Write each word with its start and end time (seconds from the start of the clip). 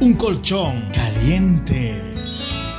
Un 0.00 0.14
colchón 0.14 0.88
caliente. 0.92 2.00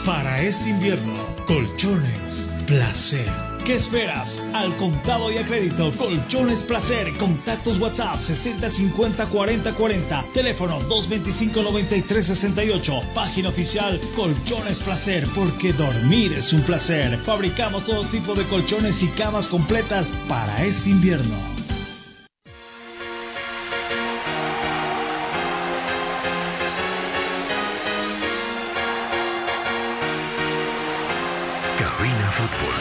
Para 0.06 0.42
este 0.42 0.70
invierno, 0.70 1.14
colchones 1.46 2.50
placer. 2.66 3.28
¿Qué 3.66 3.76
esperas? 3.76 4.42
Al 4.54 4.76
contado 4.78 5.32
y 5.32 5.38
a 5.38 5.46
crédito, 5.46 5.92
Colchones 5.92 6.64
Placer. 6.64 7.16
Contactos 7.18 7.78
WhatsApp 7.78 8.20
60 8.20 8.68
50 8.68 9.26
40 9.28 9.74
40. 9.74 10.26
Teléfono 10.34 10.80
225 10.80 11.62
93 11.62 12.26
68. 12.26 13.02
Página 13.14 13.50
oficial 13.50 14.00
Colchones 14.16 14.80
Placer, 14.80 15.28
porque 15.36 15.74
dormir 15.74 16.34
es 16.34 16.52
un 16.54 16.62
placer. 16.62 17.16
Fabricamos 17.18 17.86
todo 17.86 18.04
tipo 18.06 18.34
de 18.34 18.46
colchones 18.46 19.04
y 19.04 19.08
camas 19.10 19.48
completas 19.48 20.16
para 20.28 20.66
este 20.66 20.90
invierno. 20.90 21.59
futebol. 32.32 32.80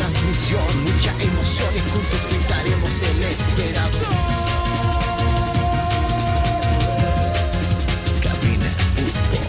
transmisión, 0.00 0.64
mucha 0.82 1.12
emoción 1.20 1.68
y 1.76 1.80
juntos 1.90 2.20
pintaremos 2.30 3.02
el 3.02 3.22
esperado. 3.22 3.98
Cabina 8.22 8.70
Fútbol. 8.94 9.46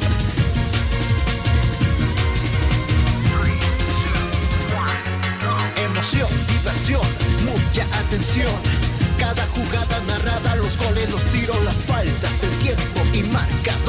Emoción, 5.77 6.29
diversión, 6.47 7.07
mucha 7.45 7.83
atención. 7.99 8.55
Cada 9.17 9.45
jugada 9.55 10.01
narrada, 10.07 10.55
los 10.57 10.77
goles, 10.77 11.09
los 11.09 11.23
tiros, 11.31 11.63
las 11.63 11.75
faltas, 11.87 12.43
el 12.43 12.57
tiempo 12.57 13.01
y 13.13 13.23
marca 13.31 13.80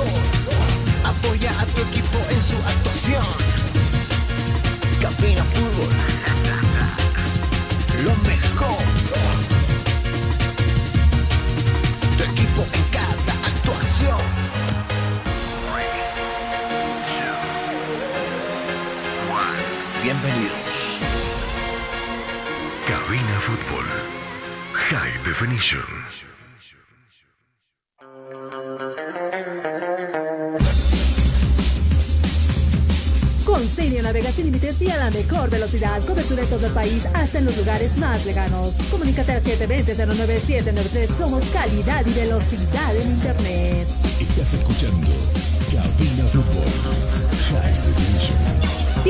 cobertura 36.06 36.42
de 36.42 36.48
todo 36.48 36.66
el 36.66 36.72
país, 36.72 37.06
hasta 37.14 37.38
en 37.38 37.44
los 37.46 37.56
lugares 37.56 37.96
más 37.98 38.24
lejanos. 38.26 38.74
Comunícate 38.90 39.32
al 39.32 39.42
720-09793. 39.42 41.16
Somos 41.18 41.44
calidad 41.52 42.04
y 42.06 42.12
velocidad 42.12 42.96
en 42.96 43.10
Internet. 43.10 43.88
Estás 44.20 44.54
escuchando 44.54 45.08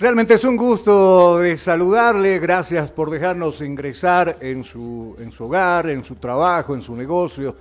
Realmente 0.00 0.34
es 0.34 0.44
un 0.44 0.56
gusto 0.56 1.40
de 1.40 1.58
saludarle, 1.58 2.38
gracias 2.38 2.88
por 2.88 3.10
dejarnos 3.10 3.60
ingresar 3.62 4.36
en 4.40 4.62
su, 4.62 5.16
en 5.18 5.32
su 5.32 5.46
hogar, 5.46 5.90
en 5.90 6.04
su 6.04 6.14
trabajo, 6.14 6.72
en 6.76 6.82
su 6.82 6.94
negocio, 6.94 7.56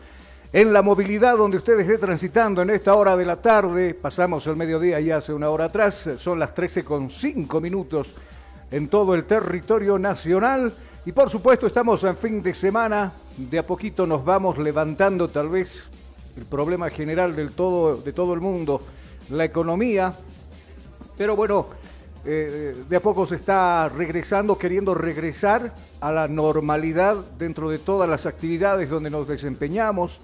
en 0.54 0.72
la 0.72 0.84
movilidad 0.84 1.36
donde 1.36 1.58
usted 1.58 1.80
esté 1.80 1.98
transitando 1.98 2.62
en 2.62 2.70
esta 2.70 2.94
hora 2.94 3.18
de 3.18 3.26
la 3.26 3.38
tarde. 3.38 3.96
Pasamos 3.96 4.46
el 4.46 4.56
mediodía 4.56 5.00
ya 5.00 5.18
hace 5.18 5.34
una 5.34 5.50
hora 5.50 5.66
atrás, 5.66 6.12
son 6.20 6.38
las 6.38 6.54
13 6.54 6.84
con 6.84 7.10
5 7.10 7.60
minutos 7.60 8.14
en 8.70 8.88
todo 8.88 9.16
el 9.16 9.24
territorio 9.24 9.98
nacional. 9.98 10.72
Y 11.08 11.14
por 11.14 11.32
supuesto 11.32 11.66
estamos 11.66 12.04
en 12.04 12.18
fin 12.18 12.44
de 12.44 12.54
semana, 12.54 13.14
de 13.36 13.58
a 13.58 13.66
poquito 13.66 14.06
nos 14.06 14.24
vamos 14.24 14.60
levantando 14.60 15.28
tal 15.28 15.50
vez 15.50 15.86
el 16.38 16.46
problema 16.46 16.92
general 16.92 17.36
del 17.36 17.54
todo, 17.54 17.98
de 17.98 18.14
todo 18.14 18.36
el 18.36 18.42
mundo, 18.42 18.80
la 19.32 19.44
economía. 19.44 20.14
Pero 21.18 21.36
bueno, 21.36 21.66
eh, 22.30 22.76
de 22.90 22.96
a 22.98 23.00
poco 23.00 23.26
se 23.26 23.36
está 23.36 23.88
regresando, 23.88 24.58
queriendo 24.58 24.94
regresar 24.94 25.74
a 26.02 26.12
la 26.12 26.28
normalidad 26.28 27.16
dentro 27.40 27.70
de 27.70 27.78
todas 27.78 28.10
las 28.10 28.26
actividades 28.26 28.90
donde 28.90 29.10
nos 29.10 29.30
desempeñamos, 29.30 30.20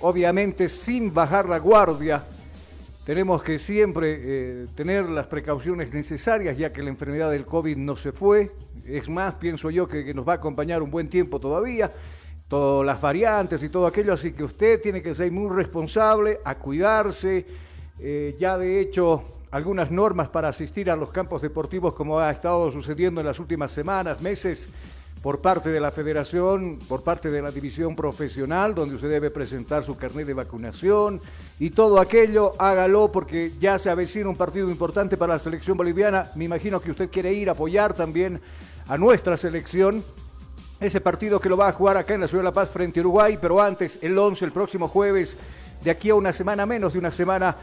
obviamente 0.00 0.68
sin 0.68 1.12
bajar 1.12 1.48
la 1.48 1.58
guardia. 1.58 2.22
Tenemos 3.04 3.42
que 3.42 3.58
siempre 3.58 4.16
eh, 4.20 4.66
tener 4.76 5.08
las 5.08 5.26
precauciones 5.26 5.92
necesarias 5.92 6.56
ya 6.56 6.72
que 6.72 6.84
la 6.84 6.90
enfermedad 6.90 7.32
del 7.32 7.46
COVID 7.46 7.76
no 7.76 7.96
se 7.96 8.12
fue. 8.12 8.52
Es 8.86 9.08
más, 9.08 9.34
pienso 9.34 9.70
yo 9.70 9.88
que, 9.88 10.14
nos 10.14 10.28
va 10.28 10.34
a 10.34 10.36
acompañar 10.36 10.82
un 10.82 10.90
buen 10.92 11.08
tiempo 11.08 11.40
todavía 11.40 11.92
todas 12.46 12.86
las 12.86 13.00
variantes 13.00 13.60
y 13.64 13.68
todo 13.68 13.88
aquello, 13.88 14.12
así 14.12 14.32
que 14.32 14.44
usted 14.44 14.80
tiene 14.80 15.02
que 15.02 15.12
ser 15.14 15.32
muy 15.32 15.54
responsable, 15.54 16.38
a 16.44 16.54
cuidarse. 16.54 17.44
Eh, 17.98 18.36
ya 18.38 18.56
de 18.56 18.80
hecho 18.80 19.37
algunas 19.50 19.90
normas 19.90 20.28
para 20.28 20.48
asistir 20.48 20.90
a 20.90 20.96
los 20.96 21.10
campos 21.10 21.42
deportivos 21.42 21.94
como 21.94 22.18
ha 22.18 22.30
estado 22.30 22.70
sucediendo 22.70 23.20
en 23.20 23.26
las 23.26 23.38
últimas 23.38 23.72
semanas, 23.72 24.20
meses, 24.20 24.68
por 25.22 25.40
parte 25.40 25.70
de 25.70 25.80
la 25.80 25.90
federación, 25.90 26.78
por 26.88 27.02
parte 27.02 27.30
de 27.30 27.42
la 27.42 27.50
división 27.50 27.96
profesional, 27.96 28.74
donde 28.74 28.94
usted 28.94 29.10
debe 29.10 29.30
presentar 29.30 29.82
su 29.82 29.96
carnet 29.96 30.26
de 30.26 30.34
vacunación 30.34 31.20
y 31.58 31.70
todo 31.70 32.00
aquello, 32.00 32.52
hágalo 32.58 33.10
porque 33.10 33.52
ya 33.58 33.78
se 33.78 33.90
avecina 33.90 34.28
un 34.28 34.36
partido 34.36 34.70
importante 34.70 35.16
para 35.16 35.34
la 35.34 35.38
selección 35.38 35.76
boliviana. 35.76 36.30
Me 36.36 36.44
imagino 36.44 36.80
que 36.80 36.90
usted 36.90 37.10
quiere 37.10 37.32
ir 37.32 37.48
a 37.48 37.52
apoyar 37.52 37.94
también 37.94 38.40
a 38.86 38.96
nuestra 38.96 39.36
selección. 39.36 40.04
Ese 40.80 41.00
partido 41.00 41.40
que 41.40 41.48
lo 41.48 41.56
va 41.56 41.68
a 41.68 41.72
jugar 41.72 41.96
acá 41.96 42.14
en 42.14 42.20
la 42.20 42.28
Ciudad 42.28 42.42
de 42.42 42.50
La 42.50 42.52
Paz 42.52 42.70
frente 42.70 43.00
a 43.00 43.02
Uruguay, 43.02 43.36
pero 43.40 43.60
antes, 43.60 43.98
el 44.00 44.16
11, 44.16 44.44
el 44.44 44.52
próximo 44.52 44.86
jueves, 44.86 45.36
de 45.82 45.90
aquí 45.90 46.10
a 46.10 46.14
una 46.14 46.32
semana, 46.32 46.66
menos 46.66 46.92
de 46.92 46.98
una 46.98 47.12
semana, 47.12 47.56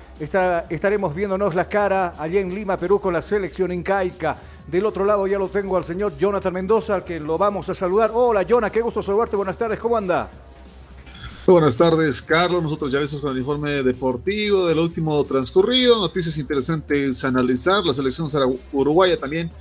estaremos 0.69 1.13
viéndonos 1.13 1.53
la 1.53 1.67
cara 1.67 2.13
allá 2.17 2.39
en 2.39 2.53
Lima, 2.53 2.77
Perú, 2.77 2.99
con 2.99 3.13
la 3.13 3.21
selección 3.21 3.71
incaica. 3.71 4.37
Del 4.67 4.85
otro 4.85 5.05
lado 5.05 5.27
ya 5.27 5.37
lo 5.37 5.47
tengo 5.47 5.77
al 5.77 5.85
señor 5.85 6.17
Jonathan 6.17 6.53
Mendoza, 6.53 6.95
al 6.95 7.03
que 7.03 7.19
lo 7.19 7.37
vamos 7.37 7.69
a 7.69 7.75
saludar. 7.75 8.11
Hola, 8.13 8.45
Jonah, 8.47 8.69
qué 8.71 8.81
gusto 8.81 9.03
saludarte. 9.03 9.35
Buenas 9.35 9.57
tardes, 9.57 9.79
¿cómo 9.79 9.97
anda? 9.97 10.29
Buenas 11.45 11.77
tardes, 11.77 12.23
Carlos. 12.23 12.63
Nosotros 12.63 12.91
ya 12.91 12.99
listos 12.99 13.21
con 13.21 13.31
el 13.31 13.37
informe 13.37 13.83
deportivo 13.83 14.65
del 14.65 14.79
último 14.79 15.23
transcurrido. 15.25 15.99
Noticias 15.99 16.39
interesantes 16.39 17.23
a 17.23 17.27
analizar. 17.27 17.85
La 17.85 17.93
selección 17.93 18.27
uruguaya 18.73 19.19
también, 19.19 19.51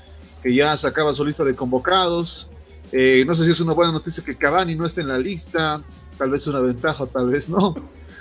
que 0.42 0.54
ya 0.54 0.74
sacaba 0.78 1.14
su 1.14 1.26
lista 1.26 1.44
de 1.44 1.54
convocados. 1.54 2.48
Eh, 2.90 3.24
no 3.26 3.34
sé 3.34 3.44
si 3.44 3.50
es 3.50 3.60
una 3.60 3.74
buena 3.74 3.92
noticia 3.92 4.24
que 4.24 4.34
Cavani 4.34 4.74
no 4.74 4.86
esté 4.86 5.02
en 5.02 5.08
la 5.08 5.18
lista. 5.18 5.82
Tal 6.16 6.30
vez 6.30 6.46
una 6.46 6.60
ventaja, 6.60 7.04
tal 7.04 7.28
vez 7.28 7.50
no. 7.50 7.74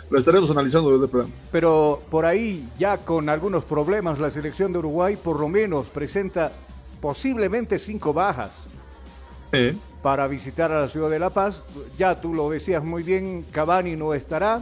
Lo 0.09 0.19
estaremos 0.19 0.51
analizando 0.51 0.91
desde 0.91 1.05
el 1.05 1.09
programa. 1.09 1.33
Pero 1.51 2.01
por 2.09 2.25
ahí, 2.25 2.67
ya 2.77 2.97
con 2.97 3.29
algunos 3.29 3.65
problemas, 3.65 4.19
la 4.19 4.29
selección 4.29 4.71
de 4.71 4.79
Uruguay 4.79 5.15
por 5.15 5.39
lo 5.39 5.49
menos 5.49 5.87
presenta 5.87 6.51
posiblemente 7.01 7.79
cinco 7.79 8.13
bajas 8.13 8.51
para 10.01 10.27
visitar 10.27 10.71
a 10.71 10.81
la 10.81 10.87
ciudad 10.87 11.09
de 11.09 11.19
La 11.19 11.29
Paz. 11.29 11.61
Ya 11.97 12.19
tú 12.19 12.33
lo 12.33 12.49
decías 12.49 12.83
muy 12.83 13.03
bien, 13.03 13.45
Cavani 13.51 13.95
no 13.95 14.13
estará. 14.13 14.61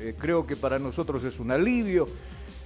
Eh, 0.00 0.14
creo 0.18 0.46
que 0.46 0.56
para 0.56 0.78
nosotros 0.78 1.22
es 1.24 1.38
un 1.38 1.50
alivio, 1.50 2.08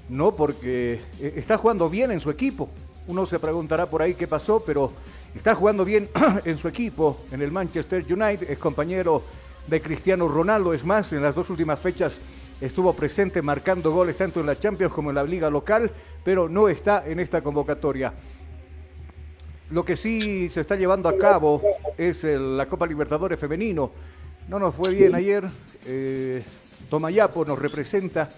¿no? 0.09 0.33
Porque 0.33 1.01
eh, 1.21 1.33
está 1.37 1.59
jugando 1.59 1.91
bien 1.91 2.11
en 2.11 2.21
su 2.21 2.31
equipo. 2.31 2.69
Uno 3.09 3.27
se 3.27 3.39
preguntará 3.39 3.87
por 3.87 4.03
ahí 4.03 4.15
qué 4.15 4.27
pasó, 4.27 4.63
pero 4.65 4.91
está 5.35 5.55
jugando 5.55 5.85
bien 5.85 6.09
en 6.45 6.59
su 6.59 6.67
equipo, 6.67 7.19
en 7.31 7.43
el 7.43 7.53
Manchester 7.53 8.05
United, 8.09 8.51
es 8.51 8.59
compañero 8.59 9.23
de 9.67 9.81
Cristiano 9.81 10.29
Ronaldo. 10.29 10.73
Es 10.73 10.85
más, 10.85 11.13
en 11.13 11.23
las 11.23 11.35
dos 11.35 11.51
últimas 11.51 11.79
fechas 11.79 12.21
estuvo 12.61 12.93
presente 12.95 13.43
marcando 13.43 13.93
goles 13.93 14.17
tanto 14.17 14.41
en 14.41 14.47
la 14.47 14.59
Champions 14.59 14.93
como 14.93 15.11
en 15.11 15.17
la 15.17 15.25
liga 15.25 15.51
local, 15.51 15.91
pero 16.25 16.49
no 16.49 16.69
está 16.69 17.05
en 17.07 17.21
esta 17.21 17.43
convocatoria. 17.43 18.13
Lo 19.71 19.85
que 19.85 19.97
sí 19.97 20.49
se 20.49 20.61
está 20.61 20.77
llevando 20.77 21.09
a 21.09 21.19
cabo 21.19 21.61
es 21.99 22.23
la 22.25 22.67
Copa 22.67 22.87
Libertadores 22.87 23.39
femenino. 23.39 23.91
No 24.49 24.61
nos 24.61 24.75
fue 24.75 24.95
bien 24.95 25.15
ayer. 25.15 25.45
Eh, 25.87 26.43
Tomayapo 26.89 27.45
nos 27.45 27.59
representa. 27.59 28.31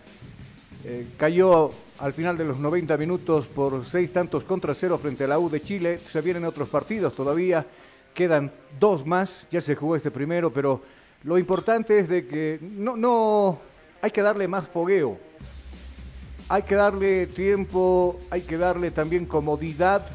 Eh, 0.85 1.07
cayó 1.19 1.71
al 1.99 2.15
final 2.15 2.39
de 2.39 2.45
los 2.45 2.59
90 2.59 2.97
minutos 2.97 3.47
por 3.47 3.85
seis 3.85 4.11
tantos 4.11 4.45
contra 4.45 4.75
cero 4.75 4.97
frente 4.97 5.25
a 5.25 5.27
la 5.27 5.39
U 5.39 5.51
de 5.51 5.61
Chile. 5.61 5.99
Se 5.99 6.23
vienen 6.23 6.47
otros 6.47 6.71
partidos 6.71 7.15
todavía. 7.15 7.67
Quedan 8.15 8.51
dos 8.81 9.05
más. 9.05 9.47
Ya 9.51 9.61
se 9.61 9.77
jugó 9.77 9.97
este 9.97 10.11
primero, 10.11 10.51
pero 10.51 10.81
lo 11.25 11.39
importante 11.39 11.99
es 11.99 12.09
de 12.09 12.27
que 12.27 12.59
no, 12.61 12.97
no 12.97 13.61
hay 14.01 14.11
que 14.11 14.23
darle 14.23 14.49
más 14.49 14.69
fogueo. 14.69 15.19
Hay 16.49 16.63
que 16.63 16.77
darle 16.77 17.27
tiempo, 17.27 18.19
hay 18.31 18.41
que 18.43 18.57
darle 18.57 18.91
también 18.91 19.27
comodidad 19.27 20.07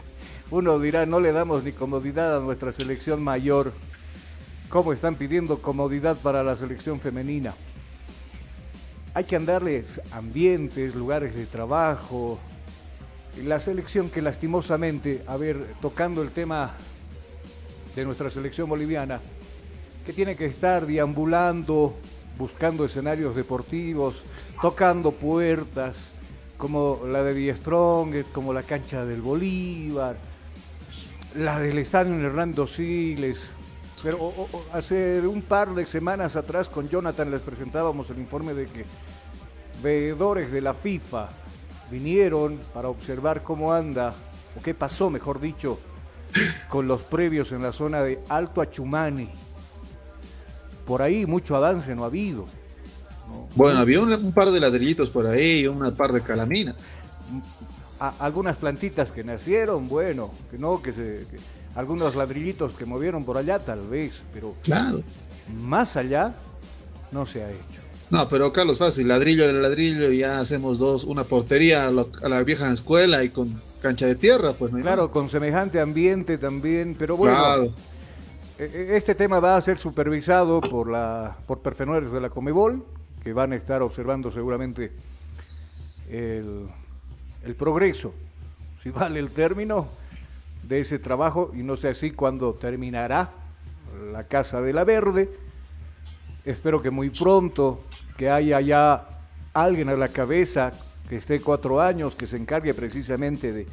uno 0.50 0.78
dirá, 0.78 1.06
no 1.06 1.20
le 1.20 1.32
damos 1.32 1.64
ni 1.64 1.72
comodidad 1.72 2.36
a 2.36 2.40
nuestra 2.40 2.72
selección 2.72 3.22
mayor. 3.22 3.72
¿Cómo 4.68 4.92
están 4.92 5.16
pidiendo 5.16 5.60
comodidad 5.60 6.16
para 6.16 6.42
la 6.42 6.56
selección 6.56 6.98
femenina? 7.00 7.54
Hay 9.14 9.24
que 9.24 9.36
andarles 9.36 10.00
ambientes, 10.12 10.94
lugares 10.94 11.34
de 11.34 11.44
trabajo. 11.46 12.38
La 13.44 13.60
selección 13.60 14.10
que 14.10 14.22
lastimosamente, 14.22 15.22
a 15.26 15.36
ver, 15.36 15.56
tocando 15.80 16.22
el 16.22 16.30
tema 16.30 16.70
de 17.94 18.04
nuestra 18.04 18.30
selección 18.30 18.68
boliviana, 18.68 19.20
que 20.04 20.12
tiene 20.12 20.36
que 20.36 20.46
estar 20.46 20.86
deambulando, 20.86 21.94
buscando 22.38 22.84
escenarios 22.84 23.36
deportivos, 23.36 24.24
tocando 24.60 25.12
puertas, 25.12 26.12
como 26.56 27.00
la 27.06 27.22
de 27.22 27.34
Diestrong, 27.34 28.24
como 28.32 28.52
la 28.52 28.62
cancha 28.62 29.04
del 29.04 29.20
Bolívar, 29.20 30.16
la 31.36 31.58
del 31.58 31.78
estadio 31.78 32.14
Hernando 32.14 32.66
Siles. 32.66 33.52
Pero 34.02 34.32
hace 34.72 35.20
un 35.20 35.42
par 35.42 35.74
de 35.74 35.86
semanas 35.86 36.34
atrás 36.36 36.68
con 36.68 36.88
Jonathan 36.88 37.30
les 37.30 37.40
presentábamos 37.40 38.10
el 38.10 38.18
informe 38.18 38.54
de 38.54 38.66
que 38.66 38.84
veedores 39.82 40.50
de 40.50 40.60
la 40.60 40.74
FIFA 40.74 41.28
vinieron 41.90 42.58
para 42.72 42.88
observar 42.88 43.42
cómo 43.42 43.72
anda, 43.72 44.14
o 44.58 44.62
qué 44.62 44.74
pasó, 44.74 45.10
mejor 45.10 45.40
dicho, 45.40 45.78
con 46.68 46.88
los 46.88 47.02
previos 47.02 47.52
en 47.52 47.62
la 47.62 47.72
zona 47.72 48.02
de 48.02 48.18
Alto 48.28 48.60
Achumani. 48.60 49.28
Por 50.86 51.02
ahí 51.02 51.26
mucho 51.26 51.56
avance 51.56 51.94
no 51.94 52.04
ha 52.04 52.06
habido. 52.06 52.46
Bueno, 53.54 53.78
había 53.78 54.00
un, 54.00 54.32
par 54.32 54.50
de 54.50 54.60
ladrillitos 54.60 55.08
por 55.08 55.26
ahí, 55.26 55.66
una 55.66 55.94
par 55.94 56.12
de 56.12 56.20
calaminas 56.20 56.76
algunas 58.18 58.56
plantitas 58.56 59.10
que 59.10 59.22
nacieron, 59.22 59.88
bueno, 59.88 60.30
que 60.50 60.58
no, 60.58 60.82
que 60.82 60.92
se, 60.92 61.26
algunos 61.74 62.14
ladrillitos 62.14 62.72
que 62.72 62.84
movieron 62.84 63.24
por 63.24 63.38
allá 63.38 63.58
tal 63.58 63.86
vez, 63.88 64.22
pero 64.32 64.54
claro. 64.62 65.02
más 65.62 65.96
allá 65.96 66.34
no 67.12 67.26
se 67.26 67.44
ha 67.44 67.50
hecho. 67.50 67.80
No, 68.10 68.28
pero 68.28 68.52
Carlos, 68.52 68.78
fácil, 68.78 69.08
ladrillo 69.08 69.46
de 69.46 69.54
ladrillo, 69.54 70.10
ya 70.12 70.38
hacemos 70.38 70.78
dos, 70.78 71.04
una 71.04 71.24
portería 71.24 71.86
a, 71.86 72.28
la 72.28 72.42
vieja 72.42 72.70
escuela 72.70 73.24
y 73.24 73.30
con 73.30 73.58
cancha 73.80 74.06
de 74.06 74.16
tierra, 74.16 74.52
pues. 74.52 74.72
¿no? 74.72 74.80
Claro, 74.80 75.10
con 75.10 75.30
semejante 75.30 75.80
ambiente 75.80 76.36
también, 76.36 76.94
pero 76.98 77.16
bueno. 77.16 77.64
E, 77.64 77.72
este 78.64 79.14
tema 79.14 79.40
va 79.40 79.56
a 79.56 79.60
ser 79.60 79.78
supervisado 79.78 80.60
por 80.60 80.88
la 80.88 81.36
por 81.46 81.60
perfenores 81.60 82.12
de 82.12 82.20
la 82.20 82.30
Comebol, 82.30 82.84
que 83.22 83.32
van 83.32 83.52
a 83.52 83.56
estar 83.56 83.82
observando 83.82 84.30
seguramente 84.30 84.92
el, 86.08 86.66
el 87.44 87.54
progreso, 87.56 88.14
si 88.82 88.90
vale 88.90 89.18
el 89.20 89.30
término 89.30 89.88
de 90.62 90.80
ese 90.80 90.98
trabajo, 90.98 91.50
y 91.54 91.62
no 91.62 91.76
sé 91.76 91.88
así 91.88 92.12
cuándo 92.12 92.54
terminará 92.54 93.30
la 94.12 94.24
Casa 94.24 94.60
de 94.60 94.72
la 94.72 94.84
Verde. 94.84 95.28
Espero 96.44 96.82
que 96.82 96.90
muy 96.90 97.10
pronto, 97.10 97.82
que 98.16 98.30
haya 98.30 98.60
ya 98.60 99.08
alguien 99.54 99.88
a 99.88 99.94
la 99.94 100.08
cabeza 100.08 100.72
que 101.08 101.16
esté 101.16 101.40
cuatro 101.40 101.80
años, 101.80 102.14
que 102.14 102.26
se 102.26 102.36
encargue 102.36 102.74
precisamente 102.74 103.52
de, 103.52 103.66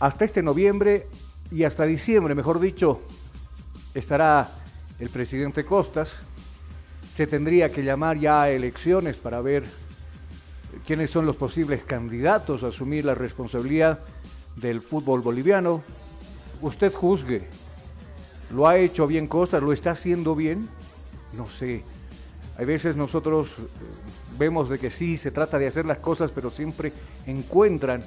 hasta 0.00 0.24
este 0.24 0.42
noviembre 0.42 1.06
y 1.50 1.64
hasta 1.64 1.84
diciembre, 1.84 2.34
mejor 2.34 2.60
dicho, 2.60 3.00
estará 3.98 4.48
el 4.98 5.10
presidente 5.10 5.64
Costas. 5.64 6.18
Se 7.14 7.26
tendría 7.26 7.70
que 7.70 7.82
llamar 7.82 8.18
ya 8.18 8.42
a 8.42 8.50
elecciones 8.50 9.16
para 9.16 9.40
ver 9.40 9.64
quiénes 10.86 11.10
son 11.10 11.26
los 11.26 11.36
posibles 11.36 11.82
candidatos 11.82 12.62
a 12.62 12.68
asumir 12.68 13.04
la 13.04 13.14
responsabilidad 13.14 14.00
del 14.56 14.80
fútbol 14.80 15.20
boliviano. 15.20 15.82
Usted 16.60 16.92
juzgue. 16.92 17.48
¿Lo 18.54 18.66
ha 18.66 18.78
hecho 18.78 19.06
bien 19.06 19.26
Costa? 19.26 19.60
¿Lo 19.60 19.72
está 19.72 19.90
haciendo 19.90 20.34
bien? 20.34 20.68
No 21.36 21.46
sé. 21.48 21.82
Hay 22.56 22.64
veces 22.64 22.96
nosotros 22.96 23.50
eh, 23.58 23.62
vemos 24.38 24.68
de 24.68 24.78
que 24.78 24.90
sí, 24.90 25.16
se 25.16 25.30
trata 25.30 25.58
de 25.58 25.66
hacer 25.66 25.84
las 25.84 25.98
cosas, 25.98 26.30
pero 26.30 26.50
siempre 26.50 26.92
encuentran 27.26 28.02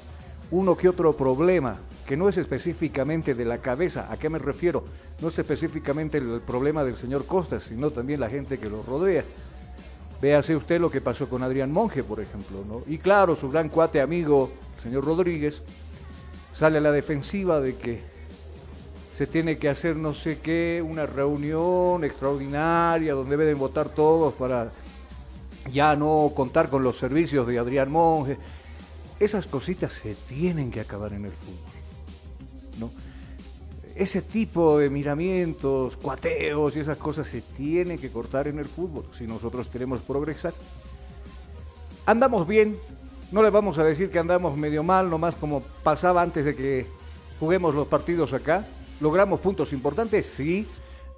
uno 0.51 0.75
que 0.75 0.89
otro 0.89 1.15
problema, 1.15 1.77
que 2.05 2.17
no 2.17 2.29
es 2.29 2.37
específicamente 2.37 3.33
de 3.33 3.45
la 3.45 3.59
cabeza. 3.59 4.07
¿A 4.11 4.17
qué 4.17 4.29
me 4.29 4.37
refiero? 4.37 4.83
No 5.21 5.29
es 5.29 5.39
específicamente 5.39 6.17
el 6.17 6.41
problema 6.41 6.83
del 6.83 6.97
señor 6.97 7.25
Costa, 7.25 7.59
sino 7.59 7.89
también 7.89 8.19
la 8.19 8.29
gente 8.29 8.57
que 8.57 8.69
lo 8.69 8.83
rodea. 8.83 9.23
Véase 10.21 10.55
usted 10.55 10.79
lo 10.79 10.91
que 10.91 11.01
pasó 11.01 11.27
con 11.27 11.41
Adrián 11.41 11.71
Monge, 11.71 12.03
por 12.03 12.19
ejemplo, 12.19 12.63
¿no? 12.67 12.81
Y 12.85 12.99
claro, 12.99 13.35
su 13.35 13.49
gran 13.49 13.69
cuate 13.69 14.01
amigo, 14.01 14.51
el 14.77 14.83
señor 14.83 15.05
Rodríguez, 15.05 15.63
sale 16.55 16.77
a 16.77 16.81
la 16.81 16.91
defensiva 16.91 17.59
de 17.59 17.75
que 17.75 18.01
se 19.17 19.25
tiene 19.25 19.57
que 19.57 19.69
hacer 19.69 19.95
no 19.95 20.13
sé 20.13 20.39
qué, 20.39 20.83
una 20.87 21.05
reunión 21.05 22.03
extraordinaria 22.03 23.13
donde 23.13 23.37
deben 23.37 23.57
votar 23.57 23.89
todos 23.89 24.33
para 24.33 24.71
ya 25.71 25.95
no 25.95 26.31
contar 26.35 26.69
con 26.69 26.83
los 26.83 26.97
servicios 26.97 27.47
de 27.47 27.57
Adrián 27.59 27.91
Monge. 27.91 28.37
Esas 29.21 29.45
cositas 29.45 29.93
se 29.93 30.15
tienen 30.15 30.71
que 30.71 30.81
acabar 30.81 31.13
en 31.13 31.25
el 31.25 31.31
fútbol, 31.31 32.79
¿no? 32.79 32.91
ese 33.95 34.23
tipo 34.23 34.79
de 34.79 34.89
miramientos, 34.89 35.95
cuateos 35.95 36.75
y 36.75 36.79
esas 36.79 36.97
cosas 36.97 37.27
se 37.27 37.41
tienen 37.41 37.99
que 37.99 38.09
cortar 38.09 38.47
en 38.47 38.57
el 38.57 38.65
fútbol 38.65 39.05
si 39.11 39.27
nosotros 39.27 39.67
queremos 39.67 39.99
progresar. 39.99 40.55
Andamos 42.07 42.47
bien, 42.47 42.75
no 43.31 43.43
le 43.43 43.51
vamos 43.51 43.77
a 43.77 43.83
decir 43.83 44.09
que 44.09 44.17
andamos 44.17 44.57
medio 44.57 44.81
mal, 44.81 45.07
nomás 45.07 45.35
como 45.35 45.61
pasaba 45.83 46.23
antes 46.23 46.45
de 46.45 46.55
que 46.55 46.87
juguemos 47.39 47.75
los 47.75 47.85
partidos 47.85 48.33
acá. 48.33 48.65
logramos 48.99 49.39
puntos 49.39 49.71
importantes, 49.71 50.25
sí. 50.25 50.65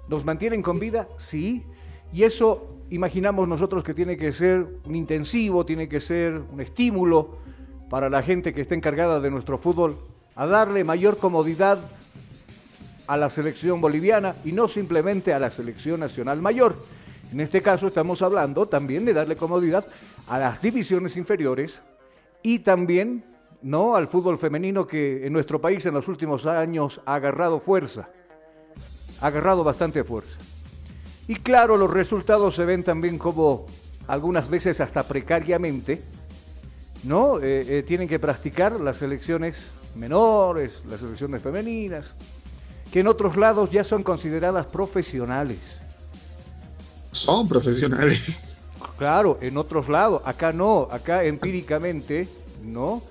Nos 0.08 0.26
mantienen 0.26 0.60
con 0.60 0.78
vida, 0.78 1.08
sí. 1.16 1.64
Y 2.12 2.24
eso 2.24 2.76
imaginamos 2.90 3.48
nosotros 3.48 3.82
que 3.82 3.94
tiene 3.94 4.18
que 4.18 4.30
ser 4.30 4.66
un 4.84 4.94
intensivo, 4.94 5.64
tiene 5.64 5.88
que 5.88 6.00
ser 6.00 6.34
un 6.52 6.60
estímulo 6.60 7.43
para 7.94 8.10
la 8.10 8.24
gente 8.24 8.52
que 8.52 8.60
está 8.60 8.74
encargada 8.74 9.20
de 9.20 9.30
nuestro 9.30 9.56
fútbol 9.56 9.96
a 10.34 10.46
darle 10.46 10.82
mayor 10.82 11.16
comodidad 11.16 11.78
a 13.06 13.16
la 13.16 13.30
selección 13.30 13.80
boliviana 13.80 14.34
y 14.44 14.50
no 14.50 14.66
simplemente 14.66 15.32
a 15.32 15.38
la 15.38 15.48
selección 15.48 16.00
nacional 16.00 16.42
mayor. 16.42 16.74
En 17.30 17.38
este 17.38 17.62
caso 17.62 17.86
estamos 17.86 18.20
hablando 18.20 18.66
también 18.66 19.04
de 19.04 19.14
darle 19.14 19.36
comodidad 19.36 19.86
a 20.26 20.40
las 20.40 20.60
divisiones 20.60 21.16
inferiores 21.16 21.82
y 22.42 22.58
también 22.58 23.24
no 23.62 23.94
al 23.94 24.08
fútbol 24.08 24.38
femenino 24.38 24.88
que 24.88 25.24
en 25.24 25.32
nuestro 25.32 25.60
país 25.60 25.86
en 25.86 25.94
los 25.94 26.08
últimos 26.08 26.46
años 26.46 27.00
ha 27.06 27.14
agarrado 27.14 27.60
fuerza, 27.60 28.08
ha 29.20 29.26
agarrado 29.28 29.62
bastante 29.62 30.02
fuerza. 30.02 30.40
Y 31.28 31.36
claro, 31.36 31.76
los 31.76 31.92
resultados 31.92 32.56
se 32.56 32.64
ven 32.64 32.82
también 32.82 33.18
como 33.18 33.66
algunas 34.08 34.50
veces 34.50 34.80
hasta 34.80 35.04
precariamente, 35.04 36.02
¿no? 37.02 37.38
Eh, 37.38 37.78
eh, 37.78 37.82
tienen 37.82 38.08
que 38.08 38.18
practicar 38.18 38.80
las 38.80 38.98
selecciones 38.98 39.70
menores, 39.94 40.82
las 40.88 41.00
selecciones 41.00 41.42
femeninas, 41.42 42.14
que 42.92 43.00
en 43.00 43.08
otros 43.08 43.36
lados 43.36 43.70
ya 43.70 43.84
son 43.84 44.02
consideradas 44.02 44.66
profesionales. 44.66 45.80
Son 47.10 47.48
profesionales. 47.48 48.60
Claro, 48.96 49.38
en 49.40 49.56
otros 49.56 49.88
lados, 49.88 50.22
acá 50.24 50.52
no, 50.52 50.88
acá 50.90 51.24
empíricamente, 51.24 52.28
¿no? 52.62 53.02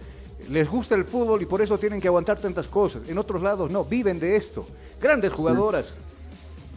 Les 0.49 0.69
gusta 0.69 0.95
el 0.95 1.05
fútbol 1.05 1.41
y 1.41 1.45
por 1.45 1.61
eso 1.61 1.77
tienen 1.77 2.01
que 2.01 2.07
aguantar 2.07 2.39
tantas 2.39 2.67
cosas. 2.67 3.07
En 3.07 3.17
otros 3.17 3.41
lados 3.41 3.71
no, 3.71 3.85
viven 3.85 4.19
de 4.19 4.35
esto. 4.35 4.65
Grandes 5.01 5.31
jugadoras 5.31 5.93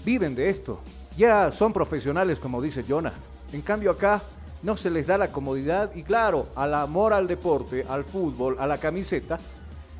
viven 0.05 0.35
de 0.35 0.49
esto. 0.49 0.81
Ya 1.19 1.51
son 1.51 1.73
profesionales, 1.73 2.39
como 2.39 2.63
dice 2.63 2.85
Jonah. 2.89 3.13
En 3.53 3.61
cambio 3.63 3.91
acá 3.91 4.23
no 4.63 4.77
se 4.77 4.91
les 4.91 5.07
da 5.07 5.19
la 5.19 5.29
comodidad 5.29 5.95
y 5.95 6.03
claro, 6.03 6.49
al 6.57 6.75
amor 6.75 7.13
al 7.13 7.27
deporte, 7.27 7.85
al 7.89 8.05
fútbol, 8.05 8.57
a 8.59 8.67
la 8.67 8.79
camiseta, 8.79 9.39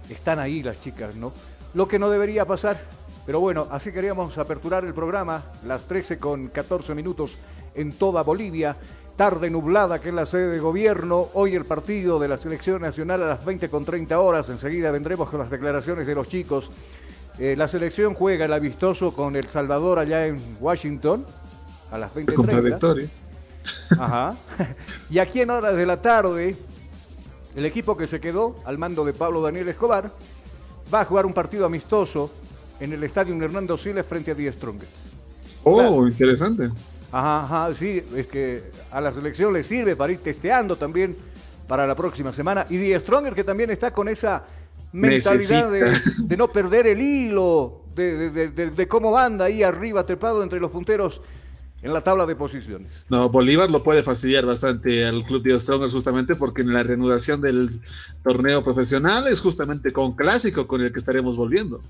están 0.09 0.39
ahí 0.39 0.63
las 0.63 0.81
chicas, 0.81 1.15
¿no? 1.15 1.33
Lo 1.75 1.87
que 1.89 1.99
no 1.99 2.11
debería 2.11 2.45
pasar. 2.45 2.79
Pero 3.27 3.41
bueno, 3.41 3.67
así 3.71 3.91
queríamos 3.91 4.39
aperturar 4.39 4.85
el 4.85 4.95
programa, 4.95 5.43
las 5.65 5.85
13 5.85 6.19
con 6.19 6.49
14 6.49 6.95
minutos 6.95 7.39
en 7.75 7.93
toda 7.93 8.23
Bolivia. 8.23 8.77
Tarde 9.17 9.51
nublada 9.51 9.99
que 9.99 10.11
es 10.11 10.15
la 10.15 10.27
sede 10.27 10.49
de 10.49 10.61
gobierno. 10.61 11.29
Hoy 11.35 11.55
el 11.55 11.65
partido 11.65 12.19
de 12.19 12.29
la 12.29 12.37
selección 12.37 12.83
nacional 12.83 13.23
a 13.23 13.29
las 13.29 13.45
20 13.45 13.69
con 13.69 13.85
30 13.85 14.19
horas. 14.21 14.49
Enseguida 14.49 14.91
vendremos 14.91 15.29
con 15.29 15.41
las 15.41 15.51
declaraciones 15.51 16.07
de 16.07 16.15
los 16.15 16.29
chicos. 16.29 16.71
Eh, 17.39 17.57
la 17.57 17.67
selección 17.67 18.15
juega 18.15 18.45
el 18.45 18.53
amistoso 18.53 19.13
con 19.13 19.35
El 19.35 19.49
Salvador 19.49 19.99
allá 19.99 20.27
en 20.27 20.41
Washington 20.61 21.27
a 21.91 21.99
las 21.99 22.15
20 22.15 22.35
Contradictorio. 22.35 23.09
Ajá. 23.91 24.35
Y 25.11 25.19
aquí 25.19 25.41
en 25.41 25.51
horas 25.51 25.77
de 25.77 25.87
la 25.87 26.01
tarde, 26.03 26.57
el 27.55 27.65
equipo 27.65 27.97
que 27.97 28.07
se 28.07 28.21
quedó 28.21 28.57
al 28.65 28.77
mando 28.77 29.05
de 29.05 29.13
Pablo 29.13 29.41
Daniel 29.41 29.69
Escobar 29.69 30.11
va 30.93 31.01
a 31.01 31.05
jugar 31.05 31.27
un 31.27 31.33
partido 31.33 31.65
amistoso 31.65 32.31
en 32.81 32.93
el 32.93 33.03
estadio 33.05 33.35
Hernando 33.43 33.77
Siles 33.77 34.05
frente 34.05 34.33
a 34.33 34.35
Die 34.35 34.53
Strongest. 34.53 34.93
Oh, 35.63 36.07
interesante. 36.07 36.71
Ajá, 37.11 37.43
ajá, 37.43 37.75
sí, 37.75 38.03
es 38.15 38.27
que 38.27 38.71
a 38.91 39.01
la 39.01 39.13
selección 39.13 39.53
le 39.53 39.63
sirve 39.63 39.97
para 39.97 40.13
ir 40.13 40.19
testeando 40.19 40.77
también 40.77 41.17
para 41.67 41.87
la 41.87 41.95
próxima 41.95 42.33
semana. 42.33 42.67
Y 42.69 42.77
Die 42.77 42.99
Stronger 42.99 43.35
que 43.35 43.45
también 43.45 43.71
está 43.71 43.93
con 43.93 44.09
esa 44.09 44.45
mentalidad 44.93 45.71
de, 45.71 45.99
de, 46.19 46.37
no 46.37 46.49
perder 46.49 46.87
el 46.87 47.01
hilo, 47.01 47.83
de, 47.95 48.31
de, 48.31 48.71
de, 48.71 48.89
cómo 48.89 49.17
anda 49.17 49.47
ahí 49.47 49.63
arriba, 49.63 50.05
trepado 50.05 50.43
entre 50.43 50.61
los 50.61 50.71
punteros 50.71 51.21
en 51.83 51.93
la 51.93 52.01
tabla 52.01 52.27
de 52.27 52.35
posiciones. 52.35 53.05
No, 53.09 53.29
Bolívar 53.29 53.71
lo 53.71 53.83
puede 53.83 54.03
fastidiar 54.03 54.47
bastante 54.47 55.05
al 55.05 55.25
club 55.25 55.43
de 55.43 55.59
Strongers 55.59 55.93
justamente 55.93 56.35
porque 56.35 56.63
en 56.63 56.73
la 56.73 56.83
reanudación 56.83 57.41
del 57.41 57.81
torneo 58.23 58.65
profesional 58.65 59.27
es 59.29 59.41
justamente 59.41 59.93
con 59.93 60.13
clásico 60.13 60.67
con 60.67 60.81
el 60.81 60.93
que 60.93 60.99
estaremos 60.99 61.37
volviendo. 61.37 61.83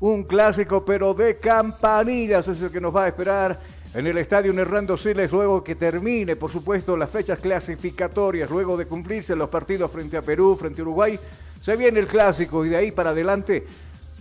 Un 0.00 0.24
clásico 0.24 0.84
pero 0.84 1.14
de 1.14 1.38
campanillas 1.38 2.48
es 2.48 2.60
el 2.62 2.70
que 2.70 2.80
nos 2.80 2.94
va 2.94 3.04
a 3.04 3.08
esperar 3.08 3.60
en 3.94 4.06
el 4.06 4.18
estadio 4.18 4.52
Hernando 4.52 4.96
Siles 4.96 5.30
luego 5.30 5.62
que 5.62 5.76
termine, 5.76 6.34
por 6.34 6.50
supuesto, 6.50 6.96
las 6.96 7.10
fechas 7.10 7.38
clasificatorias, 7.38 8.50
luego 8.50 8.76
de 8.76 8.86
cumplirse 8.86 9.36
los 9.36 9.48
partidos 9.48 9.90
frente 9.90 10.16
a 10.16 10.22
Perú, 10.22 10.56
frente 10.58 10.80
a 10.80 10.84
Uruguay, 10.84 11.18
se 11.60 11.76
viene 11.76 12.00
el 12.00 12.08
clásico 12.08 12.66
y 12.66 12.70
de 12.70 12.76
ahí 12.76 12.90
para 12.90 13.10
adelante 13.10 13.64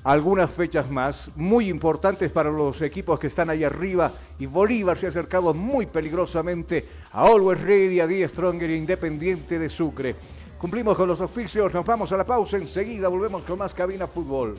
algunas 0.03 0.51
fechas 0.51 0.89
más 0.89 1.29
muy 1.35 1.69
importantes 1.69 2.31
para 2.31 2.51
los 2.51 2.81
equipos 2.81 3.19
que 3.19 3.27
están 3.27 3.49
ahí 3.49 3.63
arriba 3.63 4.11
y 4.39 4.45
Bolívar 4.45 4.97
se 4.97 5.05
ha 5.05 5.09
acercado 5.09 5.53
muy 5.53 5.85
peligrosamente 5.85 6.85
a 7.11 7.25
Always 7.25 7.61
Ready, 7.61 7.99
a 7.99 8.07
Die 8.07 8.27
Stronger 8.27 8.69
e 8.69 8.75
Independiente 8.75 9.59
de 9.59 9.69
Sucre. 9.69 10.15
Cumplimos 10.57 10.95
con 10.95 11.07
los 11.07 11.21
oficios, 11.21 11.73
nos 11.73 11.85
vamos 11.85 12.11
a 12.11 12.17
la 12.17 12.25
pausa, 12.25 12.57
enseguida 12.57 13.07
volvemos 13.07 13.43
con 13.43 13.59
más 13.59 13.73
Cabina 13.73 14.07
Fútbol. 14.07 14.55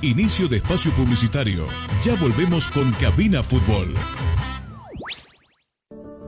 Inicio 0.00 0.48
de 0.48 0.56
espacio 0.56 0.90
publicitario. 0.92 1.64
Ya 2.02 2.16
volvemos 2.16 2.66
con 2.68 2.90
Cabina 2.94 3.40
Fútbol. 3.40 3.94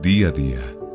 Día 0.01 0.29
a 0.29 0.31
día 0.31 0.84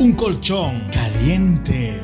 Un 0.00 0.12
colchón 0.12 0.88
caliente. 0.90 2.00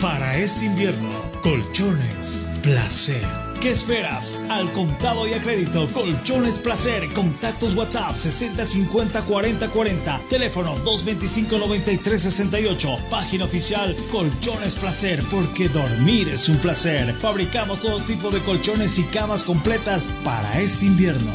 Para 0.00 0.38
este 0.38 0.66
invierno, 0.66 1.08
colchones 1.42 2.46
placer. 2.62 3.26
¿Qué 3.60 3.70
esperas? 3.70 4.38
Al 4.48 4.70
contado 4.70 5.26
y 5.26 5.32
a 5.32 5.42
crédito, 5.42 5.88
Colchones 5.88 6.60
Placer. 6.60 7.12
Contactos 7.12 7.74
WhatsApp 7.74 8.14
60 8.14 8.64
50 8.64 9.22
40 9.22 9.68
40. 9.68 10.20
Teléfono 10.30 10.76
225 10.84 11.58
93 11.58 12.22
68. 12.22 12.88
Página 13.10 13.46
oficial 13.46 13.96
Colchones 14.12 14.76
Placer, 14.76 15.20
porque 15.28 15.68
dormir 15.68 16.28
es 16.28 16.48
un 16.48 16.58
placer. 16.58 17.12
Fabricamos 17.14 17.80
todo 17.80 17.98
tipo 17.98 18.30
de 18.30 18.38
colchones 18.42 18.96
y 19.00 19.02
camas 19.02 19.42
completas 19.42 20.08
para 20.22 20.60
este 20.60 20.86
invierno. 20.86 21.32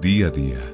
Día 0.00 0.28
a 0.28 0.30
día 0.30 0.73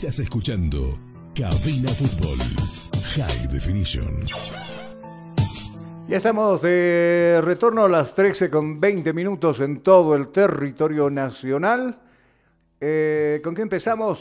Estás 0.00 0.20
escuchando 0.20 0.98
Cabina 1.34 1.90
Fútbol 1.90 2.38
High 3.16 3.48
Definition. 3.48 4.26
Ya 6.08 6.16
estamos 6.16 6.62
de 6.62 7.38
retorno 7.44 7.84
a 7.84 7.88
las 7.90 8.14
13 8.14 8.48
con 8.48 8.80
20 8.80 9.12
minutos 9.12 9.60
en 9.60 9.82
todo 9.82 10.16
el 10.16 10.28
territorio 10.28 11.10
nacional. 11.10 12.00
Eh, 12.80 13.42
¿Con 13.44 13.54
qué 13.54 13.60
empezamos? 13.60 14.20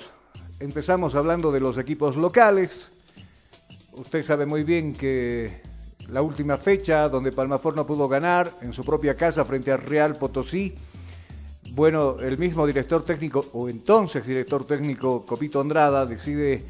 Empezamos 0.59 1.15
hablando 1.15 1.50
de 1.50 1.62
los 1.62 1.77
equipos 1.77 2.17
locales. 2.17 2.91
Usted 3.93 4.21
sabe 4.24 4.45
muy 4.45 4.63
bien 4.63 4.93
que 4.93 5.62
la 6.09 6.21
última 6.21 6.57
fecha 6.57 7.07
donde 7.07 7.31
Palmafor 7.31 7.77
no 7.77 7.88
pudo 7.88 8.09
ganar 8.09 8.51
en 8.63 8.74
su 8.74 8.83
propia 8.83 9.15
casa 9.15 9.45
frente 9.45 9.71
al 9.71 9.79
Real 9.79 10.17
Potosí 10.17 10.75
bueno, 11.71 12.17
el 12.19 12.38
mismo 12.38 12.65
director 12.65 13.03
técnico, 13.03 13.45
o 13.53 13.69
entonces 13.69 14.25
director 14.25 14.65
técnico 14.65 15.25
Copito 15.25 15.61
Andrada, 15.61 16.05
decide, 16.05 16.63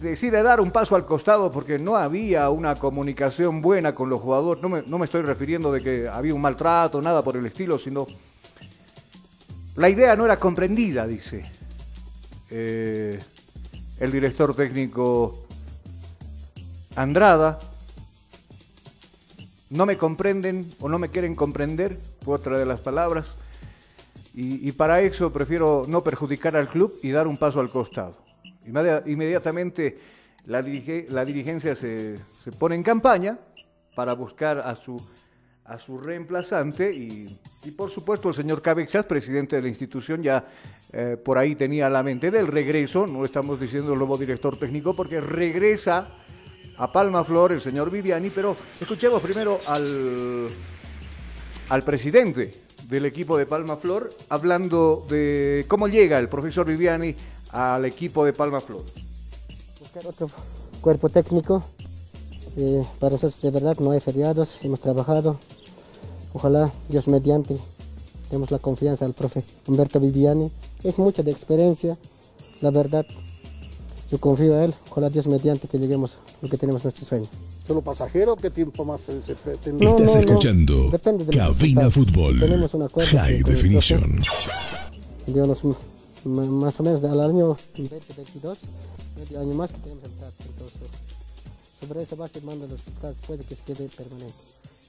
decide 0.00 0.42
dar 0.42 0.60
un 0.60 0.70
paso 0.70 0.96
al 0.96 1.04
costado 1.04 1.50
porque 1.50 1.78
no 1.78 1.96
había 1.96 2.50
una 2.50 2.76
comunicación 2.76 3.62
buena 3.62 3.94
con 3.94 4.10
los 4.10 4.20
jugadores. 4.20 4.62
No 4.62 4.98
me, 4.98 5.04
estoy 5.04 5.22
refiriendo 5.22 5.72
de 5.72 5.80
que 5.80 6.08
había 6.08 6.34
un 6.34 6.40
maltrato, 6.40 7.00
nada 7.00 7.22
por 7.22 7.36
el 7.36 7.46
estilo, 7.46 7.78
sino 7.78 8.06
la 9.76 9.88
idea 9.88 10.16
no 10.16 10.24
era 10.24 10.38
comprendida, 10.38 11.06
dice 11.06 11.44
eh, 12.50 13.18
el 14.00 14.12
director 14.12 14.54
técnico 14.54 15.34
Andrada. 16.94 17.58
No 19.68 19.84
me 19.84 19.96
comprenden 19.96 20.72
o 20.80 20.88
no 20.88 20.98
me 20.98 21.08
quieren 21.08 21.34
comprender, 21.34 21.98
fue 22.24 22.36
otra 22.36 22.56
de 22.56 22.66
las 22.66 22.80
palabras. 22.80 23.26
Y, 24.38 24.70
para 24.72 25.00
eso 25.00 25.32
prefiero 25.32 25.86
no 25.88 26.02
perjudicar 26.02 26.56
al 26.56 26.68
club 26.68 26.92
y 27.02 27.10
dar 27.10 27.26
un 27.26 27.38
paso 27.38 27.58
al 27.58 27.70
costado. 27.70 28.18
Inmediatamente 28.66 29.98
la, 30.44 30.60
la 30.60 31.24
dirigencia 31.24 31.74
se, 31.74 32.18
pone 32.58 32.74
en 32.74 32.82
campaña 32.82 33.38
para 33.94 34.12
buscar 34.12 34.58
a 34.58 34.76
su, 34.76 35.00
a 35.64 35.78
su 35.78 35.96
reemplazante 35.96 36.94
y, 36.94 37.30
por 37.78 37.90
supuesto 37.90 38.28
el 38.28 38.34
señor 38.34 38.60
Cabexas, 38.60 39.06
presidente 39.06 39.56
de 39.56 39.62
la 39.62 39.68
institución, 39.68 40.22
ya 40.22 40.46
eh, 40.92 41.16
por 41.16 41.38
ahí 41.38 41.54
tenía 41.54 41.88
la 41.88 42.02
mente 42.02 42.30
del 42.30 42.46
regreso, 42.46 43.06
no 43.06 43.24
estamos 43.24 43.58
diciendo 43.58 43.94
el 43.94 43.98
nuevo 43.98 44.18
director 44.18 44.58
técnico 44.58 44.94
porque 44.94 45.18
regresa 45.18 46.10
a 46.76 46.92
Palma 46.92 47.24
Flor 47.24 47.52
el 47.52 47.62
señor 47.62 47.90
Viviani, 47.90 48.28
pero 48.28 48.54
escuchemos 48.78 49.22
primero 49.22 49.58
al, 49.66 50.48
al 51.70 51.82
presidente 51.82 52.65
del 52.88 53.04
equipo 53.04 53.36
de 53.36 53.46
Palma 53.46 53.76
Flor, 53.76 54.10
hablando 54.28 55.04
de 55.08 55.64
cómo 55.68 55.88
llega 55.88 56.18
el 56.18 56.28
profesor 56.28 56.66
Viviani 56.66 57.14
al 57.50 57.84
equipo 57.84 58.24
de 58.24 58.32
Palma 58.32 58.60
Flor. 58.60 58.82
Buscar 59.80 60.06
otro 60.06 60.30
cuerpo 60.80 61.08
técnico. 61.08 61.62
Eh, 62.56 62.84
para 63.00 63.14
nosotros 63.14 63.42
de 63.42 63.50
verdad 63.50 63.76
no 63.80 63.90
hay 63.90 64.00
feriados, 64.00 64.58
hemos 64.62 64.80
trabajado. 64.80 65.38
Ojalá 66.32 66.72
Dios 66.88 67.08
mediante 67.08 67.58
demos 68.30 68.50
la 68.50 68.58
confianza 68.58 69.04
al 69.04 69.14
profe 69.14 69.42
Humberto 69.66 70.00
Viviani. 70.00 70.50
Es 70.82 70.98
mucha 70.98 71.22
de 71.22 71.32
experiencia, 71.32 71.96
la 72.60 72.70
verdad. 72.70 73.06
Yo 74.10 74.18
confío 74.18 74.56
a 74.56 74.64
él, 74.64 74.74
ojalá 74.90 75.10
Dios 75.10 75.26
mediante 75.26 75.68
que 75.68 75.78
lleguemos 75.78 76.12
a 76.12 76.16
lo 76.42 76.48
que 76.48 76.56
tenemos 76.56 76.84
nuestro 76.84 77.04
sueño 77.04 77.28
solo 77.66 77.82
pasajero? 77.82 78.36
¿Qué 78.36 78.50
tiempo 78.50 78.84
más 78.84 79.00
se, 79.00 79.34
pretende? 79.34 79.84
No, 79.84 79.96
Estás 79.96 80.16
escuchando 80.16 80.90
Cabina 81.32 81.90
Fútbol 81.90 82.38
Tenemos 82.38 82.72
un 82.74 82.82
acuerdo 82.82 83.18
High 83.18 83.42
Definition. 83.42 84.22
Digamos, 85.26 85.60
más 86.24 86.80
o 86.80 86.82
menos 86.82 87.02
al 87.04 87.20
año 87.20 87.56
2022, 87.76 88.58
medio 89.16 89.40
año 89.40 89.54
más 89.54 89.72
que 89.72 89.78
tenemos 89.78 90.04
el 90.04 90.10
trato. 90.12 90.34
Entonces, 90.48 90.88
sobre 91.80 92.02
esa 92.02 92.16
base 92.16 92.40
manda 92.42 92.66
los 92.66 92.78
resultados, 92.78 93.16
puede 93.26 93.44
que 93.44 93.56
se 93.56 93.62
quede 93.62 93.88
permanente. 93.88 94.34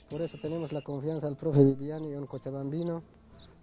Por 0.09 0.21
eso 0.21 0.37
tenemos 0.41 0.71
la 0.71 0.81
confianza 0.81 1.27
al 1.27 1.35
profe 1.35 1.63
Viviani, 1.63 2.13
un 2.13 2.27
cochabambino, 2.27 3.01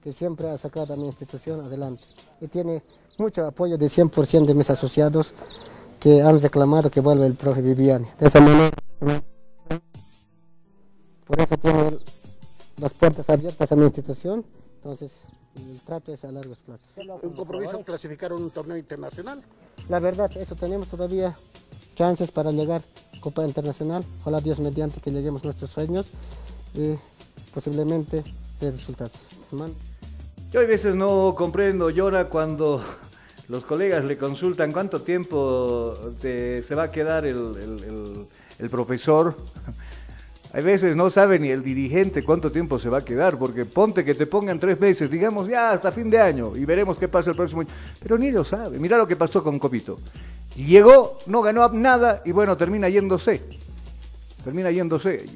que 0.02 0.12
siempre 0.12 0.48
ha 0.48 0.58
sacado 0.58 0.94
a 0.94 0.96
mi 0.96 1.06
institución 1.06 1.60
adelante. 1.60 2.02
Y 2.40 2.48
tiene 2.48 2.82
mucho 3.18 3.46
apoyo 3.46 3.78
de 3.78 3.86
100% 3.86 4.46
de 4.46 4.54
mis 4.54 4.70
asociados 4.70 5.32
que 6.00 6.22
han 6.22 6.40
reclamado 6.40 6.90
que 6.90 7.00
vuelva 7.00 7.26
el 7.26 7.34
profe 7.34 7.62
Viviani. 7.62 8.06
De 8.18 8.26
esa 8.26 8.40
manera 8.40 8.70
por 11.26 11.40
eso 11.40 11.56
tiene 11.56 11.90
las 12.78 12.92
puertas 12.92 13.30
abiertas 13.30 13.72
a 13.72 13.76
mi 13.76 13.84
institución. 13.84 14.44
Entonces, 14.76 15.12
el 15.56 15.80
trato 15.80 16.12
es 16.12 16.24
a 16.24 16.32
largos 16.32 16.58
plazos. 16.58 16.86
¿Un 17.22 17.32
compromiso 17.32 17.82
clasificar 17.82 18.32
un 18.32 18.50
torneo 18.50 18.76
internacional? 18.76 19.42
La 19.88 20.00
verdad, 20.00 20.30
eso 20.36 20.54
tenemos 20.54 20.88
todavía 20.88 21.34
chances 21.94 22.30
para 22.30 22.50
llegar 22.52 22.82
a 23.16 23.20
Copa 23.20 23.44
Internacional. 23.44 24.04
Ojalá 24.20 24.40
Dios 24.40 24.58
mediante 24.58 25.00
que 25.00 25.10
lleguemos 25.10 25.42
a 25.42 25.46
nuestros 25.46 25.70
sueños 25.70 26.06
y 26.74 26.94
posiblemente 27.54 28.24
de 28.60 28.70
resultados. 28.70 29.12
Yo 30.54 30.60
a 30.60 30.66
veces 30.66 30.94
no 30.94 31.34
comprendo, 31.36 31.90
llora 31.90 32.26
cuando 32.26 32.80
los 33.48 33.64
colegas 33.64 34.04
le 34.04 34.16
consultan 34.16 34.70
cuánto 34.70 35.02
tiempo 35.02 35.92
se 36.22 36.74
va 36.76 36.84
a 36.84 36.90
quedar 36.92 37.26
el 37.26 38.24
el 38.60 38.70
profesor. 38.70 39.34
Hay 40.52 40.62
veces 40.62 40.94
no 40.94 41.10
sabe 41.10 41.40
ni 41.40 41.48
el 41.48 41.64
dirigente 41.64 42.22
cuánto 42.22 42.52
tiempo 42.52 42.78
se 42.78 42.88
va 42.88 42.98
a 42.98 43.04
quedar, 43.04 43.36
porque 43.36 43.64
ponte 43.64 44.04
que 44.04 44.14
te 44.14 44.26
pongan 44.26 44.60
tres 44.60 44.78
meses, 44.78 45.10
digamos 45.10 45.48
ya 45.48 45.72
hasta 45.72 45.90
fin 45.90 46.08
de 46.08 46.20
año, 46.20 46.56
y 46.56 46.64
veremos 46.64 46.98
qué 46.98 47.08
pasa 47.08 47.30
el 47.30 47.36
próximo 47.36 47.62
año. 47.62 47.70
Pero 48.00 48.16
ni 48.16 48.30
lo 48.30 48.44
sabe. 48.44 48.78
Mira 48.78 48.96
lo 48.96 49.08
que 49.08 49.16
pasó 49.16 49.42
con 49.42 49.58
Copito. 49.58 49.98
Llegó, 50.54 51.18
no 51.26 51.42
ganó 51.42 51.68
nada 51.70 52.22
y 52.24 52.30
bueno, 52.30 52.56
termina 52.56 52.88
yéndose. 52.88 53.42
Termina 54.44 54.70
yéndose. 54.70 55.26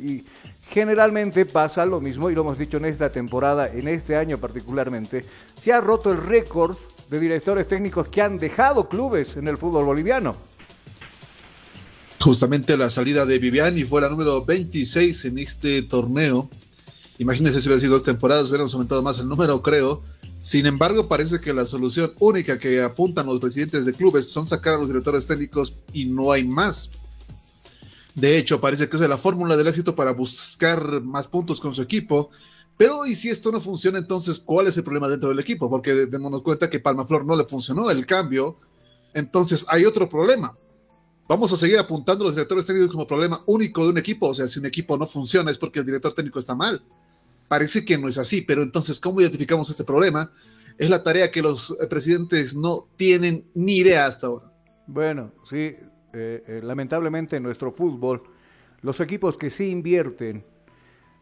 Generalmente 0.71 1.47
pasa 1.47 1.87
lo 1.87 2.01
mismo, 2.01 2.31
y 2.31 2.35
lo 2.35 2.43
hemos 2.43 2.59
dicho 2.59 2.77
en 2.77 2.87
esta 2.87 3.11
temporada, 3.11 3.69
en 3.73 3.89
este 3.89 4.17
año 4.17 4.39
particularmente. 4.39 5.25
Se 5.61 5.73
ha 5.73 5.81
roto 5.81 6.11
el 6.11 6.19
récord 6.19 6.77
de 7.11 7.21
directores 7.21 7.69
técnicos 7.69 8.09
que 8.09 8.23
han 8.23 8.39
dejado 8.39 8.89
clubes 8.89 9.37
en 9.37 9.49
el 9.49 9.57
fútbol 9.57 9.85
boliviano 9.85 10.37
justamente 12.29 12.77
la 12.77 12.91
salida 12.91 13.25
de 13.25 13.39
Viviani 13.39 13.85
fue 13.85 14.03
la 14.03 14.11
número 14.11 14.45
26 14.45 15.25
en 15.25 15.39
este 15.39 15.81
torneo. 15.81 16.51
Imagínense 17.19 17.59
si 17.59 17.69
hubiera 17.69 17.81
sido 17.81 17.95
dos 17.95 18.05
temporadas, 18.05 18.51
hubiéramos 18.51 18.75
aumentado 18.75 19.03
más 19.03 19.19
el 19.19 19.29
número, 19.29 19.63
creo. 19.63 20.03
Sin 20.43 20.67
embargo, 20.67 21.09
parece 21.09 21.41
que 21.41 21.55
la 21.55 21.65
solución 21.65 22.13
única 22.19 22.59
que 22.59 22.83
apuntan 22.83 23.25
los 23.25 23.41
presidentes 23.41 23.87
de 23.87 23.95
clubes 23.95 24.31
son 24.31 24.47
sacar 24.47 24.75
a 24.75 24.77
los 24.79 24.89
directores 24.89 25.27
técnicos 25.27 25.85
y 25.95 26.05
no 26.05 26.31
hay 26.31 26.45
más. 26.45 26.91
De 28.19 28.37
hecho, 28.37 28.61
parece 28.61 28.89
que 28.89 28.97
es 28.97 29.09
la 29.09 29.17
fórmula 29.17 29.57
del 29.57 29.69
éxito 29.69 29.95
para 29.95 30.13
buscar 30.13 31.03
más 31.03 31.29
puntos 31.29 31.61
con 31.61 31.73
su 31.73 31.83
equipo. 31.83 32.31
Pero, 32.77 33.07
¿y 33.07 33.15
si 33.15 33.29
esto 33.29 33.53
no 33.53 33.61
funciona, 33.61 33.99
entonces 33.99 34.41
cuál 34.41 34.67
es 34.67 34.77
el 34.77 34.83
problema 34.83 35.09
dentro 35.09 35.29
del 35.29 35.39
equipo? 35.39 35.71
Porque 35.71 35.95
démonos 36.07 36.43
cuenta 36.43 36.69
que 36.69 36.81
Palmaflor 36.81 37.25
no 37.25 37.37
le 37.37 37.45
funcionó 37.45 37.91
el 37.91 38.05
cambio. 38.07 38.59
Entonces, 39.15 39.65
hay 39.69 39.85
otro 39.85 40.09
problema. 40.09 40.57
Vamos 41.29 41.53
a 41.53 41.57
seguir 41.57 41.79
apuntando 41.79 42.25
a 42.25 42.29
los 42.29 42.35
directores 42.35 42.67
técnicos 42.67 42.91
como 42.91 43.07
problema 43.07 43.41
único 43.47 43.85
de 43.85 43.91
un 43.91 43.99
equipo. 43.99 44.29
O 44.29 44.35
sea, 44.35 44.49
si 44.49 44.59
un 44.59 44.67
equipo 44.67 44.97
no 44.99 45.07
funciona 45.07 45.51
es 45.51 45.59
porque 45.59 45.79
el 45.79 45.87
director 45.87 46.13
técnico 46.13 46.41
está 46.41 46.57
mal. 46.57 46.83
Parece 47.47 47.85
que 47.85 47.99
no 47.99 48.09
es 48.09 48.19
así, 48.19 48.43
pero 48.43 48.63
entonces, 48.63 48.99
¿cómo 48.99 49.21
identificamos 49.21 49.71
este 49.71 49.85
problema? 49.85 50.33
Es 50.77 50.91
la 50.91 51.05
tarea 51.05 51.31
que 51.31 51.43
los 51.43 51.77
presidentes 51.89 52.57
no 52.57 52.89
tienen 52.97 53.49
ni 53.55 53.77
idea 53.77 54.07
hasta 54.07 54.27
ahora. 54.27 54.53
Bueno, 54.87 55.33
sí, 55.49 55.77
eh, 56.13 56.43
eh, 56.47 56.61
lamentablemente 56.63 57.37
en 57.37 57.43
nuestro 57.43 57.73
fútbol, 57.73 58.23
los 58.83 59.01
equipos 59.01 59.37
que 59.37 59.51
sí 59.51 59.71
invierten, 59.71 60.45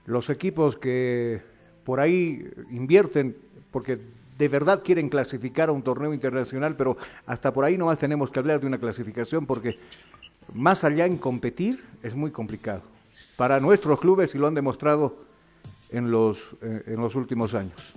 los 0.05 0.31
equipos 0.31 0.77
que 0.77 1.40
por 1.85 2.01
ahí 2.01 2.49
invierten 2.70 3.37
porque 3.70 3.99
de 4.38 4.49
verdad 4.49 4.83
quieren 4.85 5.09
clasificar 5.09 5.68
a 5.68 5.72
un 5.72 5.83
torneo 5.83 6.12
internacional, 6.12 6.77
pero 6.77 6.96
hasta 7.27 7.53
por 7.53 7.64
ahí 7.64 7.79
nomás 7.79 7.99
tenemos 7.99 8.31
que 8.31 8.38
hablar 8.38 8.61
de 8.61 8.66
una 8.66 8.79
clasificación 8.79 9.46
porque 9.46 9.79
más 10.53 10.85
allá 10.85 11.07
en 11.07 11.16
competir 11.16 11.83
es 12.03 12.14
muy 12.14 12.31
complicado. 12.31 12.83
Para 13.37 13.61
nuestros 13.61 14.01
clubes, 14.01 14.35
y 14.35 14.38
lo 14.38 14.46
han 14.46 14.55
demostrado 14.55 15.18
en 15.90 16.11
los, 16.11 16.57
eh, 16.62 16.85
en 16.87 17.01
los 17.01 17.14
últimos 17.14 17.55
años. 17.55 17.92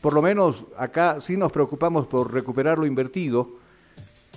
Por 0.00 0.12
lo 0.12 0.22
menos 0.22 0.64
acá 0.76 1.20
sí 1.20 1.36
nos 1.36 1.52
preocupamos 1.52 2.06
por 2.06 2.32
recuperar 2.32 2.78
lo 2.78 2.86
invertido, 2.86 3.50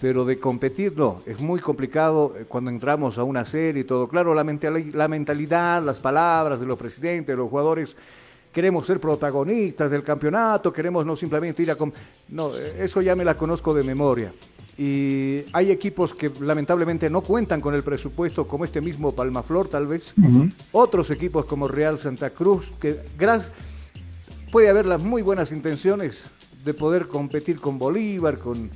pero 0.01 0.25
de 0.25 0.39
competir 0.39 0.97
no, 0.97 1.19
es 1.25 1.39
muy 1.39 1.59
complicado 1.59 2.33
eh, 2.37 2.45
cuando 2.47 2.69
entramos 2.69 3.17
a 3.17 3.23
una 3.23 3.45
serie 3.45 3.81
y 3.81 3.85
todo. 3.85 4.07
Claro, 4.07 4.33
la, 4.33 4.43
la 4.43 5.07
mentalidad, 5.07 5.83
las 5.83 5.99
palabras 5.99 6.59
de 6.59 6.65
los 6.65 6.77
presidentes, 6.77 7.27
de 7.27 7.35
los 7.35 7.49
jugadores, 7.49 7.95
queremos 8.51 8.85
ser 8.85 8.99
protagonistas 8.99 9.91
del 9.91 10.03
campeonato, 10.03 10.71
queremos 10.71 11.05
no 11.05 11.15
simplemente 11.15 11.61
ir 11.61 11.71
a... 11.71 11.77
No, 12.29 12.55
eh, 12.55 12.75
eso 12.79 13.01
ya 13.01 13.15
me 13.15 13.25
la 13.25 13.35
conozco 13.35 13.73
de 13.73 13.83
memoria. 13.83 14.31
Y 14.77 15.41
hay 15.51 15.71
equipos 15.71 16.15
que 16.15 16.31
lamentablemente 16.39 17.09
no 17.09 17.19
cuentan 17.19 17.59
con 17.59 17.75
el 17.75 17.83
presupuesto 17.83 18.47
como 18.47 18.63
este 18.63 18.79
mismo 18.79 19.11
Palmaflor 19.11 19.67
tal 19.67 19.87
vez, 19.87 20.13
otros 20.71 21.11
equipos 21.11 21.43
como 21.43 21.67
Real 21.67 21.99
Santa 21.99 22.29
Cruz, 22.29 22.71
que 22.79 22.95
puede 24.53 24.69
haber 24.69 24.85
las 24.85 25.01
muy 25.01 25.21
buenas 25.21 25.51
intenciones 25.51 26.21
de 26.63 26.73
poder 26.73 27.07
competir 27.07 27.59
con 27.59 27.77
Bolívar, 27.77 28.37
con, 28.37 28.69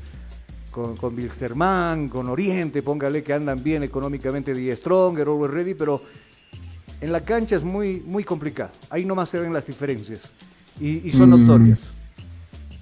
con, 0.73 0.97
con 0.97 1.15
Wilstermann, 1.15 2.09
con 2.09 2.27
Oriente, 2.27 2.81
póngale 2.81 3.23
que 3.23 3.31
andan 3.31 3.63
bien 3.63 3.83
económicamente 3.83 4.53
de 4.53 4.75
Stronger, 4.75 5.27
Always 5.27 5.51
Ready, 5.51 5.73
pero 5.75 6.01
en 6.99 7.11
la 7.11 7.21
cancha 7.23 7.55
es 7.55 7.63
muy, 7.63 8.01
muy 8.05 8.23
complicado, 8.23 8.71
ahí 8.89 9.05
nomás 9.05 9.29
se 9.29 9.39
ven 9.39 9.53
las 9.53 9.67
diferencias 9.67 10.21
y, 10.81 11.11
son 11.11 11.29
mm. 11.29 11.47
notorias. 11.47 11.99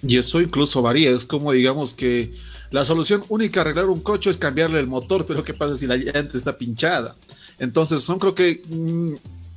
Y 0.01 0.17
eso 0.17 0.41
incluso 0.41 0.82
varía, 0.82 1.12
es 1.12 1.25
como 1.25 1.51
digamos 1.51 1.93
que 1.93 2.32
la 2.71 2.86
solución 2.86 3.23
única 3.27 3.60
a 3.60 3.62
arreglar 3.62 3.86
un 3.86 3.99
coche 3.99 4.30
es 4.30 4.38
cambiarle 4.38 4.80
el 4.80 4.88
motor, 4.88 5.25
pero 5.27 5.43
¿qué 5.43 5.54
pasa 5.54 5.75
si 5.75 5.86
la 5.86 5.97
llanta 5.97 6.38
está 6.38 6.58
pinchada? 6.58 7.15
Entonces, 7.60 8.01
son 8.01 8.17
creo 8.17 8.34
que 8.34 8.63
mm, 8.67 9.13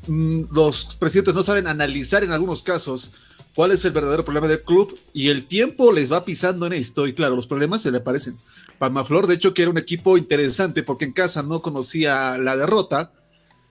los 0.08 0.96
presidentes 0.96 1.34
no 1.34 1.42
saben 1.42 1.66
analizar 1.66 2.24
en 2.24 2.32
algunos 2.32 2.62
casos 2.62 3.12
cuál 3.54 3.72
es 3.72 3.84
el 3.84 3.92
verdadero 3.92 4.24
problema 4.24 4.48
del 4.48 4.62
club 4.62 4.98
y 5.12 5.28
el 5.28 5.44
tiempo 5.44 5.92
les 5.92 6.12
va 6.12 6.24
pisando 6.24 6.66
en 6.66 6.72
esto 6.72 7.06
y 7.06 7.14
claro, 7.14 7.36
los 7.36 7.46
problemas 7.46 7.82
se 7.82 7.90
le 7.90 7.98
aparecen. 7.98 8.34
Palmaflor, 8.78 9.26
de 9.26 9.34
hecho, 9.34 9.54
que 9.54 9.62
era 9.62 9.70
un 9.70 9.78
equipo 9.78 10.18
interesante 10.18 10.82
porque 10.82 11.04
en 11.04 11.12
casa 11.12 11.42
no 11.42 11.60
conocía 11.60 12.36
la 12.38 12.56
derrota, 12.56 13.12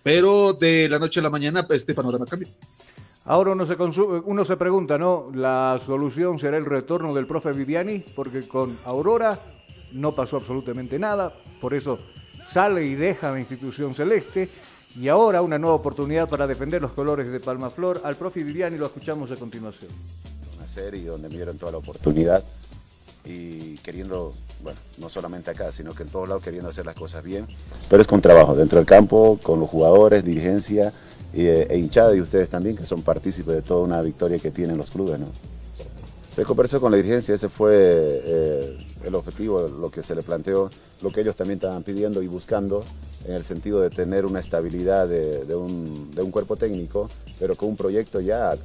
pero 0.01 0.53
de 0.53 0.87
la 0.89 0.99
noche 0.99 1.19
a 1.19 1.23
la 1.23 1.29
mañana 1.29 1.67
este 1.69 1.93
panorama 1.93 2.25
cambió. 2.25 2.47
Ahora 3.25 3.51
uno 3.51 3.65
se, 3.65 4.45
se 4.45 4.57
pregunta, 4.57 4.97
¿no? 4.97 5.27
¿La 5.33 5.79
solución 5.85 6.39
será 6.39 6.57
el 6.57 6.65
retorno 6.65 7.13
del 7.13 7.25
profe 7.25 7.53
Viviani? 7.53 8.03
Porque 8.15 8.45
con 8.47 8.77
Aurora 8.85 9.39
no 9.93 10.13
pasó 10.13 10.37
absolutamente 10.37 10.99
nada, 10.99 11.33
por 11.61 11.73
eso 11.73 11.99
sale 12.49 12.85
y 12.85 12.95
deja 12.95 13.31
la 13.31 13.39
institución 13.39 13.93
celeste. 13.93 14.49
Y 14.99 15.07
ahora 15.07 15.41
una 15.41 15.57
nueva 15.57 15.75
oportunidad 15.75 16.29
para 16.29 16.45
defender 16.45 16.81
los 16.81 16.91
colores 16.91 17.31
de 17.31 17.39
Palma 17.39 17.69
Flor. 17.71 18.01
Al 18.03 18.15
profe 18.15 18.43
Viviani 18.43 18.77
lo 18.77 18.85
escuchamos 18.85 19.31
a 19.31 19.35
continuación. 19.35 19.89
Una 20.57 20.67
serie 20.67 21.07
donde 21.07 21.29
me 21.29 21.35
dieron 21.35 21.57
toda 21.57 21.71
la 21.71 21.79
oportunidad 21.79 22.43
y 23.25 23.77
queriendo, 23.77 24.33
bueno, 24.61 24.79
no 24.99 25.09
solamente 25.09 25.49
acá, 25.49 25.71
sino 25.71 25.93
que 25.93 26.03
en 26.03 26.09
todos 26.09 26.27
lados 26.27 26.43
queriendo 26.43 26.69
hacer 26.69 26.85
las 26.85 26.95
cosas 26.95 27.23
bien. 27.23 27.47
Pero 27.89 28.01
es 28.01 28.07
con 28.07 28.21
trabajo, 28.21 28.55
dentro 28.55 28.77
del 28.77 28.85
campo, 28.85 29.39
con 29.41 29.59
los 29.59 29.69
jugadores, 29.69 30.23
dirigencia 30.23 30.93
eh, 31.33 31.67
e 31.69 31.77
hinchada 31.77 32.15
y 32.15 32.21
ustedes 32.21 32.49
también, 32.49 32.77
que 32.77 32.85
son 32.85 33.01
partícipes 33.01 33.55
de 33.55 33.61
toda 33.63 33.83
una 33.83 34.01
victoria 34.01 34.37
que 34.37 34.51
tienen 34.51 34.77
los 34.77 34.91
clubes. 34.91 35.19
¿no? 35.19 35.27
Se 36.31 36.43
conversó 36.43 36.79
con 36.79 36.91
la 36.91 36.97
dirigencia, 36.97 37.33
ese 37.33 37.49
fue 37.49 37.73
eh, 37.75 38.77
el 39.03 39.15
objetivo, 39.15 39.67
lo 39.67 39.89
que 39.89 40.01
se 40.01 40.15
le 40.15 40.23
planteó, 40.23 40.69
lo 41.01 41.11
que 41.11 41.21
ellos 41.21 41.35
también 41.35 41.57
estaban 41.57 41.83
pidiendo 41.83 42.21
y 42.21 42.27
buscando, 42.27 42.83
en 43.25 43.33
el 43.33 43.43
sentido 43.43 43.79
de 43.79 43.89
tener 43.89 44.25
una 44.25 44.39
estabilidad 44.39 45.07
de, 45.07 45.55
un, 45.55 46.31
cuerpo 46.31 46.55
técnico, 46.55 47.09
pero 47.39 47.55
con 47.55 47.69
un 47.69 47.77
proyecto 47.77 48.19
ya, 48.19 48.55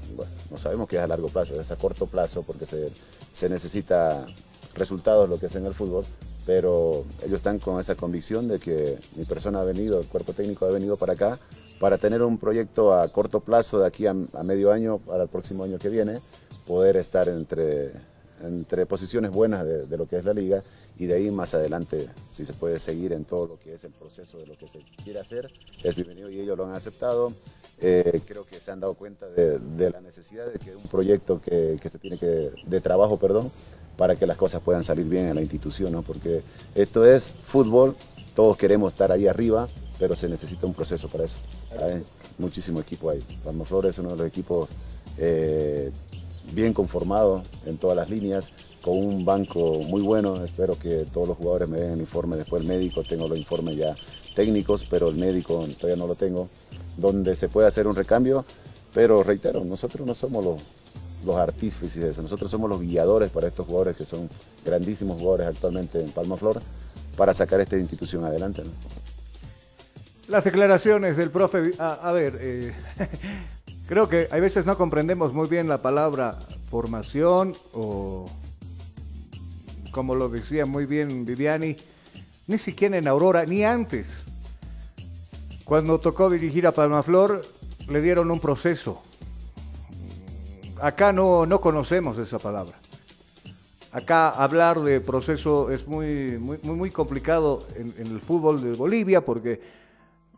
no 0.50 0.58
sabemos 0.58 0.88
que 0.88 0.96
es 0.96 1.02
a 1.02 1.06
largo 1.06 1.28
plazo, 1.28 1.60
es 1.60 1.70
a 1.70 1.76
corto 1.76 2.06
plazo, 2.06 2.42
porque 2.42 2.66
se 2.66 3.48
necesita 3.48 4.26
resultados 4.74 5.28
lo 5.28 5.38
que 5.38 5.46
es 5.46 5.54
en 5.54 5.66
el 5.66 5.74
fútbol, 5.74 6.04
pero 6.46 7.04
ellos 7.22 7.36
están 7.36 7.58
con 7.58 7.78
esa 7.78 7.94
convicción 7.94 8.48
de 8.48 8.58
que 8.58 8.98
mi 9.16 9.26
persona 9.26 9.60
ha 9.60 9.64
venido, 9.64 10.00
el 10.00 10.06
cuerpo 10.06 10.32
técnico 10.32 10.64
ha 10.64 10.70
venido 10.70 10.96
para 10.96 11.12
acá 11.12 11.38
para 11.78 11.98
tener 11.98 12.22
un 12.22 12.38
proyecto 12.38 12.94
a 12.94 13.06
corto 13.08 13.40
plazo 13.40 13.78
de 13.80 13.86
aquí 13.86 14.06
a, 14.06 14.14
medio 14.14 14.72
año 14.72 14.98
para 14.98 15.24
el 15.24 15.28
próximo 15.28 15.64
año 15.64 15.78
que 15.78 15.90
viene, 15.90 16.18
poder 16.66 16.96
estar 16.96 17.28
entre, 17.28 17.92
entre 18.42 18.86
posiciones 18.86 19.30
buenas 19.30 19.64
de, 19.64 19.96
lo 19.96 20.06
que 20.06 20.16
es 20.16 20.24
la 20.24 20.32
liga 20.32 20.62
y 20.98 21.06
de 21.06 21.14
ahí 21.14 21.30
más 21.30 21.54
adelante, 21.54 22.08
si 22.32 22.44
se 22.44 22.52
puede 22.52 22.78
seguir 22.78 23.12
en 23.12 23.24
todo 23.24 23.46
lo 23.46 23.58
que 23.58 23.74
es 23.74 23.84
el 23.84 23.92
proceso 23.92 24.38
de 24.38 24.46
lo 24.46 24.58
que 24.58 24.68
se 24.68 24.80
quiere 25.02 25.20
hacer, 25.20 25.50
es 25.82 25.94
bienvenido 25.94 26.30
y 26.30 26.40
ellos 26.40 26.56
lo 26.56 26.66
han 26.66 26.74
aceptado. 26.74 27.32
Eh, 27.80 28.20
creo 28.26 28.44
que 28.44 28.58
se 28.58 28.70
han 28.72 28.80
dado 28.80 28.94
cuenta 28.94 29.28
de, 29.28 29.90
la 29.90 30.00
necesidad 30.00 30.46
de 30.46 30.58
que 30.58 30.74
un 30.74 30.88
proyecto 30.88 31.40
que, 31.40 31.78
se 31.88 31.98
tiene 31.98 32.18
que, 32.18 32.50
de 32.66 32.80
trabajo, 32.80 33.16
perdón, 33.18 33.50
para 33.96 34.16
que 34.16 34.26
las 34.26 34.36
cosas 34.36 34.60
puedan 34.62 34.82
salir 34.82 35.06
bien 35.06 35.28
en 35.28 35.36
la 35.36 35.40
institución, 35.40 35.92
¿no? 35.92 36.02
porque 36.02 36.40
esto 36.74 37.04
es 37.04 37.24
fútbol, 37.24 37.94
todos 38.34 38.56
queremos 38.56 38.92
estar 38.92 39.12
ahí 39.12 39.26
arriba, 39.26 39.68
pero 39.98 40.16
se 40.16 40.28
necesita 40.28 40.66
un 40.66 40.74
proceso 40.74 41.08
para 41.08 41.24
eso. 41.24 41.36
Hay 41.80 42.02
muchísimo 42.38 42.80
equipo 42.80 43.10
ahí. 43.10 43.22
Palma 43.44 43.64
Flores 43.64 43.90
es 43.90 43.98
uno 43.98 44.10
de 44.10 44.16
los 44.16 44.26
equipos 44.26 44.68
eh, 45.18 45.90
bien 46.52 46.72
conformado 46.72 47.42
en 47.66 47.78
todas 47.78 47.96
las 47.96 48.10
líneas, 48.10 48.48
con 48.82 48.96
un 48.96 49.24
banco 49.24 49.80
muy 49.80 50.02
bueno. 50.02 50.44
Espero 50.44 50.78
que 50.78 51.06
todos 51.12 51.28
los 51.28 51.36
jugadores 51.36 51.68
me 51.68 51.80
den 51.80 51.92
el 51.92 52.00
informe 52.00 52.36
después 52.36 52.62
el 52.62 52.68
médico. 52.68 53.02
Tengo 53.02 53.28
los 53.28 53.38
informes 53.38 53.76
ya 53.76 53.96
técnicos, 54.34 54.86
pero 54.88 55.08
el 55.08 55.16
médico 55.16 55.66
todavía 55.78 55.96
no 55.96 56.06
lo 56.06 56.14
tengo, 56.14 56.48
donde 56.96 57.34
se 57.36 57.48
puede 57.48 57.68
hacer 57.68 57.86
un 57.86 57.96
recambio. 57.96 58.44
Pero 58.94 59.22
reitero, 59.22 59.64
nosotros 59.64 60.06
no 60.06 60.14
somos 60.14 60.44
los, 60.44 60.60
los 61.24 61.36
artífices, 61.36 62.18
nosotros 62.18 62.50
somos 62.50 62.70
los 62.70 62.80
guiadores 62.80 63.30
para 63.30 63.48
estos 63.48 63.66
jugadores 63.66 63.96
que 63.96 64.04
son 64.04 64.28
grandísimos 64.64 65.18
jugadores 65.18 65.48
actualmente 65.48 66.00
en 66.00 66.10
Palma 66.10 66.36
Flor 66.36 66.60
para 67.16 67.34
sacar 67.34 67.60
esta 67.60 67.76
institución 67.76 68.24
adelante. 68.24 68.62
Las 70.28 70.44
declaraciones 70.44 71.16
del 71.16 71.30
profe, 71.30 71.72
a, 71.78 72.12
ver, 72.12 72.38
eh, 72.40 72.72
creo 73.88 74.08
que 74.08 74.28
a 74.30 74.36
veces 74.36 74.66
no 74.66 74.76
comprendemos 74.76 75.32
muy 75.32 75.48
bien 75.48 75.66
la 75.66 75.80
palabra 75.80 76.38
formación 76.70 77.56
o, 77.72 78.26
como 79.90 80.14
lo 80.14 80.28
decía 80.28 80.66
muy 80.66 80.84
bien 80.84 81.24
Viviani, 81.24 81.76
ni 82.46 82.58
siquiera 82.58 82.98
en 82.98 83.08
Aurora, 83.08 83.44
ni 83.46 83.64
antes. 83.64 84.24
Cuando 85.64 85.98
tocó 85.98 86.30
dirigir 86.30 86.66
a 86.66 86.72
Palmaflor, 86.72 87.44
le 87.88 88.02
dieron 88.02 88.30
un 88.30 88.40
proceso. 88.40 89.02
Acá 90.80 91.12
no, 91.12 91.46
no 91.46 91.60
conocemos 91.60 92.18
esa 92.18 92.38
palabra. 92.38 92.76
Acá 93.92 94.28
hablar 94.28 94.80
de 94.80 95.00
proceso 95.00 95.70
es 95.70 95.88
muy, 95.88 96.38
muy, 96.38 96.58
muy 96.62 96.90
complicado 96.90 97.66
en, 97.74 97.92
en 97.98 98.06
el 98.08 98.20
fútbol 98.20 98.62
de 98.62 98.74
Bolivia 98.74 99.24
porque 99.24 99.77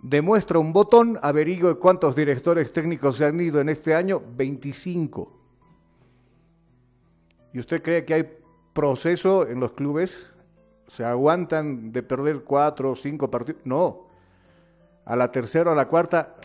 demuestra 0.03 0.59
un 0.59 0.73
botón, 0.73 1.19
averigue 1.23 1.75
cuántos 1.77 2.15
directores 2.15 2.73
técnicos 2.73 3.17
se 3.17 3.27
han 3.27 3.41
ido 3.41 3.61
en 3.61 3.69
este 3.69 3.95
año, 3.95 4.23
25. 4.37 5.41
¿Y 7.53 7.59
usted 7.59 7.83
cree 7.83 8.05
que 8.05 8.15
hay 8.15 8.39
proceso 8.73 9.47
en 9.47 9.61
los 9.61 9.73
clubes? 9.73 10.33
¿Se 10.87 11.05
aguantan 11.05 11.93
de 11.93 12.03
perder 12.03 12.43
cuatro 12.43 12.93
o 12.93 12.97
cinco 12.97 13.31
partidos? 13.31 13.63
No. 13.65 14.07
A 15.05 15.17
la 15.17 15.31
tercera 15.31 15.71
o 15.71 15.73
a 15.73 15.77
la 15.77 15.89
cuarta 15.89 16.37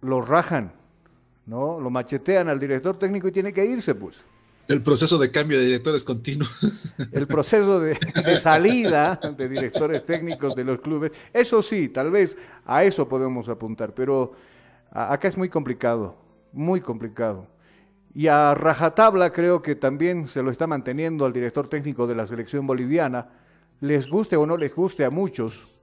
lo 0.00 0.20
rajan, 0.20 0.72
¿no? 1.46 1.80
Lo 1.80 1.90
machetean 1.90 2.48
al 2.48 2.58
director 2.58 2.98
técnico 2.98 3.28
y 3.28 3.32
tiene 3.32 3.52
que 3.52 3.64
irse, 3.64 3.94
pues. 3.94 4.24
El 4.68 4.82
proceso 4.82 5.18
de 5.18 5.30
cambio 5.30 5.58
de 5.58 5.66
directores 5.66 6.04
continuo. 6.04 6.48
El 7.12 7.26
proceso 7.26 7.80
de, 7.80 7.96
salida 8.40 9.20
de 9.36 9.48
directores 9.48 10.04
técnicos 10.06 10.54
de 10.54 10.64
los 10.64 10.80
clubes. 10.80 11.12
Eso 11.32 11.62
sí, 11.62 11.88
tal 11.88 12.10
vez 12.10 12.36
a 12.64 12.84
eso 12.84 13.08
podemos 13.08 13.48
apuntar, 13.48 13.92
pero 13.92 14.32
acá 14.90 15.28
es 15.28 15.36
muy 15.36 15.48
complicado, 15.48 16.16
muy 16.52 16.80
complicado. 16.80 17.48
Y 18.14 18.28
a 18.28 18.54
rajatabla 18.54 19.32
creo 19.32 19.62
que 19.62 19.74
también 19.74 20.26
se 20.26 20.42
lo 20.42 20.50
está 20.50 20.66
manteniendo 20.66 21.24
al 21.24 21.32
director 21.32 21.68
técnico 21.68 22.06
de 22.06 22.14
la 22.14 22.26
selección 22.26 22.66
boliviana, 22.66 23.30
les 23.80 24.06
guste 24.06 24.36
o 24.36 24.46
no 24.46 24.56
les 24.56 24.74
guste 24.74 25.04
a 25.04 25.10
muchos, 25.10 25.80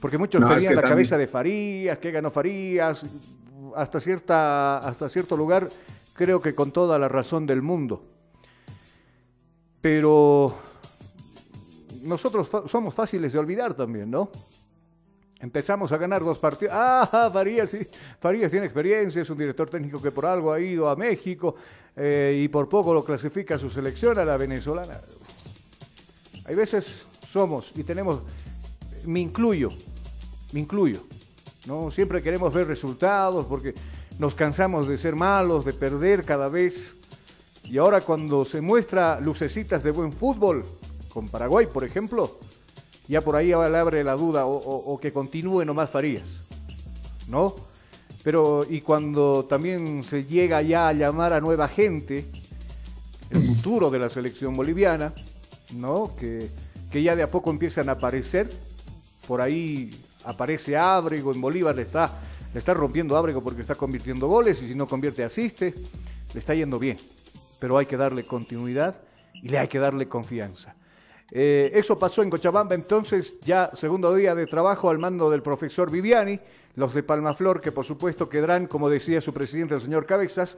porque 0.00 0.18
muchos 0.18 0.40
no, 0.40 0.48
la 0.48 0.82
cabeza 0.82 1.16
de 1.16 1.26
Farías, 1.26 1.98
que 1.98 2.10
ganó 2.10 2.30
Farías, 2.30 3.04
hasta, 3.74 3.98
cierta, 3.98 4.78
hasta 4.78 5.08
cierto 5.08 5.36
lugar 5.36 5.68
creo 6.16 6.40
que 6.40 6.54
con 6.54 6.72
toda 6.72 6.98
la 6.98 7.08
razón 7.08 7.46
del 7.46 7.62
mundo. 7.62 8.02
Pero 9.80 10.54
nosotros 12.02 12.50
somos 12.66 12.94
fáciles 12.94 13.32
de 13.32 13.38
olvidar 13.38 13.74
también, 13.74 14.10
¿no? 14.10 14.30
Empezamos 15.38 15.92
a 15.92 15.98
ganar 15.98 16.24
dos 16.24 16.38
partidos. 16.38 16.72
Ah, 16.74 17.30
Farías, 17.32 17.70
sí. 17.70 17.86
Farías 18.18 18.50
tiene 18.50 18.66
experiencia, 18.66 19.20
es 19.20 19.30
un 19.30 19.36
director 19.36 19.68
técnico 19.68 20.00
que 20.00 20.10
por 20.10 20.24
algo 20.24 20.52
ha 20.52 20.58
ido 20.58 20.88
a 20.88 20.96
México 20.96 21.54
eh, 21.94 22.40
y 22.42 22.48
por 22.48 22.68
poco 22.68 22.94
lo 22.94 23.04
clasifica 23.04 23.56
a 23.56 23.58
su 23.58 23.68
selección, 23.68 24.18
a 24.18 24.24
la 24.24 24.38
venezolana. 24.38 24.98
Hay 26.46 26.54
veces 26.54 27.04
somos 27.28 27.72
y 27.76 27.84
tenemos, 27.84 28.22
me 29.06 29.20
incluyo, 29.20 29.70
me 30.52 30.60
incluyo. 30.60 31.02
¿no? 31.66 31.90
Siempre 31.90 32.22
queremos 32.22 32.52
ver 32.54 32.66
resultados 32.66 33.44
porque 33.46 33.74
nos 34.18 34.34
cansamos 34.34 34.88
de 34.88 34.98
ser 34.98 35.14
malos, 35.14 35.64
de 35.64 35.72
perder 35.72 36.24
cada 36.24 36.48
vez. 36.48 36.94
Y 37.64 37.78
ahora 37.78 38.00
cuando 38.00 38.44
se 38.44 38.60
muestra 38.60 39.20
lucecitas 39.20 39.82
de 39.82 39.90
buen 39.90 40.12
fútbol, 40.12 40.64
con 41.16 41.28
Paraguay, 41.28 41.66
por 41.66 41.84
ejemplo, 41.84 42.38
ya 43.08 43.20
por 43.20 43.36
ahí 43.36 43.48
le 43.48 43.54
abre 43.54 44.04
la 44.04 44.14
duda 44.14 44.46
o, 44.46 44.98
que 45.00 45.12
continúe 45.12 45.64
nomás 45.64 45.90
Farías, 45.90 46.46
¿no? 47.28 47.54
Pero 48.22 48.66
y 48.68 48.80
cuando 48.80 49.46
también 49.48 50.04
se 50.04 50.24
llega 50.24 50.60
ya 50.62 50.88
a 50.88 50.92
llamar 50.92 51.32
a 51.32 51.40
nueva 51.40 51.68
gente, 51.68 52.26
el 53.30 53.40
futuro 53.40 53.90
de 53.90 53.98
la 53.98 54.10
selección 54.10 54.56
boliviana, 54.56 55.12
¿no? 55.74 56.14
Que, 56.18 56.50
que 56.90 57.02
ya 57.02 57.16
de 57.16 57.22
a 57.22 57.30
poco 57.30 57.50
empiezan 57.50 57.88
a 57.88 57.92
aparecer, 57.92 58.50
por 59.26 59.40
ahí 59.40 59.98
aparece 60.24 60.76
Ábrego, 60.76 61.32
en 61.32 61.40
Bolívar 61.40 61.76
le 61.76 61.82
está, 61.82 62.20
le 62.56 62.60
está 62.60 62.72
rompiendo 62.72 63.18
Ábrego 63.18 63.44
porque 63.44 63.60
está 63.60 63.74
convirtiendo 63.74 64.28
goles 64.28 64.62
y 64.62 64.68
si 64.68 64.74
no 64.74 64.88
convierte 64.88 65.22
asiste, 65.22 65.74
le 66.32 66.40
está 66.40 66.54
yendo 66.54 66.78
bien, 66.78 66.96
pero 67.60 67.76
hay 67.76 67.84
que 67.84 67.98
darle 67.98 68.24
continuidad 68.24 68.98
y 69.34 69.50
le 69.50 69.58
hay 69.58 69.68
que 69.68 69.78
darle 69.78 70.08
confianza. 70.08 70.74
Eh, 71.30 71.70
eso 71.74 71.98
pasó 71.98 72.22
en 72.22 72.30
Cochabamba, 72.30 72.74
entonces 72.74 73.40
ya 73.42 73.68
segundo 73.76 74.14
día 74.14 74.34
de 74.34 74.46
trabajo 74.46 74.88
al 74.88 74.98
mando 74.98 75.28
del 75.28 75.42
profesor 75.42 75.90
Viviani, 75.90 76.40
los 76.76 76.94
de 76.94 77.02
Palmaflor 77.02 77.60
que 77.60 77.72
por 77.72 77.84
supuesto 77.84 78.26
quedarán, 78.26 78.68
como 78.68 78.88
decía 78.88 79.20
su 79.20 79.34
presidente 79.34 79.74
el 79.74 79.82
señor 79.82 80.06
Cabezas, 80.06 80.56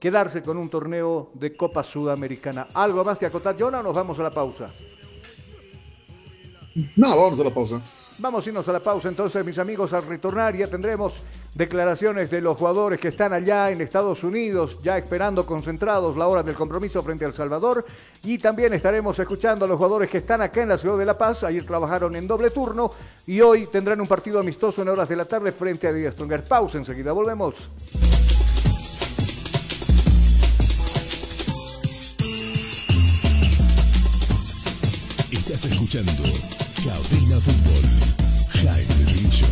quedarse 0.00 0.42
con 0.42 0.56
un 0.56 0.68
torneo 0.68 1.30
de 1.34 1.56
Copa 1.56 1.84
Sudamericana. 1.84 2.66
¿Algo 2.74 3.04
más 3.04 3.18
que 3.18 3.26
acotar, 3.26 3.54
Jonah, 3.56 3.84
nos 3.84 3.94
vamos 3.94 4.18
a 4.18 4.24
la 4.24 4.34
pausa? 4.34 4.72
No, 6.96 7.16
vamos 7.16 7.40
a 7.40 7.44
la 7.44 7.54
pausa. 7.54 7.80
Vamos 8.18 8.44
a 8.44 8.48
irnos 8.48 8.68
a 8.68 8.72
la 8.72 8.80
pausa 8.80 9.08
entonces, 9.08 9.44
mis 9.44 9.58
amigos, 9.58 9.92
al 9.92 10.06
retornar 10.06 10.54
ya 10.56 10.68
tendremos 10.68 11.14
declaraciones 11.54 12.30
de 12.30 12.40
los 12.40 12.56
jugadores 12.56 13.00
que 13.00 13.08
están 13.08 13.32
allá 13.32 13.70
en 13.70 13.80
Estados 13.80 14.22
Unidos, 14.24 14.82
ya 14.82 14.96
esperando 14.98 15.44
concentrados 15.46 16.16
la 16.16 16.26
hora 16.26 16.42
del 16.42 16.54
compromiso 16.54 17.02
frente 17.02 17.24
al 17.24 17.32
Salvador. 17.32 17.84
Y 18.24 18.38
también 18.38 18.74
estaremos 18.74 19.18
escuchando 19.18 19.64
a 19.64 19.68
los 19.68 19.76
jugadores 19.76 20.10
que 20.10 20.18
están 20.18 20.42
acá 20.42 20.62
en 20.62 20.68
la 20.68 20.78
ciudad 20.78 20.98
de 20.98 21.06
La 21.06 21.16
Paz. 21.16 21.44
Ayer 21.44 21.64
trabajaron 21.64 22.14
en 22.16 22.26
doble 22.26 22.50
turno 22.50 22.90
y 23.26 23.40
hoy 23.40 23.66
tendrán 23.66 24.00
un 24.00 24.06
partido 24.06 24.38
amistoso 24.38 24.82
en 24.82 24.88
horas 24.88 25.08
de 25.08 25.16
la 25.16 25.24
tarde 25.24 25.52
frente 25.52 25.86
a 25.86 25.92
Díaz 25.92 26.14
Stronger. 26.14 26.42
Pausa, 26.44 26.78
enseguida 26.78 27.12
volvemos. 27.12 27.54
Estás 35.32 35.64
escuchando 35.64 36.65
Cabina 36.86 37.36
Fútbol 37.40 38.62
High 38.62 38.86
Definition. 38.86 39.50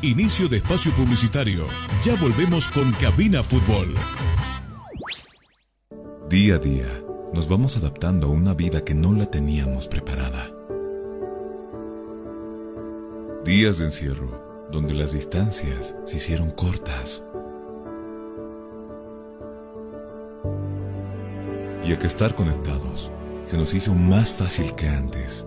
Inicio 0.00 0.48
de 0.48 0.56
espacio 0.56 0.90
publicitario. 0.92 1.66
Ya 2.02 2.16
volvemos 2.16 2.66
con 2.68 2.90
Cabina 2.92 3.42
Fútbol. 3.42 3.94
Día 6.30 6.54
a 6.54 6.58
día 6.58 6.86
nos 7.34 7.46
vamos 7.46 7.76
adaptando 7.76 8.28
a 8.28 8.30
una 8.30 8.54
vida 8.54 8.82
que 8.82 8.94
no 8.94 9.12
la 9.12 9.26
teníamos 9.26 9.86
preparada. 9.86 10.50
Días 13.44 13.76
de 13.76 13.84
encierro 13.84 14.70
donde 14.72 14.94
las 14.94 15.12
distancias 15.12 15.94
se 16.06 16.16
hicieron 16.16 16.52
cortas. 16.52 17.22
Y 21.84 21.92
a 21.92 21.98
que 21.98 22.06
estar 22.06 22.34
conectados 22.34 23.10
se 23.44 23.58
nos 23.58 23.74
hizo 23.74 23.92
más 23.92 24.32
fácil 24.32 24.74
que 24.74 24.88
antes. 24.88 25.46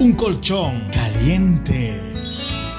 Un 0.00 0.14
colchón 0.14 0.88
caliente. 0.90 2.00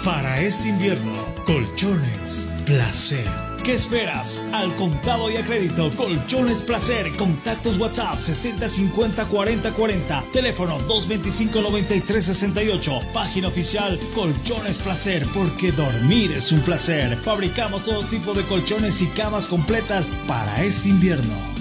Para 0.03 0.41
este 0.41 0.69
invierno, 0.69 1.13
colchones 1.45 2.49
placer. 2.65 3.29
¿Qué 3.63 3.73
esperas? 3.73 4.41
Al 4.51 4.75
contado 4.75 5.29
y 5.29 5.38
a 5.38 5.45
crédito, 5.45 5.91
Colchones 5.91 6.63
Placer. 6.63 7.15
Contactos 7.15 7.77
WhatsApp 7.77 8.17
60 8.17 8.67
50 8.67 9.25
40 9.25 9.71
40. 9.71 10.23
Teléfono 10.34 10.79
225 10.88 11.62
93 11.62 12.25
68. 12.25 12.99
Página 13.13 13.49
oficial 13.49 13.99
Colchones 14.15 14.79
Placer, 14.79 15.27
porque 15.36 15.71
dormir 15.71 16.31
es 16.31 16.51
un 16.51 16.62
placer. 16.62 17.15
Fabricamos 17.17 17.86
todo 17.86 18.03
tipo 18.05 18.34
de 18.34 18.43
colchones 18.45 18.99
y 19.03 19.05
camas 19.10 19.45
completas 19.45 20.12
para 20.27 20.63
este 20.63 20.89
invierno. 20.89 21.61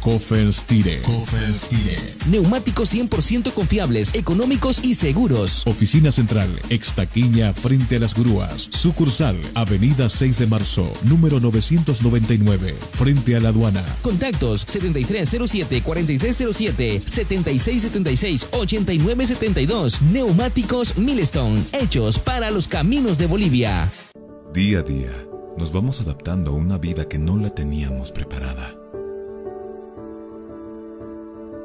Coffers 0.00 0.62
Tire, 0.62 1.02
Coffers 1.02 1.68
Tire. 1.68 1.98
Neumáticos 2.30 2.94
100% 2.94 3.52
confiables, 3.52 4.14
económicos 4.14 4.82
y 4.84 4.94
seguros. 4.94 5.66
Oficina 5.66 6.12
Central, 6.12 6.48
Extaquiña, 6.70 7.52
frente 7.52 7.96
a 7.96 7.98
las 8.00 8.14
grúas. 8.14 8.68
Sucursal, 8.70 9.36
Avenida 9.54 10.08
6 10.08 10.38
de 10.38 10.46
Marzo, 10.46 10.90
número 11.02 11.40
999, 11.40 12.74
frente 12.92 13.36
a 13.36 13.40
la 13.40 13.50
aduana. 13.50 13.84
Contactos 14.02 14.66
7307-4307, 14.66 17.02
7676-8972. 17.02 20.00
Neumáticos 20.12 20.96
Milestone, 20.96 21.64
hechos 21.72 22.18
para 22.18 22.50
los 22.50 22.68
caminos 22.68 23.18
de 23.18 23.26
Bolivia. 23.26 23.90
Día 24.52 24.78
a 24.78 24.82
día, 24.82 25.10
nos 25.58 25.72
vamos 25.72 26.00
adaptando 26.00 26.52
a 26.52 26.54
una 26.54 26.78
vida 26.78 27.08
que 27.08 27.18
no 27.18 27.36
la 27.36 27.50
teníamos 27.50 28.12
preparada. 28.12 28.74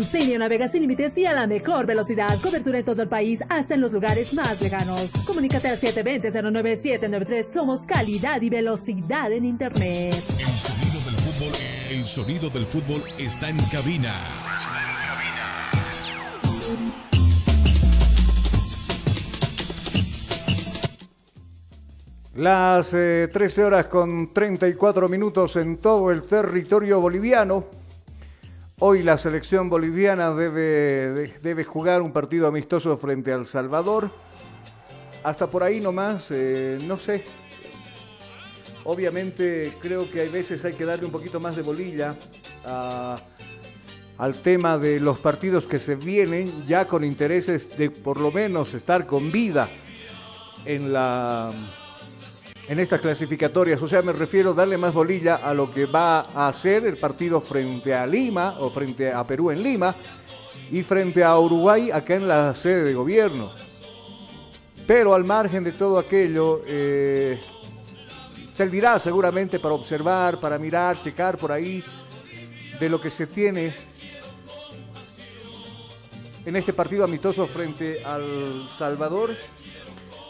Con 0.00 0.06
Senio 0.06 0.38
navega 0.38 0.66
sin 0.66 0.80
límites 0.80 1.12
y 1.18 1.26
a 1.26 1.34
la 1.34 1.46
mejor 1.46 1.84
velocidad. 1.84 2.34
Cobertura 2.40 2.78
en 2.78 2.86
todo 2.86 3.02
el 3.02 3.08
país, 3.10 3.40
hasta 3.50 3.74
en 3.74 3.82
los 3.82 3.92
lugares 3.92 4.32
más 4.32 4.62
lejanos. 4.62 5.10
Comunícate 5.26 5.68
al 5.68 5.76
720-09793. 5.76 7.52
Somos 7.52 7.82
calidad 7.82 8.40
y 8.40 8.48
velocidad 8.48 9.30
en 9.30 9.44
Internet. 9.44 10.14
El 10.14 10.48
sonido 10.48 11.00
del 11.04 11.18
fútbol, 11.18 11.52
el 11.90 12.06
sonido 12.06 12.48
del 12.48 12.64
fútbol 12.64 13.02
está 13.18 13.50
en 13.50 13.58
cabina. 13.70 14.14
Las 22.36 22.94
eh, 22.94 23.28
13 23.30 23.64
horas 23.64 23.86
con 23.88 24.32
34 24.32 25.10
minutos 25.10 25.56
en 25.56 25.76
todo 25.76 26.10
el 26.10 26.22
territorio 26.22 27.02
boliviano. 27.02 27.80
Hoy 28.82 29.02
la 29.02 29.18
selección 29.18 29.68
boliviana 29.68 30.30
debe, 30.32 30.62
de- 30.62 31.38
debe 31.42 31.64
jugar 31.64 32.00
un 32.00 32.12
partido 32.12 32.46
amistoso 32.48 32.96
frente 32.96 33.32
al 33.32 33.46
Salvador. 33.46 34.10
Hasta 35.22 35.48
por 35.50 35.62
ahí 35.62 35.80
nomás, 35.80 36.28
eh, 36.30 36.78
no 36.86 36.96
sé. 36.98 37.24
Obviamente 38.84 39.74
creo 39.82 40.10
que 40.10 40.22
hay 40.22 40.28
veces 40.30 40.64
hay 40.64 40.72
que 40.72 40.86
darle 40.86 41.04
un 41.04 41.12
poquito 41.12 41.38
más 41.40 41.56
de 41.56 41.62
bolilla 41.62 42.16
al 44.16 44.36
tema 44.42 44.78
de 44.78 44.98
los 45.00 45.18
partidos 45.18 45.66
que 45.66 45.78
se 45.78 45.94
vienen 45.96 46.64
ya 46.66 46.86
con 46.86 47.04
intereses 47.04 47.76
de 47.76 47.90
por 47.90 48.18
lo 48.18 48.32
menos 48.32 48.72
estar 48.72 49.06
con 49.06 49.30
vida 49.30 49.68
en 50.64 50.92
la 50.92 51.52
en 52.70 52.78
estas 52.78 53.00
clasificatorias. 53.00 53.82
O 53.82 53.88
sea, 53.88 54.00
me 54.00 54.12
refiero 54.12 54.50
a 54.52 54.54
darle 54.54 54.78
más 54.78 54.94
bolilla 54.94 55.34
a 55.42 55.52
lo 55.52 55.74
que 55.74 55.86
va 55.86 56.20
a 56.20 56.46
hacer 56.46 56.86
el 56.86 56.96
partido 56.96 57.40
frente 57.40 57.92
a 57.92 58.06
Lima 58.06 58.54
o 58.60 58.70
frente 58.70 59.12
a 59.12 59.24
Perú 59.24 59.50
en 59.50 59.60
Lima 59.60 59.92
y 60.70 60.84
frente 60.84 61.24
a 61.24 61.36
Uruguay 61.36 61.90
acá 61.90 62.14
en 62.14 62.28
la 62.28 62.54
sede 62.54 62.84
de 62.84 62.94
gobierno. 62.94 63.50
Pero 64.86 65.14
al 65.14 65.24
margen 65.24 65.64
de 65.64 65.72
todo 65.72 65.98
aquello, 65.98 66.62
eh, 66.64 67.40
servirá 68.54 69.00
seguramente 69.00 69.58
para 69.58 69.74
observar, 69.74 70.38
para 70.38 70.56
mirar, 70.56 71.02
checar 71.02 71.36
por 71.38 71.50
ahí 71.50 71.82
de 72.78 72.88
lo 72.88 73.00
que 73.00 73.10
se 73.10 73.26
tiene 73.26 73.74
en 76.46 76.54
este 76.54 76.72
partido 76.72 77.02
amistoso 77.02 77.48
frente 77.48 78.04
al 78.04 78.68
Salvador. 78.78 79.30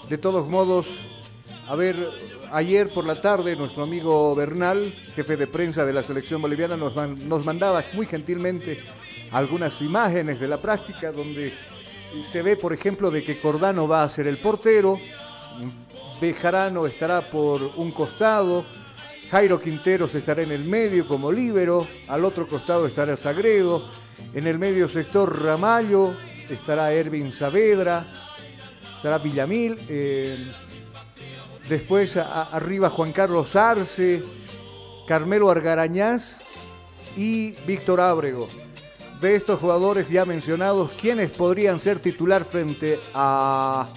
De 0.09 0.17
todos 0.17 0.49
modos, 0.49 0.87
a 1.71 1.77
ver, 1.77 1.97
ayer 2.51 2.89
por 2.89 3.07
la 3.07 3.21
tarde 3.21 3.55
nuestro 3.55 3.85
amigo 3.85 4.35
Bernal, 4.35 4.93
jefe 5.15 5.37
de 5.37 5.47
prensa 5.47 5.87
de 5.87 5.93
la 5.93 6.03
selección 6.03 6.43
boliviana, 6.43 6.77
nos, 6.77 6.97
nos 6.97 7.47
mandaba 7.47 7.85
muy 7.93 8.07
gentilmente 8.07 8.77
algunas 9.31 9.81
imágenes 9.81 10.41
de 10.41 10.49
la 10.49 10.57
práctica 10.57 11.13
donde 11.13 11.53
se 12.33 12.43
ve, 12.43 12.57
por 12.57 12.73
ejemplo, 12.73 13.13
de 13.13 13.23
que 13.23 13.39
Cordano 13.39 13.87
va 13.87 14.03
a 14.03 14.09
ser 14.09 14.27
el 14.27 14.39
portero, 14.39 14.99
Bejarano 16.21 16.87
estará 16.87 17.21
por 17.21 17.63
un 17.77 17.93
costado, 17.93 18.65
Jairo 19.31 19.61
Quinteros 19.61 20.13
estará 20.17 20.43
en 20.43 20.51
el 20.51 20.65
medio 20.65 21.07
como 21.07 21.31
líbero, 21.31 21.87
al 22.09 22.25
otro 22.25 22.49
costado 22.49 22.85
estará 22.85 23.17
Sagredo, 23.17 23.89
en 24.35 24.49
el 24.49 24.59
medio 24.59 24.89
sector 24.89 25.41
Ramallo 25.41 26.15
estará 26.51 26.93
Ervin 26.93 27.33
Saavedra, 27.33 28.05
estará 28.97 29.19
Villamil, 29.19 29.79
eh, 29.89 30.37
después 31.71 32.17
arriba 32.17 32.91
Juan 32.91 33.13
Carlos 33.13 33.55
Arce, 33.57 34.23
Carmelo 35.07 35.51
Argarañaz 35.51 36.39
y 37.17 37.53
Víctor 37.67 38.01
Ábrego. 38.01 38.49
De 39.21 39.37
estos 39.37 39.61
jugadores 39.61 40.09
ya 40.09 40.25
mencionados, 40.25 40.93
¿quiénes 41.01 41.31
podrían 41.31 41.79
ser 41.79 42.01
titular 42.01 42.45
frente 42.45 42.99
a, 43.15 43.89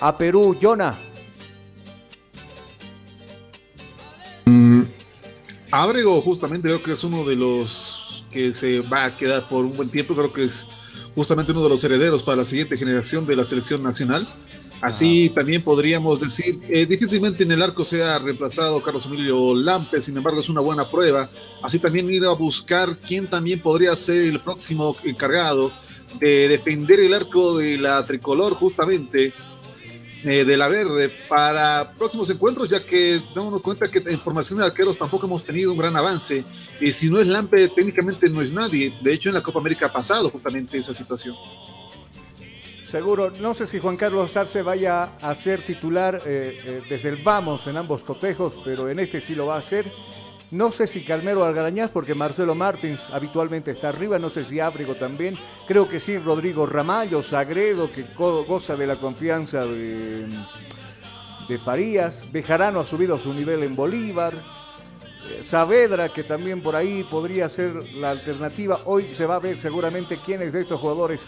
a 0.00 0.16
Perú? 0.16 0.56
Jonah. 0.60 0.96
Ábrego 5.70 6.20
justamente 6.20 6.68
creo 6.68 6.82
que 6.82 6.92
es 6.92 7.02
uno 7.02 7.24
de 7.24 7.34
los 7.34 8.24
que 8.30 8.54
se 8.54 8.78
va 8.80 9.06
a 9.06 9.16
quedar 9.16 9.48
por 9.48 9.64
un 9.64 9.76
buen 9.76 9.88
tiempo, 9.88 10.14
creo 10.14 10.32
que 10.32 10.44
es 10.44 10.68
justamente 11.16 11.50
uno 11.50 11.64
de 11.64 11.68
los 11.68 11.82
herederos 11.82 12.22
para 12.22 12.36
la 12.36 12.44
siguiente 12.44 12.76
generación 12.76 13.26
de 13.26 13.34
la 13.34 13.44
selección 13.44 13.82
nacional. 13.82 14.28
Así 14.84 15.30
también 15.30 15.62
podríamos 15.62 16.20
decir, 16.20 16.60
eh, 16.68 16.84
difícilmente 16.84 17.42
en 17.42 17.52
el 17.52 17.62
arco 17.62 17.86
sea 17.86 18.18
reemplazado 18.18 18.82
Carlos 18.82 19.06
Emilio 19.06 19.54
Lampe, 19.54 20.02
sin 20.02 20.14
embargo 20.14 20.40
es 20.40 20.50
una 20.50 20.60
buena 20.60 20.86
prueba. 20.86 21.26
Así 21.62 21.78
también 21.78 22.12
ir 22.12 22.26
a 22.26 22.32
buscar 22.32 22.94
quién 22.98 23.26
también 23.26 23.60
podría 23.60 23.96
ser 23.96 24.20
el 24.20 24.40
próximo 24.40 24.94
encargado 25.04 25.72
de 26.20 26.48
defender 26.48 27.00
el 27.00 27.14
arco 27.14 27.56
de 27.56 27.78
la 27.78 28.04
tricolor 28.04 28.52
justamente 28.56 29.32
eh, 30.22 30.44
de 30.44 30.56
la 30.56 30.68
verde 30.68 31.10
para 31.28 31.90
próximos 31.96 32.28
encuentros, 32.28 32.68
ya 32.68 32.84
que 32.84 33.22
damos 33.34 33.62
cuenta 33.62 33.90
que 33.90 34.02
en 34.06 34.20
formación 34.20 34.58
de 34.58 34.66
arqueros 34.66 34.98
tampoco 34.98 35.26
hemos 35.26 35.42
tenido 35.42 35.72
un 35.72 35.78
gran 35.78 35.96
avance. 35.96 36.44
Y 36.78 36.92
si 36.92 37.08
no 37.08 37.20
es 37.20 37.26
Lampe, 37.26 37.68
técnicamente 37.68 38.28
no 38.28 38.42
es 38.42 38.52
nadie. 38.52 38.92
De 39.00 39.14
hecho, 39.14 39.30
en 39.30 39.34
la 39.34 39.42
Copa 39.42 39.60
América 39.60 39.86
ha 39.86 39.92
pasado 39.92 40.28
justamente 40.28 40.76
esa 40.76 40.92
situación. 40.92 41.34
Seguro, 42.94 43.32
no 43.40 43.54
sé 43.54 43.66
si 43.66 43.80
Juan 43.80 43.96
Carlos 43.96 44.36
Arce 44.36 44.62
vaya 44.62 45.16
a 45.20 45.34
ser 45.34 45.60
titular 45.62 46.22
eh, 46.24 46.56
eh, 46.64 46.82
desde 46.88 47.08
el 47.08 47.16
vamos 47.16 47.66
en 47.66 47.76
ambos 47.76 48.04
cotejos, 48.04 48.54
pero 48.64 48.88
en 48.88 49.00
este 49.00 49.20
sí 49.20 49.34
lo 49.34 49.46
va 49.46 49.56
a 49.56 49.58
hacer. 49.58 49.84
No 50.52 50.70
sé 50.70 50.86
si 50.86 51.02
Calmero 51.02 51.44
Algarañaz, 51.44 51.90
porque 51.90 52.14
Marcelo 52.14 52.54
Martins 52.54 53.00
habitualmente 53.12 53.72
está 53.72 53.88
arriba, 53.88 54.20
no 54.20 54.30
sé 54.30 54.44
si 54.44 54.60
Ábrego 54.60 54.94
también. 54.94 55.36
Creo 55.66 55.88
que 55.88 55.98
sí, 55.98 56.18
Rodrigo 56.18 56.66
Ramallo, 56.66 57.24
Sagredo, 57.24 57.90
que 57.90 58.04
go- 58.16 58.44
goza 58.44 58.76
de 58.76 58.86
la 58.86 58.94
confianza 58.94 59.66
de, 59.66 60.28
de 61.48 61.58
Farías. 61.58 62.30
Bejarano 62.30 62.78
ha 62.78 62.86
subido 62.86 63.18
su 63.18 63.34
nivel 63.34 63.64
en 63.64 63.74
Bolívar. 63.74 64.34
Eh, 64.34 65.42
Saavedra, 65.42 66.10
que 66.10 66.22
también 66.22 66.60
por 66.62 66.76
ahí 66.76 67.02
podría 67.02 67.48
ser 67.48 67.74
la 67.94 68.12
alternativa. 68.12 68.78
Hoy 68.84 69.12
se 69.16 69.26
va 69.26 69.34
a 69.34 69.40
ver 69.40 69.56
seguramente 69.58 70.16
quiénes 70.24 70.52
de 70.52 70.60
estos 70.60 70.80
jugadores 70.80 71.22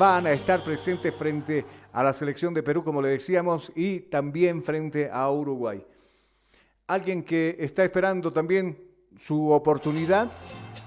van 0.00 0.26
a 0.26 0.32
estar 0.32 0.64
presentes 0.64 1.14
frente 1.14 1.62
a 1.92 2.02
la 2.02 2.14
selección 2.14 2.54
de 2.54 2.62
Perú, 2.62 2.82
como 2.82 3.02
le 3.02 3.10
decíamos, 3.10 3.70
y 3.76 4.00
también 4.00 4.62
frente 4.62 5.10
a 5.12 5.30
Uruguay. 5.30 5.84
alguien 6.86 7.22
que 7.22 7.54
está 7.60 7.84
esperando 7.84 8.32
también 8.32 8.82
su 9.18 9.50
oportunidad 9.50 10.32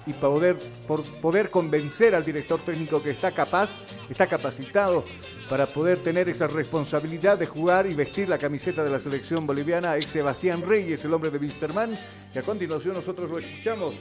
y 0.05 0.13
poder, 0.13 0.57
por 0.87 1.03
poder 1.21 1.49
convencer 1.49 2.15
al 2.15 2.25
director 2.25 2.59
técnico 2.59 3.01
que 3.01 3.11
está 3.11 3.31
capaz, 3.31 3.69
está 4.09 4.27
capacitado 4.27 5.03
para 5.49 5.65
poder 5.65 5.99
tener 5.99 6.29
esa 6.29 6.47
responsabilidad 6.47 7.37
de 7.37 7.45
jugar 7.45 7.87
y 7.87 7.93
vestir 7.93 8.27
la 8.27 8.37
camiseta 8.37 8.83
de 8.83 8.89
la 8.89 8.99
selección 8.99 9.47
boliviana 9.47 9.95
es 9.95 10.05
Sebastián 10.05 10.63
Reyes, 10.65 11.03
el 11.05 11.13
hombre 11.13 11.29
de 11.29 11.37
Wisterman, 11.37 11.97
y 12.33 12.37
a 12.37 12.41
continuación 12.41 12.95
nosotros 12.95 13.29
lo 13.29 13.37
escuchamos. 13.37 13.93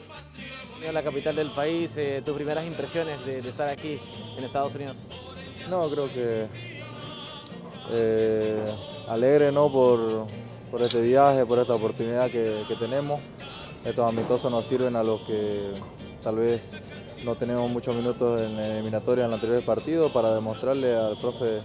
En 0.82 0.94
la 0.94 1.03
capital 1.03 1.36
del 1.36 1.50
país, 1.50 1.90
eh, 1.96 2.22
tus 2.24 2.34
primeras 2.34 2.66
impresiones 2.66 3.24
de, 3.24 3.40
de, 3.40 3.48
estar 3.48 3.68
aquí 3.68 4.00
en 4.36 4.44
Estados 4.44 4.74
Unidos. 4.74 4.96
No, 5.70 5.88
creo 5.88 6.12
que 6.12 6.46
eh, 7.90 8.66
alegre 9.09 9.53
¿no? 9.53 9.70
por, 9.70 10.26
por 10.72 10.82
este 10.82 11.00
viaje, 11.03 11.46
por 11.46 11.61
esta 11.61 11.74
oportunidad 11.74 12.28
que, 12.28 12.64
que 12.66 12.74
tenemos 12.74 13.20
estos 13.84 14.09
amistosos 14.09 14.50
nos 14.50 14.64
sirven 14.66 14.94
a 14.94 15.03
los 15.03 15.20
que 15.22 15.72
tal 16.22 16.36
vez 16.36 16.62
no 17.24 17.34
tenemos 17.34 17.70
muchos 17.70 17.94
minutos 17.94 18.40
en 18.40 18.58
eliminatoria 18.58 19.24
en 19.24 19.30
el 19.30 19.34
anterior 19.34 19.64
partido 19.64 20.08
para 20.10 20.34
demostrarle 20.34 20.94
al 20.94 21.16
profe 21.16 21.60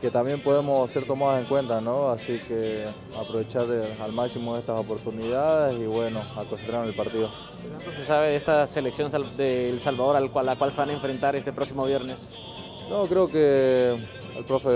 que 0.00 0.10
también 0.10 0.38
podemos 0.40 0.90
ser 0.90 1.04
tomados 1.06 1.40
en 1.40 1.46
cuenta, 1.46 1.80
¿no? 1.80 2.10
Así 2.10 2.38
que 2.46 2.84
aprovechar 3.18 3.66
al 4.02 4.12
máximo 4.12 4.54
estas 4.54 4.78
oportunidades 4.78 5.78
y 5.78 5.86
bueno, 5.86 6.20
a 6.36 6.44
concentrar 6.44 6.82
en 6.82 6.90
el 6.90 6.94
partido. 6.94 7.30
¿Cuánto 7.82 7.90
se 7.90 8.04
sabe 8.04 8.28
de 8.28 8.36
esta 8.36 8.66
selección 8.66 9.10
de 9.38 9.70
El 9.70 9.80
Salvador 9.80 10.16
a 10.16 10.20
la 10.20 10.56
cual 10.56 10.72
se 10.72 10.76
van 10.76 10.90
a 10.90 10.92
enfrentar 10.92 11.36
este 11.36 11.54
próximo 11.54 11.86
viernes? 11.86 12.34
No, 12.90 13.04
creo 13.06 13.28
que 13.28 13.96
el 14.36 14.44
profe 14.44 14.68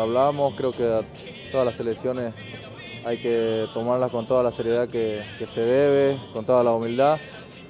hablamos, 0.00 0.54
creo 0.54 0.70
que 0.70 1.04
todas 1.50 1.66
las 1.66 1.74
selecciones 1.74 2.32
hay 3.04 3.18
que 3.18 3.66
tomarlas 3.72 4.10
con 4.10 4.26
toda 4.26 4.42
la 4.42 4.52
seriedad 4.52 4.88
que, 4.88 5.20
se 5.52 5.60
debe, 5.60 6.18
con 6.32 6.44
toda 6.44 6.62
la 6.62 6.72
humildad. 6.72 7.18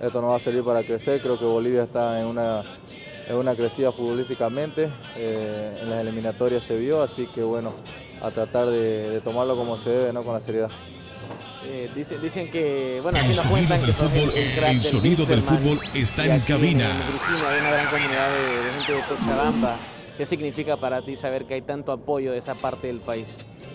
Esto 0.01 0.21
nos 0.21 0.31
va 0.31 0.37
a 0.37 0.41
servir 0.41 0.63
para 0.63 0.83
crecer, 0.83 1.21
creo 1.21 1.39
que 1.39 1.45
Bolivia 1.45 1.85
está 1.85 2.21
en 2.21 2.27
una, 2.27 2.63
en 3.29 3.37
una 3.37 3.55
crecida 3.55 3.93
futbolísticamente, 3.93 4.91
eh, 5.17 5.75
en 5.81 5.91
las 5.91 6.01
eliminatorias 6.01 6.63
se 6.63 6.77
vio, 6.77 7.03
así 7.03 7.27
que 7.27 7.43
bueno, 7.43 7.73
a 8.23 8.31
tratar 8.31 8.67
de, 8.67 9.21
tomarlo 9.25 9.57
como 9.57 9.77
se 9.77 9.91
debe, 9.91 10.13
¿no? 10.13 10.23
con 10.23 10.35
la 10.35 10.41
seriedad. 10.41 10.71
Eh, 11.69 11.91
dicen, 11.95 12.51
que, 12.51 13.01
bueno, 13.03 13.19
aquí 13.19 13.35
nos 13.35 13.47
cuentan 13.47 13.81
que 13.81 13.93
fútbol, 13.93 14.33
el, 14.35 14.83
sonido 14.83 15.27
del 15.27 15.43
fútbol 15.43 15.81
está 15.95 16.25
en 16.27 16.41
cabina. 16.41 16.85
En 16.85 17.47
hay 17.47 17.61
una 17.61 17.71
gran 17.71 17.87
comunidad 17.87 18.29
de, 18.31 18.77
gente 18.77 18.93
de 18.93 19.01
Cochabamba. 19.01 19.77
¿Qué 20.17 20.27
significa 20.27 20.77
para 20.77 21.03
ti 21.03 21.17
saber 21.17 21.45
que 21.47 21.55
hay 21.55 21.63
tanto 21.63 21.91
apoyo 21.91 22.33
de 22.33 22.39
esa 22.39 22.55
parte 22.55 22.87
del 22.87 23.01
país? 23.01 23.27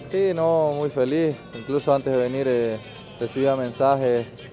Sí, 0.09 0.31
no, 0.33 0.71
muy 0.73 0.89
feliz. 0.89 1.35
Incluso 1.57 1.93
antes 1.93 2.15
de 2.15 2.21
venir 2.21 2.47
eh, 2.49 2.79
recibía 3.19 3.55
mensajes 3.55 4.50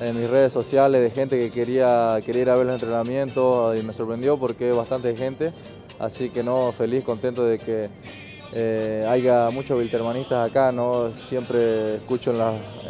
en 0.00 0.18
mis 0.18 0.28
redes 0.28 0.52
sociales 0.52 1.00
de 1.00 1.10
gente 1.10 1.38
que 1.38 1.50
quería, 1.50 2.18
quería 2.24 2.42
ir 2.42 2.50
a 2.50 2.56
ver 2.56 2.66
los 2.66 2.74
entrenamientos 2.74 3.78
y 3.78 3.82
me 3.82 3.92
sorprendió 3.92 4.38
porque 4.38 4.72
bastante 4.72 5.14
gente. 5.14 5.52
Así 5.98 6.30
que 6.30 6.42
no, 6.42 6.72
feliz, 6.72 7.04
contento 7.04 7.44
de 7.44 7.58
que 7.58 7.90
eh, 8.52 9.04
haya 9.06 9.50
muchos 9.50 9.78
biltermanistas 9.78 10.50
acá, 10.50 10.72
¿no? 10.72 11.10
Siempre 11.28 11.96
escucho 11.96 12.32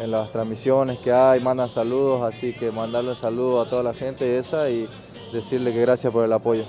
en, 0.00 0.10
las 0.10 0.32
transmisiones 0.32 0.98
que 0.98 1.12
hay, 1.12 1.40
mandan 1.40 1.68
saludos, 1.68 2.22
así 2.22 2.52
que 2.52 2.70
mandarle 2.70 3.10
un 3.10 3.16
saludo 3.16 3.60
a 3.60 3.68
toda 3.68 3.82
la 3.82 3.92
gente 3.92 4.38
esa 4.38 4.70
y 4.70 4.88
decirle 5.32 5.72
que 5.72 5.80
gracias 5.80 6.12
por 6.12 6.24
el 6.24 6.32
apoyo. 6.32 6.64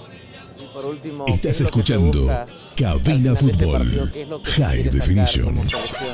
Y 0.59 0.65
por 0.73 0.85
último, 0.85 1.25
estás 1.27 1.61
escuchando 1.61 2.27
Cabina 2.75 3.33
este 3.33 3.53
Fútbol 3.53 4.11
High 4.43 4.83
Definition. 4.83 5.55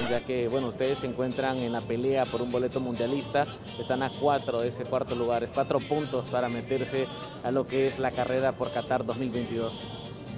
ya 0.09 0.19
que 0.21 0.47
bueno, 0.47 0.67
ustedes 0.67 0.99
se 0.99 1.07
encuentran 1.07 1.57
en 1.57 1.71
la 1.71 1.81
pelea 1.81 2.25
por 2.25 2.41
un 2.41 2.51
boleto 2.51 2.79
mundialista, 2.79 3.45
están 3.79 4.03
a 4.03 4.09
cuatro 4.09 4.61
de 4.61 4.69
ese 4.69 4.83
cuarto 4.83 5.15
lugar, 5.15 5.43
es 5.43 5.49
cuatro 5.53 5.79
puntos 5.79 6.27
para 6.29 6.49
meterse 6.49 7.07
a 7.43 7.51
lo 7.51 7.65
que 7.65 7.87
es 7.87 7.99
la 7.99 8.11
carrera 8.11 8.51
por 8.51 8.71
Qatar 8.71 9.05
2022. 9.05 9.73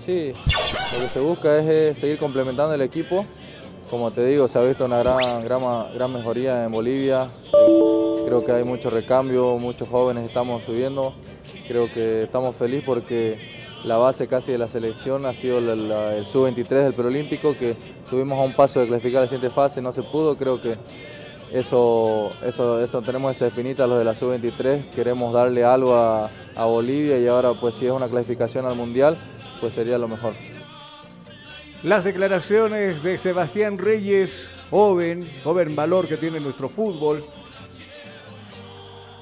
Sí, 0.05 0.33
lo 0.93 0.99
que 0.99 1.07
se 1.07 1.19
busca 1.19 1.59
es 1.59 1.67
eh, 1.67 1.99
seguir 1.99 2.17
complementando 2.17 2.73
el 2.73 2.81
equipo. 2.81 3.25
Como 3.89 4.11
te 4.11 4.23
digo, 4.25 4.47
se 4.47 4.59
ha 4.59 4.63
visto 4.63 4.85
una 4.85 4.99
gran, 4.99 5.43
gran, 5.43 5.61
gran 5.95 6.13
mejoría 6.13 6.63
en 6.63 6.71
Bolivia. 6.71 7.27
Creo 8.25 8.45
que 8.45 8.51
hay 8.51 8.63
mucho 8.63 8.91
recambio, 8.91 9.57
muchos 9.57 9.89
jóvenes 9.89 10.25
estamos 10.25 10.63
subiendo. 10.63 11.13
Creo 11.67 11.91
que 11.91 12.23
estamos 12.23 12.55
felices 12.55 12.85
porque 12.85 13.39
la 13.85 13.97
base 13.97 14.27
casi 14.27 14.51
de 14.51 14.57
la 14.57 14.67
selección 14.67 15.25
ha 15.25 15.33
sido 15.33 15.59
el 15.59 16.25
sub-23 16.25 16.67
del 16.67 16.93
preolímpico, 16.93 17.55
que 17.57 17.75
tuvimos 18.09 18.37
a 18.37 18.43
un 18.43 18.53
paso 18.53 18.79
de 18.81 18.87
clasificar 18.87 19.21
la 19.21 19.27
siguiente 19.27 19.53
fase, 19.53 19.81
no 19.81 19.91
se 19.91 20.03
pudo, 20.03 20.37
creo 20.37 20.61
que 20.61 20.75
eso, 21.53 22.29
eso, 22.45 22.83
eso 22.83 23.01
tenemos 23.01 23.35
esa 23.35 23.47
espinita 23.47 23.87
los 23.87 23.99
de 23.99 24.05
la 24.05 24.15
sub-23, 24.15 24.89
queremos 24.89 25.33
darle 25.33 25.63
algo 25.63 25.95
a, 25.95 26.29
a 26.55 26.65
Bolivia 26.65 27.17
y 27.17 27.27
ahora 27.27 27.53
pues 27.53 27.75
si 27.75 27.85
es 27.85 27.91
una 27.91 28.07
clasificación 28.07 28.65
al 28.65 28.75
Mundial, 28.75 29.17
pues 29.59 29.73
sería 29.73 29.97
lo 29.97 30.07
mejor. 30.07 30.33
Las 31.81 32.03
declaraciones 32.03 33.01
de 33.03 33.17
Sebastián 33.17 33.77
Reyes, 33.77 34.49
joven, 34.69 35.27
joven 35.43 35.75
valor 35.75 36.07
que 36.07 36.17
tiene 36.17 36.41
nuestro 36.41 36.67
fútbol. 36.67 37.23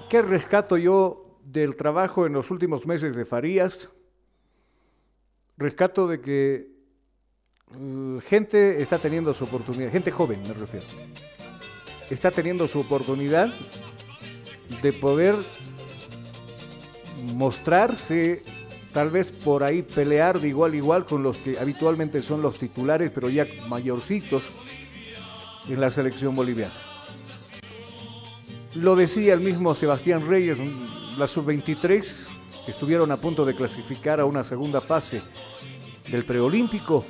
¿Qué 0.09 0.23
rescato 0.23 0.75
yo 0.77 1.37
del 1.43 1.75
trabajo 1.75 2.25
en 2.25 2.33
los 2.33 2.49
últimos 2.49 2.87
meses 2.87 3.15
de 3.15 3.25
Farías? 3.25 3.89
Rescato 5.57 6.07
de 6.07 6.21
que 6.21 6.67
mm, 7.71 8.19
gente 8.19 8.81
está 8.81 8.97
teniendo 8.97 9.33
su 9.33 9.43
oportunidad, 9.43 9.91
gente 9.91 10.11
joven 10.11 10.41
me 10.47 10.53
refiero, 10.53 10.85
está 12.09 12.31
teniendo 12.31 12.67
su 12.67 12.79
oportunidad 12.79 13.53
de 14.81 14.93
poder 14.93 15.35
mostrarse, 17.35 18.43
tal 18.93 19.09
vez 19.09 19.31
por 19.31 19.63
ahí 19.63 19.81
pelear 19.81 20.39
de 20.39 20.49
igual 20.49 20.73
a 20.73 20.75
igual 20.75 21.05
con 21.05 21.23
los 21.23 21.37
que 21.37 21.57
habitualmente 21.57 22.21
son 22.21 22.41
los 22.41 22.59
titulares, 22.59 23.11
pero 23.13 23.29
ya 23.29 23.45
mayorcitos 23.67 24.43
en 25.67 25.81
la 25.81 25.89
selección 25.89 26.35
boliviana. 26.35 26.73
Lo 28.75 28.95
decía 28.95 29.33
el 29.33 29.41
mismo 29.41 29.73
Sebastián 29.73 30.27
Reyes, 30.27 30.57
la 31.17 31.27
sub-23 31.27 32.36
estuvieron 32.67 33.11
a 33.11 33.17
punto 33.17 33.45
de 33.45 33.55
clasificar 33.55 34.19
a 34.19 34.25
una 34.25 34.43
segunda 34.43 34.81
fase 34.81 35.21
del 36.09 36.23
preolímpico 36.23 37.05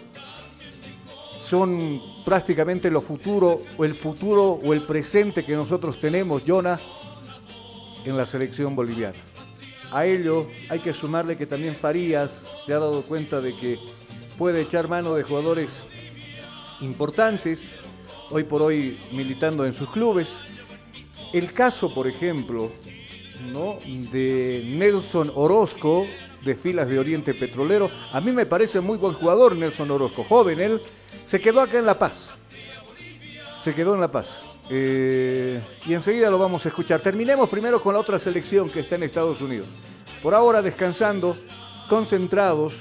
son 1.47 2.01
prácticamente 2.25 2.91
lo 2.91 3.01
futuro 3.01 3.61
o 3.77 3.85
el 3.85 3.93
futuro 3.93 4.59
o 4.63 4.73
el 4.73 4.81
presente 4.81 5.45
que 5.45 5.55
nosotros 5.55 6.01
tenemos, 6.01 6.43
Jonah, 6.45 6.77
en 8.03 8.17
la 8.17 8.25
selección 8.25 8.75
boliviana. 8.75 9.15
A 9.91 10.05
ello 10.05 10.47
hay 10.67 10.79
que 10.79 10.93
sumarle 10.93 11.37
que 11.37 11.45
también 11.45 11.73
Farías 11.73 12.41
se 12.65 12.73
ha 12.73 12.79
dado 12.79 13.01
cuenta 13.01 13.39
de 13.39 13.55
que 13.55 13.79
puede 14.37 14.61
echar 14.61 14.89
mano 14.89 15.15
de 15.15 15.23
jugadores 15.23 15.69
importantes, 16.81 17.69
hoy 18.29 18.43
por 18.43 18.61
hoy 18.61 18.99
militando 19.13 19.65
en 19.65 19.73
sus 19.73 19.89
clubes. 19.89 20.27
El 21.31 21.53
caso, 21.53 21.93
por 21.93 22.07
ejemplo, 22.07 22.69
¿no? 23.51 23.77
de 24.11 24.63
Nelson 24.65 25.31
Orozco, 25.35 26.05
de 26.43 26.55
filas 26.55 26.89
de 26.89 26.99
Oriente 26.99 27.33
Petrolero. 27.33 27.89
A 28.13 28.21
mí 28.21 28.31
me 28.31 28.45
parece 28.45 28.79
muy 28.79 28.97
buen 28.97 29.13
jugador 29.13 29.55
Nelson 29.55 29.89
Orozco, 29.91 30.23
joven 30.23 30.59
él. 30.59 30.81
Se 31.25 31.39
quedó 31.39 31.61
acá 31.61 31.79
en 31.79 31.85
La 31.85 31.97
Paz. 31.97 32.29
Se 33.63 33.73
quedó 33.73 33.95
en 33.95 34.01
La 34.01 34.11
Paz. 34.11 34.43
Eh, 34.69 35.61
y 35.85 35.93
enseguida 35.93 36.29
lo 36.29 36.37
vamos 36.37 36.65
a 36.65 36.69
escuchar. 36.69 37.01
Terminemos 37.01 37.49
primero 37.49 37.81
con 37.81 37.93
la 37.93 37.99
otra 37.99 38.19
selección 38.19 38.69
que 38.69 38.81
está 38.81 38.95
en 38.95 39.03
Estados 39.03 39.41
Unidos. 39.41 39.67
Por 40.21 40.33
ahora 40.33 40.61
descansando, 40.61 41.37
concentrados 41.89 42.73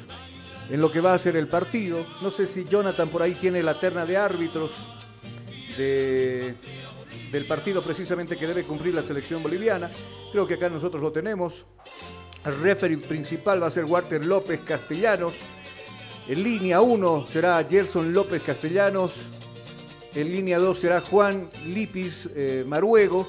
en 0.70 0.80
lo 0.80 0.90
que 0.90 1.00
va 1.00 1.14
a 1.14 1.18
ser 1.18 1.36
el 1.36 1.46
partido. 1.46 2.04
No 2.22 2.30
sé 2.30 2.46
si 2.46 2.64
Jonathan 2.64 3.08
por 3.08 3.22
ahí 3.22 3.34
tiene 3.34 3.62
la 3.62 3.78
terna 3.78 4.04
de 4.04 4.16
árbitros 4.16 4.70
del 7.30 7.44
partido 7.44 7.82
precisamente 7.82 8.36
que 8.36 8.46
debe 8.46 8.64
cumplir 8.64 8.94
la 8.94 9.02
selección 9.02 9.42
boliviana. 9.42 9.90
Creo 10.32 10.46
que 10.46 10.54
acá 10.54 10.68
nosotros 10.68 11.02
lo 11.02 11.12
tenemos. 11.12 11.66
El 12.44 12.60
referee 12.60 12.98
principal 12.98 13.62
va 13.62 13.66
a 13.66 13.70
ser 13.70 13.84
Walter 13.84 14.24
López 14.24 14.60
Castellanos. 14.64 15.34
En 16.28 16.42
línea 16.42 16.80
1 16.80 17.26
será 17.28 17.64
Gerson 17.68 18.12
López 18.12 18.42
Castellanos. 18.42 19.14
En 20.14 20.32
línea 20.32 20.58
2 20.58 20.78
será 20.78 21.00
Juan 21.00 21.48
Lipis 21.66 22.28
eh, 22.34 22.64
Maruego. 22.66 23.28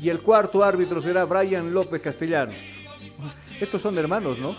Y 0.00 0.10
el 0.10 0.20
cuarto 0.20 0.62
árbitro 0.62 1.00
será 1.00 1.24
Brian 1.24 1.72
López 1.72 2.02
Castellanos. 2.02 2.54
Estos 3.60 3.80
son 3.80 3.96
hermanos, 3.96 4.38
¿no? 4.38 4.54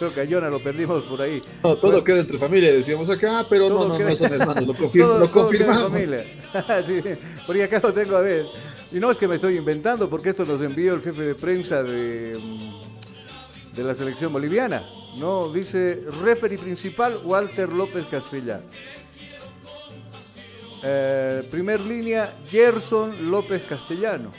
Creo 0.00 0.14
que 0.14 0.22
a 0.22 0.26
Jonah 0.26 0.48
lo 0.48 0.60
perdimos 0.60 1.04
por 1.04 1.20
ahí. 1.20 1.42
No, 1.62 1.76
todo 1.76 2.02
queda 2.02 2.20
entre 2.20 2.38
familia, 2.38 2.72
decíamos 2.72 3.10
acá, 3.10 3.44
pero 3.50 3.68
no, 3.68 3.86
no, 3.86 3.98
no 3.98 4.16
son 4.16 4.32
hermanos, 4.32 4.66
lo, 4.94 5.18
lo 5.18 5.30
confirmamos. 5.30 5.92
sí, 6.86 7.02
porque 7.46 7.64
acá 7.64 7.80
lo 7.82 7.92
tengo 7.92 8.16
a 8.16 8.22
ver. 8.22 8.46
Y 8.92 8.98
no 8.98 9.10
es 9.10 9.18
que 9.18 9.28
me 9.28 9.34
estoy 9.34 9.58
inventando, 9.58 10.08
porque 10.08 10.30
esto 10.30 10.46
nos 10.46 10.62
envió 10.62 10.94
el 10.94 11.02
jefe 11.02 11.22
de 11.22 11.34
prensa 11.34 11.82
de, 11.82 12.34
mm, 12.34 13.76
de 13.76 13.84
la 13.84 13.94
selección 13.94 14.32
boliviana. 14.32 14.88
No, 15.18 15.52
dice 15.52 16.02
referee 16.24 16.56
principal 16.56 17.20
Walter 17.22 17.68
López 17.68 18.06
Castellán. 18.10 18.62
Eh, 20.82 21.46
primer 21.50 21.78
línea, 21.78 22.38
Gerson 22.48 23.30
López 23.30 23.64
Castellano. 23.68 24.30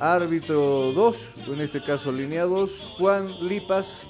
Árbitro 0.00 0.90
2, 0.96 1.18
en 1.46 1.60
este 1.60 1.80
caso 1.80 2.10
línea 2.10 2.42
2, 2.42 2.70
Juan 2.98 3.28
Lipas. 3.48 4.08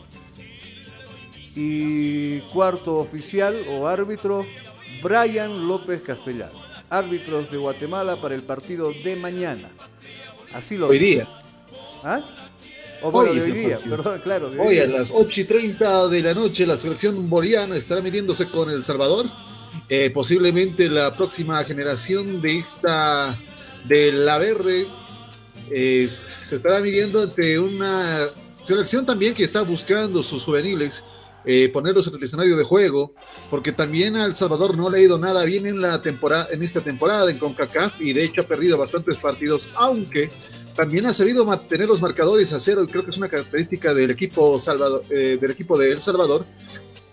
Y 1.55 2.41
cuarto 2.53 2.97
oficial 2.97 3.55
o 3.71 3.87
árbitro, 3.87 4.45
Brian 5.03 5.69
López 5.69 6.03
Castellano. 6.03 6.53
Árbitros 6.89 7.51
de 7.51 7.57
Guatemala 7.59 8.17
para 8.17 8.35
el 8.35 8.43
partido 8.43 8.91
de 9.05 9.17
mañana. 9.17 9.71
Así 10.55 10.77
lo 10.77 10.89
Hoy 10.89 10.99
día. 10.99 11.29
¿Ah? 12.05 12.21
O 13.03 13.11
bueno, 13.11 13.33
Hoy 13.33 13.41
de 13.41 13.53
día, 13.53 13.77
partido. 13.77 13.97
perdón, 13.97 14.21
claro. 14.23 14.51
de 14.51 14.59
Hoy 14.61 14.79
a 14.79 14.87
las 14.87 15.11
8 15.15 15.41
y 15.41 15.45
30 15.45 16.09
de 16.09 16.23
la 16.23 16.35
noche 16.35 16.67
la 16.67 16.77
selección 16.77 17.29
boliviana 17.29 17.77
estará 17.77 18.01
midiéndose 18.01 18.47
con 18.47 18.71
El 18.71 18.83
Salvador. 18.83 19.27
Eh, 19.89 20.11
posiblemente 20.11 20.89
la 20.89 21.15
próxima 21.15 21.63
generación 21.65 22.41
de 22.41 22.59
esta 22.59 23.37
de 23.85 24.13
la 24.13 24.39
verde 24.39 24.87
eh, 25.71 26.09
se 26.43 26.57
estará 26.57 26.81
midiendo 26.81 27.23
ante 27.23 27.59
una 27.59 28.29
selección 28.63 29.05
también 29.05 29.35
que 29.35 29.45
está 29.45 29.63
buscando 29.63 30.23
sus 30.23 30.45
juveniles 30.45 31.03
eh, 31.45 31.69
ponerlos 31.73 32.07
en 32.09 32.15
el 32.15 32.23
escenario 32.23 32.57
de 32.57 32.65
juego, 32.65 33.15
porque 33.51 33.73
también 33.73 34.17
a 34.17 34.25
El 34.25 34.35
Salvador 34.35 34.77
no 34.77 34.91
le 34.91 34.99
ha 34.99 35.03
ido 35.03 35.19
nada 35.19 35.45
bien 35.45 35.67
en 35.67 35.81
la 35.81 36.01
temporada, 36.01 36.49
en 36.51 36.63
esta 36.63 36.81
temporada 36.81 37.31
en 37.31 37.39
CONCACAF 37.39 38.01
y 38.01 38.13
de 38.13 38.25
hecho 38.25 38.43
ha 38.43 38.45
perdido 38.45 38.79
bastantes 38.79 39.17
partidos, 39.17 39.71
aunque 39.75 40.31
también 40.75 41.07
ha 41.07 41.13
sabido 41.13 41.45
mantener 41.45 41.89
los 41.89 42.01
marcadores 42.01 42.53
a 42.53 42.61
cero 42.61 42.85
y 42.85 42.87
creo 42.87 43.05
que 43.05 43.11
es 43.11 43.19
una 43.19 43.29
característica 43.29 43.93
del 43.93 44.11
equipo 44.11 44.59
Salvador, 44.59 45.05
eh, 45.11 45.39
del 45.41 45.51
equipo 45.51 45.77
de 45.77 45.91
El 45.91 46.01
Salvador, 46.01 46.45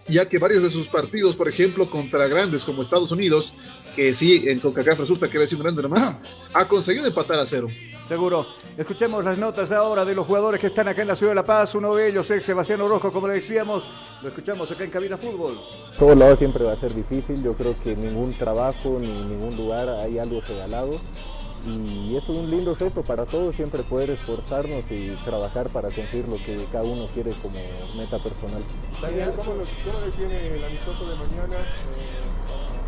ya 0.07 0.27
que 0.27 0.37
varios 0.37 0.63
de 0.63 0.69
sus 0.69 0.87
partidos, 0.87 1.35
por 1.35 1.47
ejemplo, 1.47 1.89
contra 1.89 2.27
grandes 2.27 2.63
como 2.63 2.81
Estados 2.81 3.11
Unidos, 3.11 3.53
que 3.95 4.13
sí, 4.13 4.43
en 4.47 4.59
CONCACAF 4.59 4.99
resulta 4.99 5.27
que 5.27 5.37
había 5.37 5.47
sido 5.47 5.59
un 5.59 5.63
grande 5.63 5.83
nomás, 5.83 6.15
ha 6.53 6.67
conseguido 6.67 7.07
empatar 7.07 7.39
a 7.39 7.45
cero. 7.45 7.67
Seguro. 8.09 8.43
Escuchemos 8.75 9.23
las 9.23 9.37
notas 9.37 9.71
ahora 9.71 10.03
de 10.03 10.15
los 10.15 10.25
jugadores 10.25 10.59
que 10.59 10.65
están 10.65 10.87
acá 10.87 11.03
en 11.03 11.09
la 11.09 11.15
ciudad 11.15 11.29
de 11.31 11.35
La 11.35 11.43
Paz. 11.43 11.75
Uno 11.75 11.93
de 11.93 12.09
ellos 12.09 12.27
es 12.31 12.43
Sebastián 12.43 12.81
Orozco, 12.81 13.11
como 13.11 13.27
le 13.27 13.35
decíamos. 13.35 13.83
Lo 14.23 14.29
escuchamos 14.29 14.71
acá 14.71 14.83
en 14.83 14.89
Cabina 14.89 15.15
Fútbol. 15.15 15.59
Todos 15.99 16.17
lados 16.17 16.39
siempre 16.39 16.65
va 16.65 16.71
a 16.71 16.75
ser 16.75 16.91
difícil, 16.91 17.43
yo 17.43 17.53
creo 17.53 17.75
que 17.83 17.91
en 17.91 18.01
ningún 18.01 18.33
trabajo 18.33 18.97
ni 18.99 19.09
en 19.09 19.29
ningún 19.29 19.55
lugar 19.55 19.87
hay 19.89 20.17
algo 20.17 20.41
regalado 20.41 20.99
y 21.67 22.15
eso 22.15 22.31
es 22.31 22.39
un 22.39 22.49
lindo 22.49 22.73
reto 22.73 23.03
para 23.03 23.25
todos, 23.25 23.55
siempre 23.55 23.83
poder 23.83 24.09
esforzarnos 24.09 24.83
y 24.89 25.09
trabajar 25.25 25.69
para 25.69 25.89
conseguir 25.89 26.27
lo 26.27 26.37
que 26.37 26.65
cada 26.71 26.85
uno 26.85 27.05
quiere 27.13 27.31
como 27.41 27.59
meta 27.95 28.17
personal. 28.17 28.63
Daniel, 29.01 29.33
¿cómo, 29.37 29.53
lo, 29.53 29.63
cómo 29.63 30.05
le 30.05 30.11
tiene 30.13 30.55
el 30.55 30.63
amistoso 30.63 31.05
de 31.05 31.15
mañana 31.15 31.57
eh, 31.57 32.38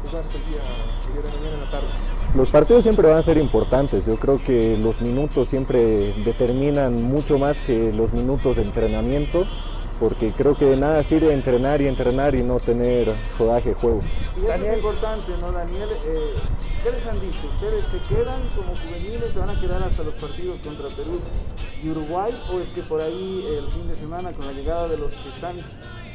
para 0.01 0.09
jugarse 0.09 0.37
el 0.37 0.45
día, 0.45 0.61
el 1.07 1.13
día 1.13 1.21
de 1.21 1.37
mañana 1.37 1.55
en 1.55 1.61
la 1.61 1.71
tarde? 1.71 1.87
Los 2.35 2.49
partidos 2.49 2.83
siempre 2.83 3.07
van 3.07 3.17
a 3.17 3.23
ser 3.23 3.37
importantes, 3.37 4.05
yo 4.05 4.15
creo 4.15 4.41
que 4.43 4.77
los 4.77 5.01
minutos 5.01 5.49
siempre 5.49 6.13
determinan 6.23 7.03
mucho 7.03 7.37
más 7.37 7.57
que 7.57 7.91
los 7.91 8.13
minutos 8.13 8.55
de 8.55 8.63
entrenamiento, 8.63 9.45
porque 9.99 10.31
creo 10.31 10.55
que 10.55 10.65
de 10.65 10.77
nada 10.77 11.03
sirve 11.03 11.31
entrenar 11.33 11.81
y 11.81 11.87
entrenar 11.87 12.33
y 12.33 12.41
no 12.41 12.59
tener 12.59 13.13
rodaje 13.37 13.69
de 13.69 13.75
juego. 13.75 14.01
Y 14.35 14.45
eso 14.45 14.65
es 14.65 14.77
importante, 14.77 15.31
¿no, 15.39 15.51
Daniel? 15.51 15.89
Eh, 16.07 16.33
¿Qué 16.83 16.89
les 16.89 17.05
han 17.05 17.19
dicho? 17.21 17.37
¿Ustedes 17.53 17.83
se 17.91 18.15
quedan 18.15 18.41
como 18.55 18.75
juveniles, 18.75 19.31
se 19.31 19.39
van 19.39 19.49
a 19.49 19.59
quedar 19.59 19.83
hasta 19.83 20.01
los 20.01 20.15
partidos 20.15 20.57
contra 20.63 20.87
Perú 20.87 21.19
y 21.83 21.89
Uruguay? 21.89 22.33
¿O 22.51 22.59
es 22.59 22.69
que 22.69 22.81
por 22.81 22.99
ahí 22.99 23.45
el 23.59 23.69
fin 23.69 23.87
de 23.87 23.93
semana, 23.93 24.31
con 24.31 24.47
la 24.47 24.53
llegada 24.53 24.87
de 24.87 24.97
los 24.97 25.11
que 25.11 25.29
están 25.29 25.57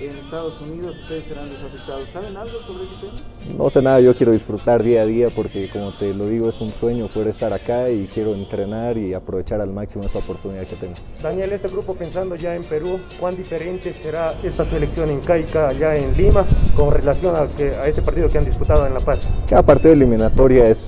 en 0.01 0.11
Estados 0.11 0.61
Unidos, 0.61 0.97
ustedes 1.01 1.24
serán 1.24 1.49
desafectados? 1.49 2.09
¿Saben 2.12 2.36
algo 2.36 2.59
sobre 2.66 2.84
ese 2.84 2.97
tema? 3.01 3.12
No 3.57 3.70
sé 3.70 3.82
nada, 3.82 4.01
yo 4.01 4.14
quiero 4.14 4.32
disfrutar 4.32 4.82
día 4.82 5.03
a 5.03 5.07
día 5.07 5.28
porque 5.34 5.68
como 5.68 5.92
te 5.92 6.12
lo 6.12 6.26
digo 6.26 6.49
es 6.49 6.61
un 6.61 6.70
sueño 6.70 7.07
poder 7.07 7.28
estar 7.28 7.53
acá 7.53 7.88
y 7.90 8.07
quiero 8.12 8.34
entrenar 8.34 8.99
y 8.99 9.14
aprovechar 9.14 9.61
al 9.61 9.70
máximo 9.70 10.05
esta 10.05 10.18
oportunidad 10.18 10.66
que 10.66 10.76
tengo. 10.76 10.94
Daniel, 11.22 11.53
este 11.53 11.68
grupo 11.68 11.94
pensando 11.94 12.34
ya 12.36 12.55
en 12.55 12.64
Perú, 12.64 12.99
¿cuán 13.18 13.36
diferente 13.36 13.94
será 13.94 14.34
esta 14.42 14.64
selección 14.66 15.11
incaica 15.11 15.68
allá 15.68 15.97
en 15.97 16.16
Lima 16.16 16.44
con 16.74 16.92
relación 16.92 17.34
a, 17.36 17.47
que, 17.47 17.70
a 17.70 17.86
este 17.86 18.03
partido 18.03 18.28
que 18.28 18.38
han 18.38 18.44
disputado 18.44 18.86
en 18.86 18.94
La 18.94 19.01
Paz? 19.01 19.20
Cada 19.49 19.62
partido 19.62 19.92
eliminatoria 19.92 20.68
es 20.68 20.78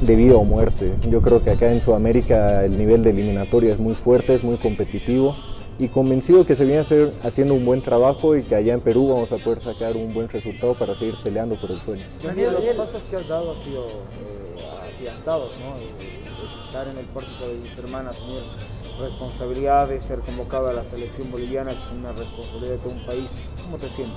de 0.00 0.16
vida 0.16 0.36
o 0.36 0.44
muerte. 0.44 0.92
Yo 1.08 1.22
creo 1.22 1.42
que 1.42 1.50
acá 1.50 1.72
en 1.72 1.80
Sudamérica 1.80 2.64
el 2.64 2.76
nivel 2.76 3.04
de 3.04 3.10
eliminatoria 3.10 3.72
es 3.72 3.78
muy 3.78 3.94
fuerte, 3.94 4.34
es 4.34 4.42
muy 4.42 4.56
competitivo 4.56 5.34
y 5.78 5.88
convencido 5.88 6.46
que 6.46 6.56
se 6.56 6.64
viene 6.64 6.78
a 6.78 6.82
hacer, 6.82 7.12
haciendo 7.22 7.54
un 7.54 7.64
buen 7.64 7.82
trabajo 7.82 8.36
y 8.36 8.42
que 8.42 8.54
allá 8.54 8.74
en 8.74 8.80
Perú 8.80 9.08
vamos 9.08 9.30
a 9.32 9.36
poder 9.36 9.60
sacar 9.60 9.96
un 9.96 10.12
buen 10.14 10.28
resultado 10.28 10.74
para 10.74 10.94
seguir 10.94 11.14
peleando 11.22 11.56
por 11.56 11.70
el 11.70 11.78
sueño. 11.78 12.02
Daniel, 12.22 12.54
los 12.54 12.88
pasos 12.88 13.02
que 13.10 13.16
has 13.16 13.28
dado 13.28 13.52
han 13.52 13.62
sido 13.62 13.86
eh, 13.86 14.94
agigantados, 14.94 15.50
¿no? 15.60 15.76
Eh, 15.76 16.16
estar 16.66 16.88
en 16.88 16.96
el 16.96 17.04
pórtico 17.06 17.48
de 17.48 17.54
mis 17.58 17.76
hermanas, 17.78 18.16
asumir 18.16 18.40
responsabilidades, 19.00 20.04
ser 20.04 20.20
convocado 20.20 20.68
a 20.68 20.72
la 20.72 20.84
selección 20.84 21.30
boliviana, 21.30 21.70
que 21.70 21.76
es 21.76 21.98
una 21.98 22.12
responsabilidad 22.12 22.72
de 22.72 22.78
todo 22.78 22.92
un 22.92 23.06
país. 23.06 23.28
¿Cómo 23.62 23.76
te 23.76 23.88
sientes? 23.88 24.16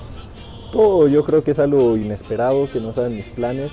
Todo 0.72 1.08
yo 1.08 1.24
creo 1.24 1.44
que 1.44 1.50
es 1.50 1.58
algo 1.58 1.96
inesperado, 1.96 2.70
que 2.70 2.80
no 2.80 2.94
saben 2.94 3.16
mis 3.16 3.26
planes. 3.26 3.70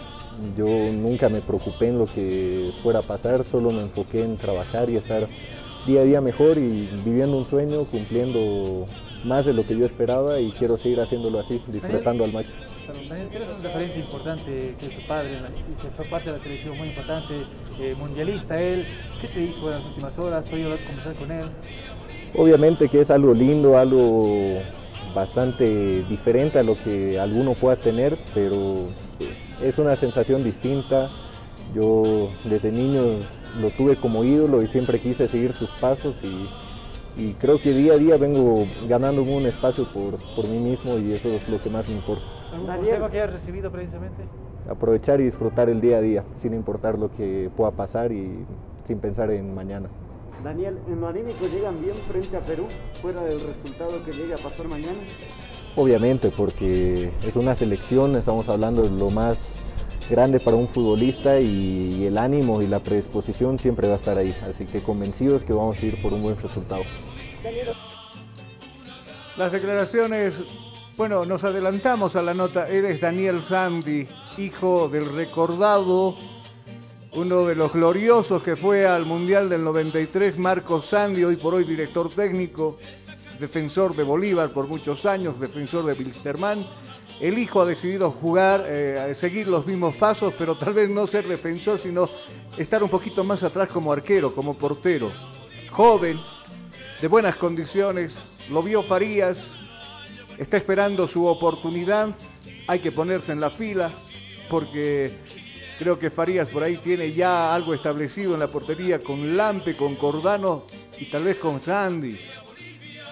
Yo 0.58 0.66
nunca 0.66 1.30
me 1.30 1.42
preocupé 1.42 1.88
en 1.88 1.98
lo 1.98 2.06
que 2.06 2.72
fuera 2.84 3.00
a 3.00 3.02
pasar, 3.02 3.44
solo 3.44 3.72
me 3.72 3.82
enfoqué 3.82 4.24
en 4.24 4.38
trabajar 4.38 4.90
y 4.90 4.98
estar 4.98 5.28
día 5.88 6.02
a 6.02 6.04
día 6.04 6.22
mejor 6.22 6.58
y 6.58 6.88
viviendo 7.06 7.38
un 7.38 7.46
sueño, 7.46 7.86
cumpliendo 7.86 8.86
más 9.24 9.46
de 9.46 9.54
lo 9.54 9.66
que 9.66 9.78
yo 9.78 9.86
esperaba 9.86 10.40
y 10.40 10.52
quiero 10.52 10.78
seguir 10.78 11.00
haciéndolo 11.00 11.40
así, 11.40 11.62
disfrutando 11.68 12.26
al 12.26 12.34
máximo. 12.34 12.56
Daniel, 12.88 13.30
eres 13.34 13.58
un 13.58 13.64
referente 13.64 14.00
importante, 14.00 14.76
que 14.80 14.88
tu 14.88 15.08
padre, 15.08 15.30
que 15.82 15.90
fue 15.90 16.06
parte 16.06 16.32
de 16.32 16.38
la 16.38 16.44
selección 16.44 16.78
muy 16.78 16.90
importante, 16.90 17.34
eh, 17.80 17.96
mundialista 17.98 18.62
él. 18.62 18.86
¿Qué 19.22 19.28
te 19.28 19.40
dijo 19.40 19.68
en 19.68 19.72
las 19.72 19.86
últimas 19.86 20.18
horas? 20.20 20.46
¿Puedo 20.50 20.64
hablar 20.66 20.80
conversar 20.80 21.14
con 21.16 21.32
él? 21.32 21.46
Obviamente 22.36 22.90
que 22.90 23.02
es 23.02 23.10
algo 23.10 23.34
lindo, 23.34 23.78
algo 23.78 24.60
bastante 25.16 26.04
diferente 26.04 26.60
a 26.60 26.64
lo 26.64 26.78
que 26.84 27.20
alguno 27.20 27.54
pueda 27.54 27.78
tener, 27.78 28.18
pero 28.34 28.88
es 29.64 29.78
una 29.78 29.96
sensación 29.96 30.44
distinta. 30.44 31.10
Yo 31.74 32.30
desde 32.46 32.72
niño 32.72 33.02
lo 33.62 33.70
tuve 33.72 33.96
como 33.96 34.24
ídolo 34.24 34.62
y 34.62 34.68
siempre 34.68 35.00
quise 35.00 35.28
seguir 35.28 35.54
sus 35.54 35.70
pasos 35.72 36.16
y, 36.24 37.22
y 37.22 37.34
creo 37.34 37.60
que 37.60 37.72
día 37.72 37.94
a 37.94 37.98
día 37.98 38.18
vengo 38.18 38.66
ganándome 38.88 39.36
un 39.36 39.46
espacio 39.46 39.86
por, 39.92 40.16
por 40.36 40.48
mí 40.48 40.60
mismo 40.60 40.98
y 40.98 41.14
eso 41.14 41.30
es 41.30 41.48
lo 41.50 41.62
que 41.62 41.70
más 41.70 41.88
me 41.90 41.96
importa. 41.96 42.24
¿Algún 42.52 42.68
consejo 42.68 43.10
que 43.10 43.22
hayas 43.22 43.34
recibido 43.34 43.72
precisamente? 43.72 44.24
Aprovechar 44.70 45.22
y 45.22 45.26
disfrutar 45.26 45.70
el 45.70 45.82
día 45.82 45.98
a 45.98 46.02
día, 46.02 46.24
sin 46.42 46.54
importar 46.54 46.98
lo 46.98 47.12
que 47.12 47.50
pueda 47.56 47.72
pasar 47.72 48.12
y 48.12 48.46
sin 48.86 49.00
pensar 49.00 49.32
en 49.32 49.54
mañana. 49.54 49.90
Daniel, 50.44 50.78
¿en 50.88 51.02
lo 51.02 51.08
anímico 51.08 51.46
llegan 51.52 51.82
bien 51.82 51.96
frente 52.08 52.38
a 52.38 52.42
Perú, 52.42 52.68
fuera 53.02 53.24
del 53.24 53.40
resultado 53.40 54.04
que 54.06 54.12
llegue 54.12 54.34
a 54.34 54.38
pasar 54.38 54.68
mañana? 54.68 54.98
Obviamente, 55.76 56.32
porque 56.36 57.12
es 57.26 57.36
una 57.36 57.56
selección, 57.56 58.16
estamos 58.16 58.48
hablando 58.50 58.84
de 58.84 58.90
lo 58.90 59.10
más 59.10 59.38
grande 60.10 60.40
para 60.40 60.58
un 60.58 60.68
futbolista 60.68 61.40
y, 61.40 62.06
el 62.06 62.18
ánimo 62.18 62.62
y 62.62 62.68
la 62.68 62.80
predisposición 62.80 63.60
siempre 63.60 63.88
va 63.88 63.96
a 63.96 63.98
estar 63.98 64.18
ahí. 64.18 64.36
Así 64.50 64.66
que 64.66 64.82
convencidos 64.82 65.44
que 65.44 65.54
vamos 65.54 65.82
a 65.82 65.86
ir 65.86 66.02
por 66.02 66.14
un 66.14 66.22
buen 66.22 66.38
resultado. 66.42 66.84
Las 69.38 69.52
declaraciones, 69.52 70.42
bueno, 70.96 71.26
nos 71.26 71.44
adelantamos 71.44 72.16
a 72.16 72.22
la 72.22 72.34
nota. 72.34 72.68
Eres 72.68 73.00
Daniel 73.02 73.44
Sandy, 73.44 74.08
hijo 74.38 74.90
del 74.90 75.14
recordado, 75.14 76.16
uno 77.14 77.46
de 77.46 77.56
los 77.56 77.74
gloriosos 77.74 78.44
que 78.44 78.56
fue 78.56 78.88
al 78.88 79.06
Mundial 79.06 79.50
del 79.50 79.64
93, 79.64 80.38
Marco 80.38 80.82
Sandy, 80.82 81.24
hoy 81.24 81.36
por 81.36 81.54
hoy 81.54 81.64
director 81.64 82.10
técnico, 82.10 82.78
defensor 83.40 83.96
de 83.96 84.04
Bolívar 84.04 84.50
por 84.50 84.68
muchos 84.68 85.06
años, 85.06 85.40
defensor 85.40 85.86
de 85.86 85.94
Wilstermann. 85.94 86.66
El 87.20 87.40
hijo 87.40 87.62
ha 87.62 87.66
decidido 87.66 88.12
jugar, 88.12 88.66
eh, 88.68 89.14
seguir 89.16 89.48
los 89.48 89.66
mismos 89.66 89.96
pasos, 89.96 90.34
pero 90.38 90.56
tal 90.56 90.74
vez 90.74 90.90
no 90.90 91.08
ser 91.08 91.28
defensor, 91.28 91.80
sino 91.80 92.08
estar 92.58 92.84
un 92.84 92.90
poquito 92.90 93.24
más 93.24 93.42
atrás 93.42 93.70
como 93.70 93.92
arquero, 93.92 94.36
como 94.36 94.54
portero. 94.54 95.12
Joven, 95.72 96.20
de 97.02 97.08
buenas 97.08 97.36
condiciones, 97.36 98.46
lo 98.52 98.62
vio 98.62 98.84
Farías, 98.84 99.54
está 100.38 100.58
esperando 100.58 101.08
su 101.08 101.26
oportunidad, 101.26 102.10
hay 102.68 102.80
que 102.80 102.92
ponerse 102.92 103.32
en 103.32 103.40
la 103.40 103.50
fila, 103.50 103.90
porque 104.48 105.18
creo 105.80 105.98
que 105.98 106.12
Farías 106.12 106.48
por 106.50 106.62
ahí 106.64 106.78
tiene 106.78 107.14
ya 107.14 107.54
algo 107.54 107.74
establecido 107.74 108.36
en 108.36 108.42
la 108.42 108.48
portería 108.48 109.02
con 109.04 109.36
Lampe, 109.36 109.76
con 109.76 109.96
Cordano 109.96 110.66
y 111.00 111.06
tal 111.06 111.24
vez 111.24 111.38
con 111.38 111.62
Sandy. 111.62 112.20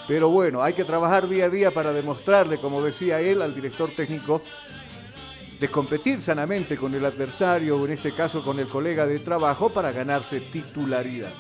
Pero 0.08 0.30
bueno, 0.30 0.62
hay 0.62 0.74
que 0.74 0.84
trabajar 0.84 1.28
día 1.28 1.45
a 1.45 1.49
día 1.49 1.72
para 1.72 1.91
demostrarle, 1.91 2.58
como 2.58 2.82
decía 2.82 3.22
él, 3.22 3.41
al 3.41 3.56
director 3.56 3.89
técnico, 3.89 4.41
de 5.60 5.68
competir 5.70 6.22
sanamente 6.22 6.78
con 6.78 6.93
el 6.93 7.06
adversario, 7.06 7.78
o 7.78 7.86
en 7.86 7.93
este 7.93 8.12
caso 8.12 8.43
con 8.43 8.60
el 8.60 8.68
colega 8.68 9.08
de 9.08 9.20
trabajo, 9.20 9.70
para 9.70 9.91
ganarse 9.91 10.41
titularidad. 10.41 11.34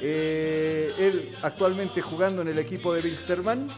Eh, 0.00 0.92
él 0.98 1.34
actualmente 1.42 2.02
jugando 2.02 2.42
en 2.42 2.48
el 2.48 2.58
equipo 2.58 2.92
de 2.92 3.00
Wilstermann. 3.00 3.68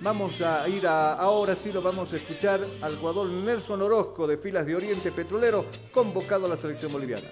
Vamos 0.00 0.40
a 0.40 0.66
ir 0.68 0.86
a, 0.86 1.12
ahora 1.12 1.54
sí 1.54 1.70
lo 1.70 1.82
vamos 1.82 2.12
a 2.12 2.16
escuchar 2.16 2.60
al 2.80 2.96
jugador 2.96 3.28
Nelson 3.28 3.82
Orozco 3.82 4.26
de 4.26 4.38
Filas 4.38 4.66
de 4.66 4.74
Oriente 4.74 5.12
Petrolero, 5.12 5.66
convocado 5.92 6.46
a 6.46 6.48
la 6.48 6.56
selección 6.56 6.90
boliviana. 6.90 7.28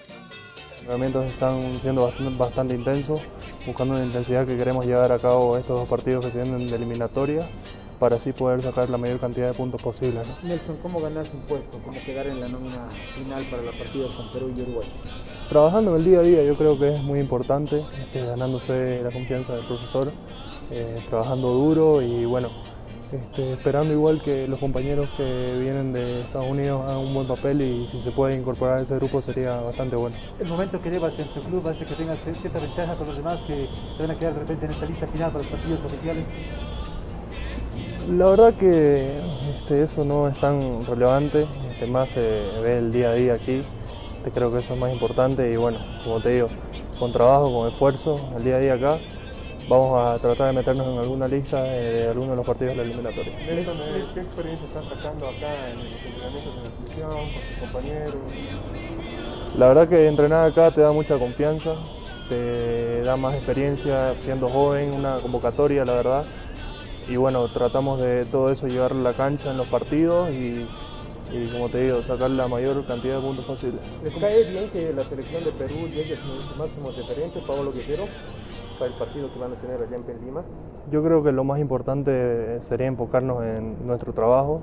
Los 0.89 0.95
entrenamientos 0.95 1.31
están 1.31 1.81
siendo 1.81 2.03
bastante, 2.05 2.35
bastante 2.35 2.73
intensos, 2.73 3.21
buscando 3.63 3.93
una 3.93 4.03
intensidad 4.03 4.47
que 4.47 4.57
queremos 4.57 4.87
llevar 4.87 5.11
a 5.11 5.19
cabo 5.19 5.55
estos 5.55 5.81
dos 5.81 5.87
partidos 5.87 6.25
que 6.25 6.31
se 6.31 6.41
vienen 6.41 6.67
de 6.67 6.75
eliminatoria 6.75 7.47
para 7.99 8.15
así 8.15 8.33
poder 8.33 8.63
sacar 8.63 8.89
la 8.89 8.97
mayor 8.97 9.19
cantidad 9.19 9.49
de 9.49 9.53
puntos 9.53 9.79
posible. 9.83 10.21
¿no? 10.21 10.49
Nelson, 10.49 10.77
¿cómo 10.81 10.99
ganarse 10.99 11.33
un 11.35 11.43
puesto? 11.43 11.77
¿Cómo 11.85 11.95
quedar 12.03 12.25
en 12.25 12.41
la 12.41 12.47
nómina 12.47 12.89
final 13.15 13.43
para 13.51 13.61
la 13.61 13.71
partida 13.71 14.07
con 14.17 14.31
Perú 14.31 14.51
y 14.57 14.61
Uruguay? 14.63 14.87
Trabajando 15.47 15.91
en 15.91 15.97
el 15.97 16.05
día 16.05 16.19
a 16.21 16.23
día 16.23 16.43
yo 16.43 16.55
creo 16.55 16.79
que 16.79 16.93
es 16.93 17.03
muy 17.03 17.19
importante, 17.19 17.83
este, 18.01 18.25
ganándose 18.25 19.03
la 19.03 19.11
confianza 19.11 19.53
del 19.53 19.65
profesor, 19.65 20.11
eh, 20.71 20.95
trabajando 21.07 21.53
duro 21.53 22.01
y 22.01 22.25
bueno, 22.25 22.49
este, 23.11 23.53
esperando 23.53 23.91
igual 23.91 24.21
que 24.21 24.47
los 24.47 24.59
compañeros 24.59 25.09
que 25.17 25.57
vienen 25.59 25.93
de 25.93 26.21
Estados 26.21 26.47
Unidos 26.47 26.83
hagan 26.85 26.97
un 26.97 27.13
buen 27.13 27.27
papel 27.27 27.61
y 27.61 27.87
si 27.87 28.01
se 28.01 28.11
puede 28.11 28.35
incorporar 28.35 28.79
a 28.79 28.81
ese 28.81 28.95
grupo 28.95 29.21
sería 29.21 29.55
bastante 29.57 29.95
bueno. 29.95 30.15
El 30.39 30.47
momento 30.47 30.79
que 30.79 30.91
llevas 30.91 31.17
en 31.17 31.27
tu 31.27 31.41
club 31.41 31.67
hace 31.67 31.85
que 31.85 31.95
tengas 31.95 32.19
cierta 32.21 32.59
ventaja 32.59 32.93
con 32.95 33.07
los 33.07 33.15
demás 33.15 33.39
que 33.47 33.67
se 33.97 34.01
van 34.01 34.11
a 34.11 34.19
quedar 34.19 34.33
de 34.33 34.39
repente 34.41 34.65
en 34.65 34.71
esta 34.71 34.85
lista 34.85 35.07
final 35.07 35.31
para 35.31 35.43
los 35.43 35.47
partidos 35.47 35.79
oficiales. 35.85 36.23
La 38.15 38.29
verdad 38.29 38.53
que 38.53 39.19
este, 39.57 39.83
eso 39.83 40.03
no 40.03 40.27
es 40.27 40.39
tan 40.39 40.85
relevante, 40.85 41.47
este, 41.71 41.87
más 41.87 42.09
se 42.09 42.21
ve 42.63 42.77
el 42.77 42.91
día 42.91 43.09
a 43.09 43.13
día 43.13 43.33
aquí, 43.33 43.63
este, 44.17 44.31
creo 44.31 44.51
que 44.51 44.59
eso 44.59 44.73
es 44.73 44.79
más 44.79 44.91
importante 44.91 45.51
y 45.51 45.55
bueno, 45.55 45.79
como 46.03 46.19
te 46.19 46.29
digo, 46.29 46.47
con 46.99 47.11
trabajo, 47.11 47.51
con 47.51 47.67
esfuerzo, 47.67 48.19
el 48.37 48.43
día 48.43 48.55
a 48.55 48.59
día 48.59 48.73
acá, 48.73 48.99
vamos 49.69 50.09
a 50.09 50.19
tratar 50.19 50.47
de 50.47 50.53
meternos 50.53 50.87
en 50.87 50.97
alguna 50.97 51.27
lista 51.27 51.61
de 51.61 52.09
alguno 52.09 52.31
de 52.31 52.35
los 52.37 52.45
partidos 52.45 52.73
de 52.73 52.77
la 52.77 52.83
eliminatoria. 52.83 53.37
¿qué 53.37 54.21
experiencia 54.21 54.65
estás 54.65 54.85
sacando 54.85 55.27
acá 55.27 55.69
en 55.69 55.77
los 55.77 55.85
entrenamientos 56.05 56.53
en 56.57 56.63
la 56.63 56.69
selección, 56.69 57.11
con 57.11 57.29
tus 57.29 57.59
compañeros? 57.61 58.15
La 59.57 59.67
verdad 59.67 59.87
que 59.87 60.07
entrenar 60.07 60.47
acá 60.47 60.71
te 60.71 60.81
da 60.81 60.91
mucha 60.91 61.17
confianza, 61.17 61.75
te 62.29 63.01
da 63.01 63.15
más 63.15 63.35
experiencia 63.35 64.15
siendo 64.19 64.49
joven, 64.49 64.93
una 64.93 65.17
convocatoria, 65.17 65.85
la 65.85 65.93
verdad. 65.93 66.23
Y 67.07 67.15
bueno, 67.15 67.47
tratamos 67.49 68.01
de 68.01 68.25
todo 68.25 68.51
eso 68.51 68.67
llevarlo 68.67 68.99
a 69.01 69.11
la 69.11 69.17
cancha 69.17 69.51
en 69.51 69.57
los 69.57 69.67
partidos 69.67 70.29
y, 70.31 70.65
y 71.31 71.47
como 71.51 71.69
te 71.69 71.83
digo, 71.83 72.01
sacar 72.03 72.29
la 72.31 72.47
mayor 72.47 72.85
cantidad 72.85 73.15
de 73.15 73.21
puntos 73.21 73.45
posible. 73.45 73.79
¿Les 74.03 74.13
cae 74.15 74.43
bien 74.45 74.69
que 74.69 74.93
la 74.93 75.03
selección 75.03 75.43
de 75.43 75.51
Perú 75.51 75.89
llegue 75.93 76.13
a 76.13 76.17
sus 76.17 76.57
máximos 76.57 76.95
referentes, 76.95 77.43
Pablo 77.43 77.71
Guerrero, 77.71 78.05
para 78.79 78.91
el 78.91 78.97
partido 78.97 79.31
que 79.31 79.39
van 79.39 79.51
a 79.51 79.55
tener 79.55 79.81
allá 79.81 79.95
en 79.95 80.25
Lima? 80.25 80.43
Yo 80.89 81.03
creo 81.03 81.21
que 81.21 81.31
lo 81.31 81.43
más 81.43 81.59
importante 81.59 82.59
sería 82.61 82.87
enfocarnos 82.87 83.43
en 83.43 83.85
nuestro 83.85 84.13
trabajo. 84.13 84.61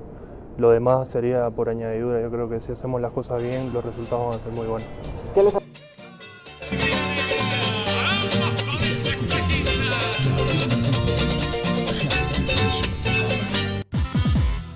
Lo 0.59 0.71
demás 0.71 1.09
sería 1.09 1.51
por 1.51 1.69
añadidura. 1.69 2.21
Yo 2.23 2.31
creo 2.31 2.49
que 2.49 2.61
si 2.61 2.73
hacemos 2.73 3.01
las 3.01 3.13
cosas 3.13 3.43
bien, 3.43 3.73
los 3.73 3.85
resultados 3.85 4.27
van 4.27 4.35
a 4.37 4.41
ser 4.41 4.53
muy 4.53 4.67
buenos. 4.67 4.89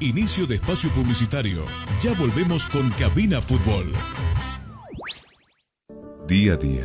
Inicio 0.01 0.47
de 0.47 0.57
espacio 0.57 0.91
publicitario. 0.91 1.63
Ya 2.01 2.13
volvemos 2.19 2.67
con 2.67 2.91
Cabina 2.99 3.41
Fútbol. 3.41 3.93
Día 6.27 6.55
a 6.55 6.57
día, 6.57 6.85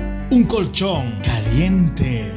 Un 0.31 0.45
colchón 0.45 1.19
caliente. 1.21 2.31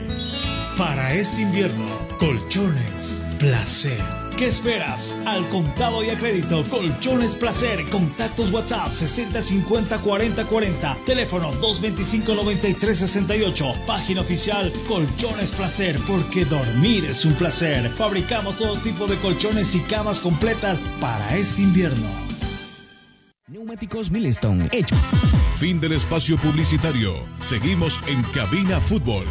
Para 0.77 1.15
este 1.15 1.43
invierno, 1.43 1.87
colchones 2.19 3.23
placer. 3.39 4.03
¿Qué 4.37 4.49
esperas? 4.49 5.15
Al 5.27 5.49
contado 5.49 6.03
y 6.03 6.11
a 6.11 6.19
crédito, 6.19 6.65
Colchones 6.65 7.37
Placer. 7.37 7.89
Contactos 7.91 8.51
WhatsApp 8.51 8.91
60 8.91 9.41
50 9.41 9.99
40 9.99 10.45
40. 10.45 10.97
Teléfono 11.07 11.53
225 11.53 12.35
93 12.35 12.99
68. 12.99 13.65
Página 13.87 14.23
oficial 14.23 14.73
Colchones 14.89 15.53
Placer, 15.53 15.97
porque 16.09 16.45
dormir 16.47 17.05
es 17.05 17.25
un 17.25 17.35
placer. 17.35 17.89
Fabricamos 17.91 18.57
todo 18.59 18.77
tipo 18.79 19.07
de 19.07 19.17
colchones 19.19 19.73
y 19.77 19.81
camas 19.83 20.19
completas 20.19 20.85
para 21.01 21.37
este 21.37 21.63
invierno. 21.63 22.24
Neumáticos 23.55 24.11
Milestone, 24.11 24.69
hecho. 24.73 24.97
Fin 25.59 25.81
del 25.81 25.93
espacio 25.93 26.37
publicitario. 26.39 27.15
Seguimos 27.39 28.01
en 28.09 28.21
Cabina 28.35 28.81
Fútbol. 28.81 29.25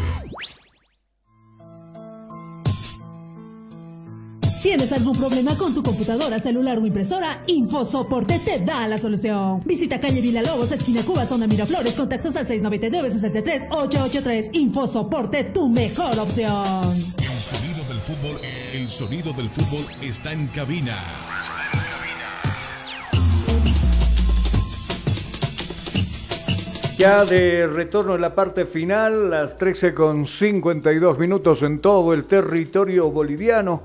¿Tienes 4.62 4.94
algún 4.94 5.18
problema 5.18 5.58
con 5.58 5.76
tu 5.76 5.84
computadora, 5.84 6.40
celular 6.40 6.78
o 6.78 6.86
impresora? 6.86 7.44
Infosoporte 7.48 8.40
te 8.40 8.60
da 8.60 8.88
la 8.88 8.98
solución. 8.98 9.62
Visita 9.66 10.00
calle 10.00 10.22
Villalobos, 10.22 10.72
esquina 10.72 11.04
Cuba, 11.04 11.26
zona 11.26 11.46
Miraflores, 11.46 11.94
contactos 11.94 12.34
al 12.38 12.48
699-63-883. 12.48 14.52
Infosoporte, 14.54 15.44
tu 15.44 15.68
mejor 15.68 16.18
opción. 16.18 16.86
El 17.20 17.38
sonido 17.38 17.84
del 17.90 18.00
fútbol, 18.00 18.40
el 18.72 18.90
sonido 18.90 19.34
del 19.34 19.50
fútbol 19.50 19.84
está 20.02 20.32
en 20.32 20.48
cabina. 20.48 20.98
Ya 27.04 27.26
de 27.26 27.68
retorno 27.68 28.16
en 28.16 28.22
la 28.22 28.34
parte 28.34 28.64
final, 28.64 29.30
las 29.30 29.58
13 29.58 29.94
con 29.94 30.26
52 30.26 31.20
minutos 31.20 31.62
en 31.62 31.80
todo 31.80 32.14
el 32.14 32.24
territorio 32.24 33.12
boliviano. 33.12 33.82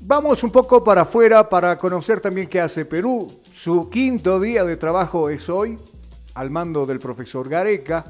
Vamos 0.00 0.42
un 0.42 0.50
poco 0.50 0.82
para 0.82 1.02
afuera 1.02 1.48
para 1.48 1.78
conocer 1.78 2.20
también 2.20 2.48
qué 2.48 2.60
hace 2.60 2.84
Perú. 2.86 3.32
Su 3.54 3.88
quinto 3.88 4.40
día 4.40 4.64
de 4.64 4.76
trabajo 4.76 5.30
es 5.30 5.48
hoy, 5.48 5.78
al 6.34 6.50
mando 6.50 6.86
del 6.86 6.98
profesor 6.98 7.48
Gareca. 7.48 8.04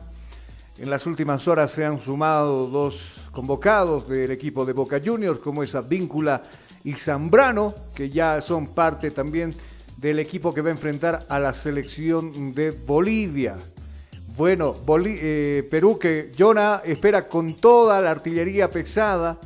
En 0.78 0.88
las 0.88 1.04
últimas 1.04 1.46
horas 1.46 1.70
se 1.72 1.84
han 1.84 2.00
sumado 2.00 2.66
dos 2.68 3.20
convocados 3.30 4.08
del 4.08 4.30
equipo 4.30 4.64
de 4.64 4.72
Boca 4.72 5.02
Juniors, 5.04 5.40
como 5.40 5.62
es 5.62 5.74
Advíncula 5.74 6.42
y 6.82 6.94
Zambrano, 6.94 7.74
que 7.94 8.08
ya 8.08 8.40
son 8.40 8.74
parte 8.74 9.10
también 9.10 9.54
del 9.98 10.18
equipo 10.18 10.54
que 10.54 10.62
va 10.62 10.70
a 10.70 10.72
enfrentar 10.72 11.26
a 11.28 11.38
la 11.38 11.52
selección 11.52 12.54
de 12.54 12.70
Bolivia. 12.70 13.54
Bueno, 14.38 14.72
Boli- 14.72 15.18
eh, 15.20 15.66
Perú 15.68 15.98
que 15.98 16.30
Jonah 16.38 16.80
espera 16.84 17.26
con 17.26 17.54
toda 17.54 18.00
la 18.00 18.12
artillería 18.12 18.70
pesada. 18.70 19.36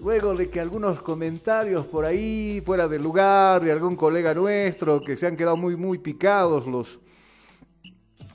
Luego 0.00 0.34
de 0.34 0.48
que 0.48 0.60
algunos 0.60 0.98
comentarios 1.00 1.84
por 1.84 2.06
ahí 2.06 2.62
fuera 2.64 2.88
de 2.88 2.98
lugar 2.98 3.60
de 3.62 3.70
algún 3.70 3.94
colega 3.94 4.32
nuestro 4.32 5.04
que 5.04 5.16
se 5.18 5.26
han 5.26 5.36
quedado 5.36 5.56
muy 5.58 5.76
muy 5.76 5.98
picados 5.98 6.66
los 6.66 6.98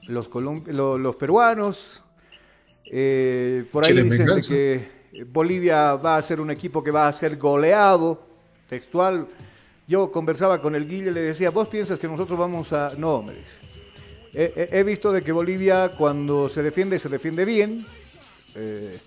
los, 0.08 0.30
colom- 0.30 0.66
lo- 0.68 0.98
los 1.00 1.16
peruanos. 1.16 2.04
Eh, 2.86 3.66
por 3.72 3.84
ahí 3.84 3.94
dicen 4.12 4.28
que 5.12 5.26
Bolivia 5.26 5.96
va 5.96 6.18
a 6.18 6.22
ser 6.22 6.40
un 6.40 6.52
equipo 6.52 6.84
que 6.84 6.92
va 6.92 7.08
a 7.08 7.14
ser 7.14 7.36
goleado, 7.36 8.22
textual. 8.70 9.28
Yo 9.88 10.12
conversaba 10.12 10.62
con 10.62 10.76
el 10.76 10.88
Guille 10.88 11.10
y 11.10 11.14
le 11.14 11.22
decía, 11.22 11.50
¿vos 11.50 11.68
piensas 11.68 11.98
que 12.00 12.08
nosotros 12.08 12.38
vamos 12.38 12.72
a...? 12.74 12.94
No, 12.98 13.24
me 13.24 13.34
dice. 13.34 13.67
He, 14.40 14.84
visto 14.84 15.12
de 15.12 15.24
que 15.24 15.32
Bolivia 15.32 15.94
cuando 15.98 16.48
se 16.48 16.62
defiende, 16.62 17.00
se 17.00 17.10
defiende 17.10 17.44
bien. 17.44 17.84
eh, 18.56 18.98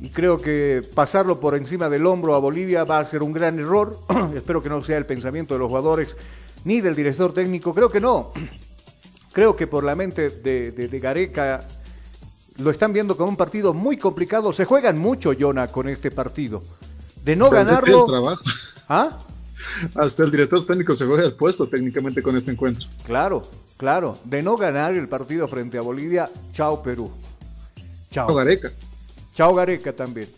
y 0.00 0.08
creo 0.08 0.38
que 0.38 0.82
pasarlo 0.94 1.38
por 1.38 1.54
encima 1.54 1.88
del 1.88 2.04
hombro 2.06 2.34
a 2.34 2.38
Bolivia 2.38 2.84
va 2.84 2.98
a 2.98 3.04
ser 3.04 3.22
un 3.22 3.32
gran 3.32 3.58
error. 3.58 3.96
Espero 4.34 4.62
que 4.62 4.68
no 4.70 4.80
sea 4.82 4.96
el 4.98 5.06
pensamiento 5.06 5.54
de 5.54 5.60
los 5.60 5.68
jugadores 5.68 6.16
ni 6.64 6.80
del 6.80 6.94
director 6.96 7.32
técnico. 7.34 7.74
Creo 7.74 7.90
que 7.90 8.00
no. 8.00 8.32
Creo 9.32 9.54
que 9.54 9.66
por 9.66 9.84
la 9.84 9.94
mente 9.94 10.30
de, 10.30 10.70
de- 10.72 10.88
de 10.88 10.98
Gareca 11.00 11.60
lo 12.58 12.70
están 12.70 12.92
viendo 12.92 13.16
como 13.16 13.28
un 13.30 13.36
partido 13.36 13.74
muy 13.74 13.96
complicado. 13.98 14.52
Se 14.52 14.64
juegan 14.64 14.96
mucho, 14.98 15.32
Jonah, 15.38 15.68
con 15.68 15.88
este 15.88 16.10
partido. 16.10 16.62
De 17.22 17.36
no 17.36 17.46
Hasta 17.46 17.64
ganarlo. 17.64 18.06
¿Ah? 18.88 19.18
Hasta 19.94 20.22
el 20.24 20.30
director 20.30 20.64
técnico 20.66 20.94
se 20.96 21.04
juega 21.06 21.24
el 21.24 21.32
puesto 21.34 21.66
técnicamente 21.68 22.22
con 22.22 22.36
este 22.36 22.50
encuentro. 22.52 22.86
Claro, 23.06 23.46
claro. 23.76 24.18
De 24.24 24.42
no 24.42 24.56
ganar 24.56 24.94
el 24.94 25.08
partido 25.08 25.48
frente 25.48 25.78
a 25.78 25.82
Bolivia, 25.82 26.30
chao 26.52 26.82
Perú. 26.82 27.10
Chao. 28.10 28.28
Chao, 28.28 28.36
Gareca. 28.36 28.72
Chao 29.34 29.54
Gareca 29.54 29.92
también. 29.92 30.28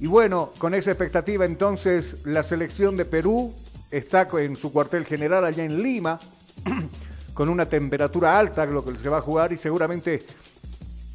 Y 0.00 0.06
bueno, 0.06 0.50
con 0.58 0.74
esa 0.74 0.90
expectativa 0.90 1.44
entonces 1.44 2.26
la 2.26 2.42
selección 2.42 2.96
de 2.96 3.04
Perú 3.04 3.54
está 3.90 4.28
en 4.38 4.56
su 4.56 4.72
cuartel 4.72 5.04
general 5.06 5.44
allá 5.44 5.64
en 5.64 5.82
Lima, 5.82 6.18
con 7.34 7.48
una 7.48 7.66
temperatura 7.66 8.38
alta, 8.38 8.66
lo 8.66 8.84
que 8.84 8.94
se 8.96 9.08
va 9.08 9.18
a 9.18 9.22
jugar 9.22 9.52
y 9.52 9.56
seguramente 9.56 10.22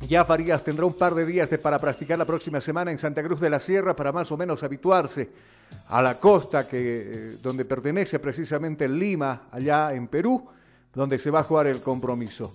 ya 0.07 0.25
Farías 0.25 0.63
tendrá 0.63 0.85
un 0.85 0.93
par 0.93 1.13
de 1.13 1.25
días 1.25 1.49
de- 1.49 1.59
para 1.59 1.77
practicar 1.77 2.17
la 2.17 2.25
próxima 2.25 2.59
semana 2.59 2.91
en 2.91 2.97
Santa 2.97 3.21
Cruz 3.21 3.39
de 3.39 3.49
la 3.51 3.59
Sierra 3.59 3.95
para 3.95 4.11
más 4.11 4.31
o 4.31 4.37
menos 4.37 4.63
habituarse 4.63 5.29
a 5.89 6.01
la 6.01 6.17
costa 6.19 6.67
que, 6.67 6.77
eh, 6.79 7.35
donde 7.43 7.65
pertenece 7.65 8.17
precisamente 8.17 8.87
Lima, 8.87 9.43
allá 9.51 9.93
en 9.93 10.07
Perú, 10.07 10.43
donde 10.93 11.19
se 11.19 11.31
va 11.31 11.39
a 11.39 11.43
jugar 11.43 11.67
el 11.67 11.81
compromiso. 11.81 12.53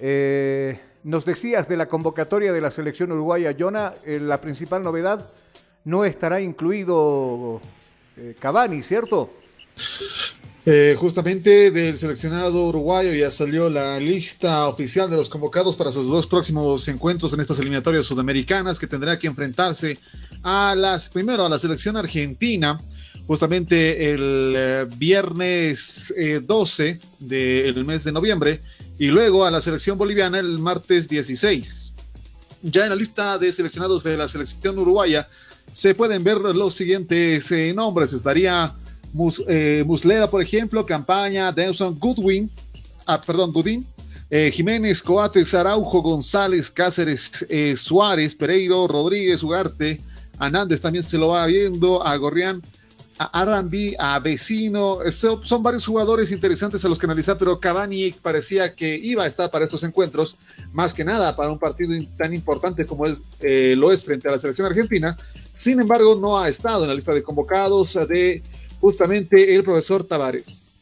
Eh, 0.00 0.78
nos 1.04 1.24
decías 1.24 1.68
de 1.68 1.76
la 1.76 1.86
convocatoria 1.86 2.52
de 2.52 2.60
la 2.60 2.70
selección 2.70 3.12
uruguaya, 3.12 3.54
Jonah, 3.58 3.92
eh, 4.04 4.18
la 4.20 4.40
principal 4.40 4.82
novedad 4.82 5.24
no 5.84 6.04
estará 6.04 6.40
incluido 6.40 7.60
eh, 8.16 8.34
Cavani, 8.38 8.82
¿cierto? 8.82 9.30
Eh, 10.68 10.96
justamente 10.98 11.70
del 11.70 11.96
seleccionado 11.96 12.66
uruguayo 12.66 13.14
ya 13.14 13.30
salió 13.30 13.70
la 13.70 14.00
lista 14.00 14.66
oficial 14.66 15.08
de 15.08 15.16
los 15.16 15.28
convocados 15.28 15.76
para 15.76 15.92
sus 15.92 16.08
dos 16.08 16.26
próximos 16.26 16.88
encuentros 16.88 17.32
en 17.34 17.40
estas 17.40 17.60
eliminatorias 17.60 18.04
sudamericanas 18.04 18.80
que 18.80 18.88
tendrá 18.88 19.16
que 19.16 19.28
enfrentarse 19.28 19.96
a 20.42 20.74
las 20.76 21.08
primero 21.08 21.44
a 21.44 21.48
la 21.48 21.60
selección 21.60 21.96
argentina 21.96 22.76
justamente 23.26 24.10
el 24.12 24.54
eh, 24.56 24.86
viernes 24.96 26.12
eh, 26.16 26.40
12 26.44 27.00
del 27.20 27.84
mes 27.84 28.04
de 28.04 28.12
noviembre 28.12 28.60
y 28.98 29.06
luego 29.08 29.44
a 29.44 29.50
la 29.50 29.60
selección 29.60 29.98
boliviana 29.98 30.38
el 30.38 30.58
martes 30.58 31.08
16. 31.08 31.92
Ya 32.62 32.84
en 32.84 32.90
la 32.90 32.96
lista 32.96 33.38
de 33.38 33.52
seleccionados 33.52 34.02
de 34.02 34.16
la 34.16 34.28
selección 34.28 34.78
uruguaya 34.78 35.26
se 35.70 35.94
pueden 35.94 36.22
ver 36.24 36.38
los 36.38 36.74
siguientes 36.74 37.50
eh, 37.52 37.72
nombres. 37.74 38.12
Estaría 38.12 38.72
Mus- 39.12 39.42
eh, 39.48 39.82
Muslera, 39.86 40.30
por 40.30 40.40
ejemplo, 40.42 40.84
Campaña, 40.86 41.52
Dawson 41.52 41.98
Goodwin, 41.98 42.48
ah, 43.06 43.20
perdón, 43.20 43.52
Goodwin, 43.52 43.84
eh, 44.30 44.50
Jiménez, 44.52 45.02
Coates, 45.02 45.54
Araujo, 45.54 46.00
González, 46.02 46.70
Cáceres, 46.70 47.44
Suárez, 47.76 48.34
Pereiro, 48.34 48.86
Rodríguez, 48.86 49.42
Ugarte, 49.42 50.00
Hernández 50.40 50.80
también 50.80 51.02
se 51.04 51.18
lo 51.18 51.28
va 51.28 51.46
viendo, 51.46 52.04
a 52.04 52.16
Gorrián, 52.16 52.62
a 53.18 53.40
Arambi, 53.40 53.94
a 53.98 54.18
Vecino, 54.18 54.98
son 55.10 55.62
varios 55.62 55.86
jugadores 55.86 56.30
interesantes 56.32 56.84
a 56.84 56.88
los 56.88 56.98
que 56.98 57.06
analizar, 57.06 57.38
pero 57.38 57.58
Cavani 57.58 58.12
parecía 58.22 58.74
que 58.74 58.94
iba 58.94 59.24
a 59.24 59.26
estar 59.26 59.50
para 59.50 59.64
estos 59.64 59.82
encuentros, 59.84 60.36
más 60.72 60.92
que 60.92 61.04
nada 61.04 61.34
para 61.34 61.50
un 61.50 61.58
partido 61.58 61.92
tan 62.16 62.34
importante 62.34 62.84
como 62.84 63.06
es, 63.06 63.22
eh, 63.40 63.74
lo 63.76 63.90
es 63.90 64.04
frente 64.04 64.28
a 64.28 64.32
la 64.32 64.38
selección 64.38 64.66
argentina. 64.66 65.16
Sin 65.52 65.80
embargo, 65.80 66.16
no 66.16 66.38
ha 66.38 66.48
estado 66.48 66.82
en 66.82 66.88
la 66.88 66.94
lista 66.94 67.14
de 67.14 67.22
convocados 67.22 67.94
de 68.08 68.42
justamente 68.80 69.54
el 69.54 69.62
profesor 69.62 70.04
Tavares. 70.04 70.75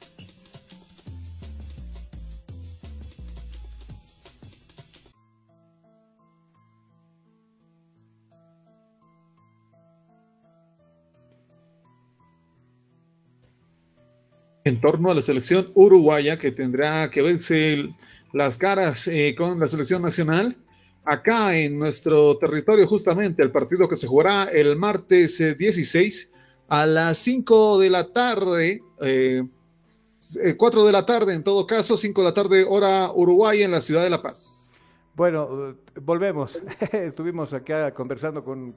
En 14.65 14.81
torno 14.81 15.11
a 15.11 15.15
la 15.15 15.23
selección 15.23 15.71
uruguaya 15.75 16.39
que 16.39 16.51
tendrá 16.51 17.11
que 17.11 17.23
verse 17.23 17.91
las 18.33 18.57
caras 18.57 19.07
eh, 19.09 19.35
con 19.37 19.61
la 19.61 19.67
selección 19.67 20.03
nacional 20.03 20.57
acá 21.05 21.57
en 21.57 21.79
nuestro 21.79 22.39
territorio 22.39 22.87
justamente 22.87 23.43
el 23.43 23.53
partido 23.53 23.89
que 23.89 23.99
se 23.99 24.07
jugará 24.07 24.45
el 24.45 24.77
martes 24.77 25.39
eh, 25.41 25.55
16 25.55 26.33
a 26.69 26.87
las 26.87 27.19
5 27.19 27.79
de 27.79 27.91
la 27.91 28.11
tarde 28.11 28.83
eh, 29.03 29.43
4 30.57 30.87
de 30.87 30.93
la 30.93 31.05
tarde 31.05 31.35
en 31.35 31.45
todo 31.45 31.67
caso 31.67 31.99
5 31.99 32.23
de 32.23 32.25
la 32.27 32.35
tarde 32.35 32.65
hora 32.67 33.13
uruguaya 33.15 33.67
en 33.67 33.71
la 33.71 33.83
ciudad 33.83 34.03
de 34.03 34.11
La 34.11 34.23
Paz 34.23 34.74
Bueno, 35.17 35.49
eh, 35.71 35.75
volvemos. 36.01 36.61
Estuvimos 36.93 37.53
acá 37.53 37.93
conversando 37.95 38.43
con, 38.45 38.75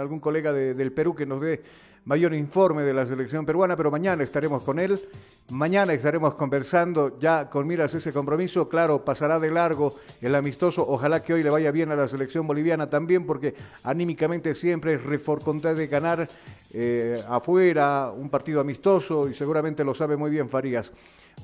algún 0.00 0.18
colega 0.18 0.52
de- 0.52 0.74
del 0.74 0.92
Perú 0.92 1.14
que 1.14 1.24
nos 1.24 1.40
dé 1.40 1.62
mayor 2.04 2.34
informe 2.34 2.82
de 2.82 2.92
la 2.94 3.06
selección 3.06 3.44
peruana, 3.46 3.76
pero 3.76 3.90
mañana 3.90 4.22
estaremos 4.24 4.62
con 4.64 4.80
él. 4.80 4.98
Mañana 5.50 5.92
estaremos 5.92 6.34
conversando 6.34 7.18
ya 7.20 7.48
con 7.48 7.66
miras 7.66 7.94
ese 7.94 8.12
compromiso. 8.12 8.68
Claro, 8.68 9.04
pasará 9.04 9.38
de 9.38 9.50
largo 9.52 9.92
el 10.20 10.34
amistoso. 10.34 10.84
Ojalá 10.88 11.22
que 11.22 11.34
hoy 11.34 11.42
le 11.44 11.50
vaya 11.50 11.70
bien 11.70 11.92
a 11.92 11.96
la 11.96 12.08
selección 12.08 12.46
boliviana 12.46 12.88
también, 12.90 13.24
porque 13.24 13.54
anímicamente 13.84 14.54
siempre 14.56 14.94
es 14.94 15.02
reforcontar 15.04 15.76
de 15.76 15.86
ganar 15.86 16.26
eh, 16.74 17.22
afuera 17.28 18.10
un 18.16 18.30
partido 18.30 18.60
amistoso 18.60 19.28
y 19.28 19.34
seguramente 19.34 19.84
lo 19.84 19.94
sabe 19.94 20.16
muy 20.16 20.30
bien 20.30 20.48
Farías. 20.48 20.92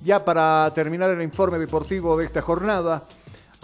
Ya 0.03 0.24
para 0.24 0.72
terminar 0.74 1.11
el 1.11 1.22
informe 1.22 1.59
deportivo 1.61 2.16
de 2.16 2.24
esta 2.24 2.43
jornada. 2.43 3.01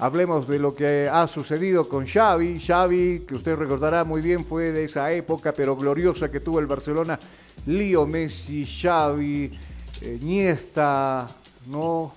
Hablemos 0.00 0.48
de 0.48 0.58
lo 0.58 0.74
que 0.74 1.10
ha 1.12 1.28
sucedido 1.28 1.86
con 1.86 2.06
Xavi. 2.06 2.58
Xavi, 2.58 3.26
que 3.28 3.34
usted 3.34 3.54
recordará 3.54 4.02
muy 4.02 4.22
bien, 4.22 4.46
fue 4.46 4.72
de 4.72 4.84
esa 4.84 5.12
época, 5.12 5.52
pero 5.52 5.76
gloriosa 5.76 6.30
que 6.30 6.40
tuvo 6.40 6.58
el 6.58 6.66
Barcelona. 6.66 7.20
Lío 7.66 8.06
Messi, 8.06 8.64
Xavi, 8.64 9.52
eh, 10.00 10.18
Iniesta, 10.22 11.28
¿no? 11.66 12.14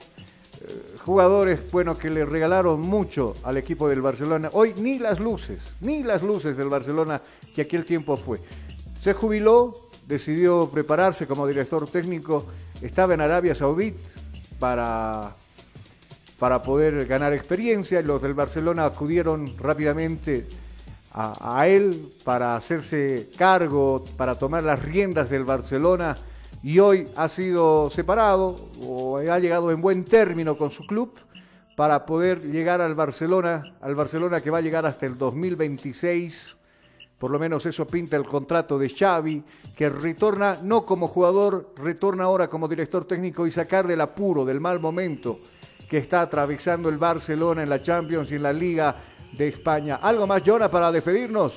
Eh, 0.61 0.95
jugadores, 1.03 1.69
bueno, 1.73 1.97
que 1.97 2.09
le 2.09 2.23
regalaron 2.23 2.79
mucho 2.79 3.35
al 3.43 3.57
equipo 3.57 3.89
del 3.89 4.01
Barcelona. 4.01 4.49
Hoy 4.53 4.73
ni 4.77 4.97
las 4.97 5.19
luces, 5.19 5.59
ni 5.81 6.03
las 6.03 6.23
luces 6.23 6.55
del 6.55 6.69
Barcelona 6.69 7.19
que 7.53 7.63
aquel 7.63 7.83
tiempo 7.83 8.15
fue. 8.15 8.39
Se 9.01 9.13
jubiló, 9.13 9.75
decidió 10.07 10.69
prepararse 10.71 11.27
como 11.27 11.45
director 11.45 11.85
técnico, 11.89 12.45
estaba 12.81 13.13
en 13.13 13.19
Arabia 13.19 13.53
Saudí 13.53 13.93
para 14.57 15.35
para 16.43 16.61
poder 16.61 17.05
ganar 17.05 17.31
experiencia. 17.31 18.01
Los 18.01 18.21
del 18.21 18.33
Barcelona 18.33 18.83
acudieron 18.83 19.49
rápidamente 19.57 20.45
a, 21.13 21.65
él 21.69 22.11
para 22.25 22.57
hacerse 22.57 23.29
cargo, 23.37 24.03
para 24.17 24.35
tomar 24.35 24.61
las 24.61 24.83
riendas 24.83 25.29
del 25.29 25.45
Barcelona 25.45 26.17
y 26.61 26.79
hoy 26.79 27.07
ha 27.15 27.29
sido 27.29 27.89
separado 27.89 28.59
o 28.85 29.19
ha 29.19 29.39
llegado 29.39 29.71
en 29.71 29.79
buen 29.79 30.03
término 30.03 30.57
con 30.57 30.69
su 30.69 30.85
club 30.85 31.13
para 31.77 32.05
poder 32.05 32.41
llegar 32.41 32.81
al 32.81 32.93
Barcelona, 32.93 33.77
al 33.79 33.95
Barcelona 33.95 34.41
que 34.41 34.51
va 34.51 34.57
a 34.57 34.61
llegar 34.61 34.85
hasta 34.85 35.05
el 35.05 35.17
2026. 35.17 36.57
Por 37.19 37.31
lo 37.31 37.39
menos 37.39 37.65
eso 37.65 37.87
pinta 37.87 38.17
el 38.17 38.25
contrato 38.25 38.77
de 38.77 38.89
Xavi, 38.89 39.41
que 39.77 39.87
retorna 39.87 40.57
no 40.61 40.81
como 40.81 41.07
jugador, 41.07 41.73
retorna 41.77 42.25
ahora 42.25 42.49
como 42.49 42.67
director 42.67 43.05
técnico 43.05 43.47
y 43.47 43.51
sacar 43.51 43.87
del 43.87 44.01
apuro, 44.01 44.43
del 44.43 44.59
mal 44.59 44.81
momento 44.81 45.37
que 45.93 45.99
está 45.99 46.21
atravesando 46.21 46.89
el 46.89 46.97
Barcelona 46.97 47.61
en 47.61 47.69
la 47.69 47.79
Champions 47.79 48.31
y 48.31 48.33
en 48.33 48.41
la 48.41 48.51
Liga 48.51 48.95
de 49.31 49.47
España. 49.47 49.97
¿Algo 49.97 50.25
más, 50.25 50.41
Jonah, 50.43 50.67
para 50.67 50.91
despedirnos? 50.91 51.53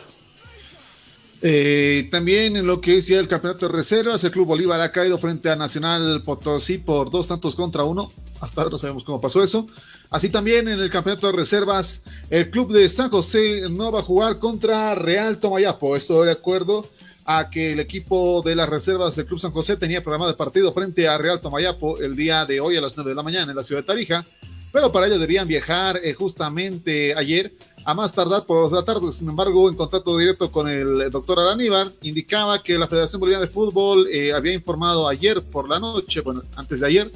Eh, 1.40 2.06
también 2.10 2.54
en 2.54 2.66
lo 2.66 2.78
que 2.78 2.98
es 2.98 3.06
ya 3.06 3.18
el 3.18 3.28
campeonato 3.28 3.66
de 3.66 3.72
reservas, 3.72 4.22
el 4.24 4.30
Club 4.30 4.48
Bolívar 4.48 4.78
ha 4.82 4.92
caído 4.92 5.16
frente 5.16 5.48
a 5.48 5.56
Nacional 5.56 6.20
Potosí 6.22 6.76
por 6.76 7.10
dos 7.10 7.28
tantos 7.28 7.54
contra 7.54 7.84
uno. 7.84 8.12
hasta 8.42 8.60
ahora 8.60 8.72
no 8.72 8.76
sabemos 8.76 9.04
cómo 9.04 9.22
pasó 9.22 9.42
eso. 9.42 9.66
Así 10.10 10.28
también 10.28 10.68
en 10.68 10.80
el 10.80 10.90
campeonato 10.90 11.28
de 11.28 11.32
reservas, 11.32 12.02
el 12.28 12.50
club 12.50 12.74
de 12.74 12.90
San 12.90 13.08
José 13.08 13.62
no 13.70 13.90
va 13.90 14.00
a 14.00 14.02
jugar 14.02 14.38
contra 14.38 14.94
Real 14.94 15.38
Tomayapo. 15.38 15.96
Esto 15.96 16.24
de 16.24 16.32
acuerdo 16.32 16.86
a 17.26 17.50
que 17.50 17.72
el 17.72 17.80
equipo 17.80 18.40
de 18.42 18.54
las 18.54 18.68
reservas 18.68 19.16
del 19.16 19.26
Club 19.26 19.40
San 19.40 19.50
José 19.50 19.76
tenía 19.76 20.00
programado 20.00 20.30
el 20.30 20.36
partido 20.36 20.72
frente 20.72 21.08
a 21.08 21.18
Real 21.18 21.40
Tomayapo 21.40 21.98
el 21.98 22.14
día 22.14 22.46
de 22.46 22.60
hoy 22.60 22.76
a 22.76 22.80
las 22.80 22.96
9 22.96 23.10
de 23.10 23.16
la 23.16 23.22
mañana 23.24 23.50
en 23.50 23.56
la 23.56 23.64
ciudad 23.64 23.82
de 23.82 23.86
Tarija, 23.86 24.24
pero 24.72 24.92
para 24.92 25.06
ello 25.06 25.18
debían 25.18 25.48
viajar 25.48 25.98
eh, 26.02 26.14
justamente 26.14 27.14
ayer 27.16 27.50
a 27.84 27.94
más 27.94 28.12
tardar 28.12 28.44
por 28.44 28.70
la 28.72 28.84
tarde. 28.84 29.10
Sin 29.10 29.28
embargo, 29.28 29.68
en 29.68 29.74
contacto 29.74 30.16
directo 30.16 30.52
con 30.52 30.68
el 30.68 31.10
doctor 31.10 31.40
Araníbar, 31.40 31.90
indicaba 32.02 32.62
que 32.62 32.78
la 32.78 32.86
Federación 32.86 33.20
Boliviana 33.20 33.46
de 33.46 33.50
Fútbol 33.50 34.08
eh, 34.08 34.32
había 34.32 34.52
informado 34.52 35.08
ayer 35.08 35.42
por 35.42 35.68
la 35.68 35.80
noche, 35.80 36.20
bueno, 36.20 36.42
antes 36.56 36.80
de 36.80 36.86
ayer, 36.86 37.10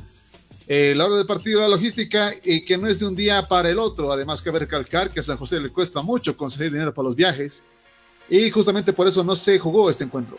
eh, 0.67 0.95
la 0.97 1.07
hora 1.07 1.17
del 1.17 1.27
partido, 1.27 1.61
la 1.61 1.69
logística, 1.69 2.33
y 2.45 2.65
que 2.65 2.79
no 2.79 2.87
es 2.87 2.99
de 2.99 3.07
un 3.07 3.17
día 3.17 3.47
para 3.49 3.71
el 3.71 3.79
otro. 3.79 4.13
Además, 4.13 4.43
cabe 4.43 4.61
recalcar 4.61 5.11
que 5.11 5.21
a 5.21 5.23
San 5.23 5.37
José 5.37 5.61
le 5.61 5.71
cuesta 5.71 6.03
mucho 6.03 6.37
conseguir 6.37 6.73
dinero 6.73 6.95
para 6.95 7.07
los 7.07 7.17
viajes, 7.17 7.65
y 8.31 8.51
justamente 8.51 8.93
por 8.93 9.09
eso 9.09 9.24
no 9.24 9.35
se 9.35 9.59
jugó 9.59 9.91
este 9.91 10.05
encuentro. 10.05 10.39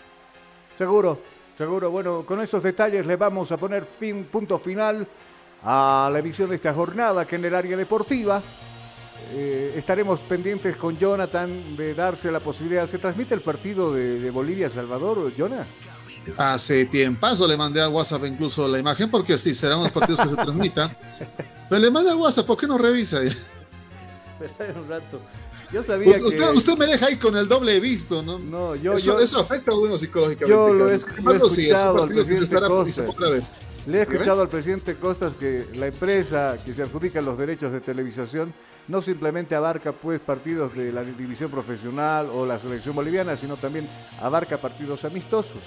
Seguro, 0.78 1.20
seguro. 1.58 1.92
Bueno, 1.92 2.26
con 2.26 2.42
esos 2.42 2.64
detalles 2.64 3.06
le 3.06 3.18
vamos 3.18 3.52
a 3.52 3.58
poner 3.58 3.86
fin, 3.86 4.24
punto 4.24 4.58
final 4.58 5.06
a 5.64 6.10
la 6.12 6.20
emisión 6.20 6.50
de 6.50 6.56
esta 6.56 6.74
jornada 6.74 7.26
que 7.26 7.36
en 7.36 7.46
el 7.46 7.54
área 7.54 7.78
deportiva 7.78 8.42
eh, 9.34 9.74
estaremos 9.78 10.22
pendientes 10.22 10.76
con 10.78 10.98
Jonathan 10.98 11.76
de 11.76 11.94
darse 11.94 12.32
la 12.32 12.40
posibilidad. 12.40 12.88
¿Se 12.88 12.98
transmite 12.98 13.34
el 13.34 13.42
partido 13.42 13.94
de, 13.94 14.32
Bolivia-Salvador, 14.32 15.34
Jonathan? 15.36 15.68
Hace 16.38 16.86
tiempazo 16.86 17.48
le 17.48 17.58
mandé 17.58 17.82
al 17.82 17.90
WhatsApp 17.90 18.26
incluso 18.26 18.68
la 18.68 18.80
imagen, 18.80 19.10
porque 19.10 19.38
sí, 19.38 19.54
serán 19.54 19.84
los 19.84 19.92
partidos 19.92 20.22
que 20.22 20.30
se 20.30 20.36
transmitan. 20.36 20.96
Pero 21.70 21.82
le 21.82 21.92
mandé 21.92 22.12
al 22.12 22.18
WhatsApp, 22.18 22.46
¿por 22.46 22.58
qué 22.58 22.68
no 22.68 22.78
revisa? 22.78 23.20
un 23.22 24.90
rato. 24.90 25.20
Yo 25.72 25.84
sabía 25.84 26.12
usted, 26.12 26.38
que... 26.38 26.58
usted, 26.58 26.78
me 26.78 26.86
deja 26.86 27.06
ahí 27.06 27.18
con 27.18 27.36
el 27.38 27.48
doble 27.48 27.80
visto, 27.80 28.22
¿no? 28.22 28.40
No, 28.40 28.76
yo... 28.76 28.94
Eso, 28.94 29.06
yo, 29.06 29.20
eso 29.20 29.40
afecta 29.40 29.72
a 29.72 29.76
uno 29.76 29.98
psicológicamente. 29.98 30.50
Yo 30.50 30.74
lo 30.74 30.86
he, 30.86 30.88
lo 30.88 30.92
he 30.92 30.96
escuchado 30.96 31.50
sí, 31.50 31.70
es 31.70 32.42
estará, 32.42 32.68
Costas. 32.68 33.06
Le 33.88 33.98
he 33.98 34.02
escuchado 34.02 34.42
al 34.42 34.50
presidente 34.50 34.96
Costas 34.96 35.34
que 35.36 35.66
la 35.76 35.88
empresa 35.88 36.58
que 36.64 36.74
se 36.74 36.84
adjudica 36.84 37.22
los 37.22 37.38
derechos 37.38 37.72
de 37.72 37.80
televisación 37.80 38.54
no 38.88 39.02
simplemente 39.02 39.56
abarca 39.56 39.94
pues 39.94 40.20
partidos 40.20 40.76
de 40.76 40.92
la 40.92 41.04
división 41.04 41.50
profesional 41.50 42.30
o 42.32 42.46
la 42.46 42.60
selección 42.60 42.96
boliviana, 42.96 43.38
sino 43.38 43.56
también 43.56 43.90
abarca 44.22 44.60
partidos 44.60 45.06
amistosos. 45.06 45.62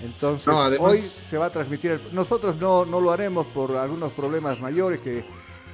Entonces, 0.00 0.52
hoy 0.80 0.96
se 0.96 1.38
va 1.38 1.46
a 1.46 1.52
transmitir. 1.52 2.00
Nosotros 2.12 2.56
no, 2.56 2.84
no 2.84 3.00
lo 3.00 3.12
haremos 3.12 3.46
por 3.48 3.76
algunos 3.76 4.12
problemas 4.12 4.58
mayores 4.60 5.00
que, 5.00 5.22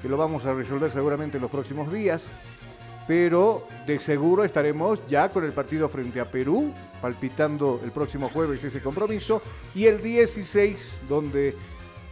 que 0.02 0.08
lo 0.08 0.16
vamos 0.16 0.44
a 0.44 0.52
resolver 0.52 0.90
seguramente 0.90 1.38
en 1.38 1.42
los 1.42 1.50
próximos 1.50 1.90
días 1.92 2.28
pero 3.08 3.66
de 3.86 3.98
seguro 3.98 4.44
estaremos 4.44 5.00
ya 5.08 5.30
con 5.30 5.42
el 5.42 5.52
partido 5.52 5.88
frente 5.88 6.20
a 6.20 6.30
Perú, 6.30 6.72
palpitando 7.00 7.80
el 7.82 7.90
próximo 7.90 8.28
jueves 8.28 8.62
ese 8.62 8.82
compromiso, 8.82 9.40
y 9.74 9.86
el 9.86 10.02
16, 10.02 10.92
donde 11.08 11.56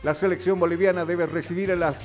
la 0.02 0.14
selección 0.14 0.58
boliviana 0.58 1.04
debe 1.04 1.26
recibir 1.26 1.70
a 1.70 1.76
las 1.76 1.96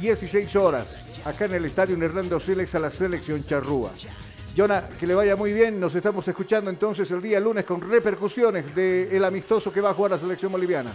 16 0.00 0.54
horas, 0.54 1.20
acá 1.24 1.46
en 1.46 1.54
el 1.54 1.64
estadio 1.64 1.96
Hernando 2.00 2.38
Silex, 2.38 2.72
a 2.76 2.78
la 2.78 2.92
selección 2.92 3.44
charrúa. 3.44 3.90
Jonah, 4.56 4.88
que 4.88 5.08
le 5.08 5.14
vaya 5.14 5.34
muy 5.34 5.52
bien, 5.52 5.80
nos 5.80 5.94
estamos 5.96 6.26
escuchando 6.28 6.70
entonces 6.70 7.10
el 7.10 7.20
día 7.20 7.40
lunes 7.40 7.64
con 7.64 7.80
repercusiones 7.80 8.72
del 8.74 9.24
amistoso 9.24 9.72
que 9.72 9.80
va 9.80 9.90
a 9.90 9.94
jugar 9.94 10.12
la 10.12 10.18
selección 10.18 10.52
boliviana. 10.52 10.92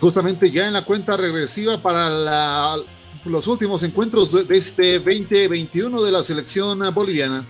Justamente 0.00 0.50
ya 0.50 0.66
en 0.66 0.74
la 0.74 0.84
cuenta 0.84 1.16
regresiva 1.16 1.80
para 1.80 2.10
la 2.10 2.76
los 3.24 3.46
últimos 3.46 3.82
encuentros 3.82 4.46
de 4.48 4.56
este 4.56 4.98
2021 4.98 6.02
de 6.02 6.12
la 6.12 6.22
selección 6.22 6.80
boliviana. 6.94 7.44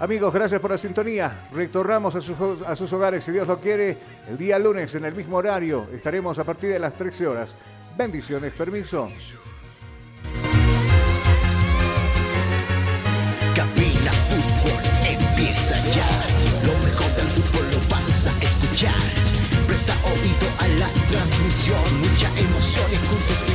Amigos, 0.00 0.32
gracias 0.32 0.60
por 0.60 0.70
la 0.70 0.78
sintonía. 0.78 1.48
Retornamos 1.52 2.14
a 2.14 2.20
sus, 2.20 2.36
a 2.66 2.76
sus 2.76 2.92
hogares, 2.92 3.24
si 3.24 3.32
Dios 3.32 3.48
lo 3.48 3.58
quiere, 3.58 3.98
el 4.28 4.38
día 4.38 4.58
lunes 4.58 4.94
en 4.94 5.04
el 5.04 5.14
mismo 5.14 5.36
horario. 5.36 5.88
Estaremos 5.92 6.38
a 6.38 6.44
partir 6.44 6.70
de 6.70 6.78
las 6.78 6.94
13 6.94 7.26
horas. 7.26 7.54
Bendiciones, 7.96 8.52
permiso. 8.52 9.08
Cabina 13.56 14.12
Fútbol 14.12 14.82
empieza 15.04 15.74
ya. 15.90 16.08
Lo 16.64 16.78
mejor 16.86 17.10
del 17.16 17.26
fútbol 17.26 17.66
lo 17.72 17.78
vas 17.90 18.26
a 18.28 18.40
escuchar. 18.40 18.94
Presta 19.66 19.94
oído 20.04 20.48
a 20.60 20.68
la 20.78 20.88
transmisión. 21.08 21.98
Mucha 21.98 22.28
emoción 22.38 22.86
y 22.92 22.96
juntos 23.08 23.48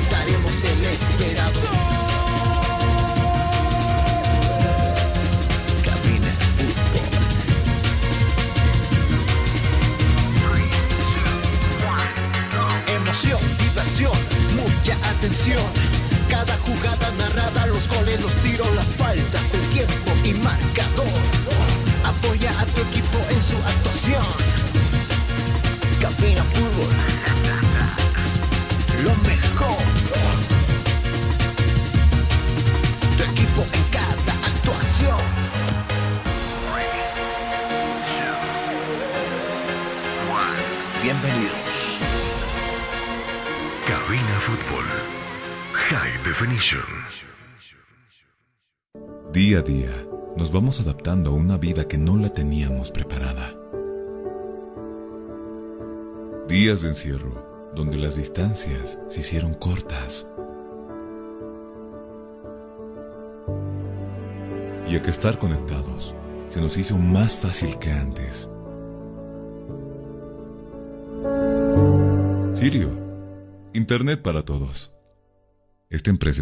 el 0.63 0.85
esperado. 0.85 1.59
Cabina 5.83 6.31
Fútbol. 6.55 7.07
Emoción, 12.87 13.39
diversión, 13.59 14.17
mucha 14.55 14.95
atención. 15.09 15.63
Cada 16.29 16.57
jugada 16.59 17.11
narrada, 17.17 17.67
los 17.67 17.87
goles, 17.87 18.21
los 18.21 18.33
tiros, 18.35 18.73
las 18.75 18.87
faltas, 18.97 19.53
el 19.53 19.69
tiempo 19.69 20.11
y 20.23 20.33
marcador. 20.33 21.21
Apoya 22.05 22.51
a 22.59 22.65
tu 22.65 22.81
equipo 22.81 23.17
en 23.29 23.41
su 23.41 23.55
actuación. 23.57 24.25
Cabina 25.99 26.43
Fútbol. 26.43 26.89
Lo 29.03 29.15
mejor. 29.27 30.02
Bienvenidos. 41.03 41.99
Cabina 43.85 44.39
Fútbol. 44.39 44.85
High 45.73 46.23
Definition. 46.23 46.81
Día 49.33 49.59
a 49.59 49.61
día, 49.61 50.07
nos 50.37 50.51
vamos 50.51 50.79
adaptando 50.79 51.31
a 51.31 51.33
una 51.33 51.57
vida 51.57 51.89
que 51.89 51.97
no 51.97 52.15
la 52.15 52.29
teníamos 52.29 52.91
preparada. 52.91 53.53
Días 56.47 56.83
de 56.83 56.89
encierro, 56.89 57.71
donde 57.75 57.97
las 57.97 58.15
distancias 58.15 58.97
se 59.09 59.19
hicieron 59.19 59.55
cortas. 59.55 60.27
Y 64.87 64.95
a 64.95 65.01
que 65.01 65.09
estar 65.09 65.39
conectados 65.39 66.15
se 66.47 66.59
nos 66.61 66.77
hizo 66.77 66.97
más 66.97 67.35
fácil 67.35 67.77
que 67.79 67.91
antes. 67.91 68.49
Sirio, 72.53 72.89
Internet 73.73 74.21
para 74.21 74.43
todos. 74.43 74.93
Esta 75.89 76.09
empresa 76.09 76.41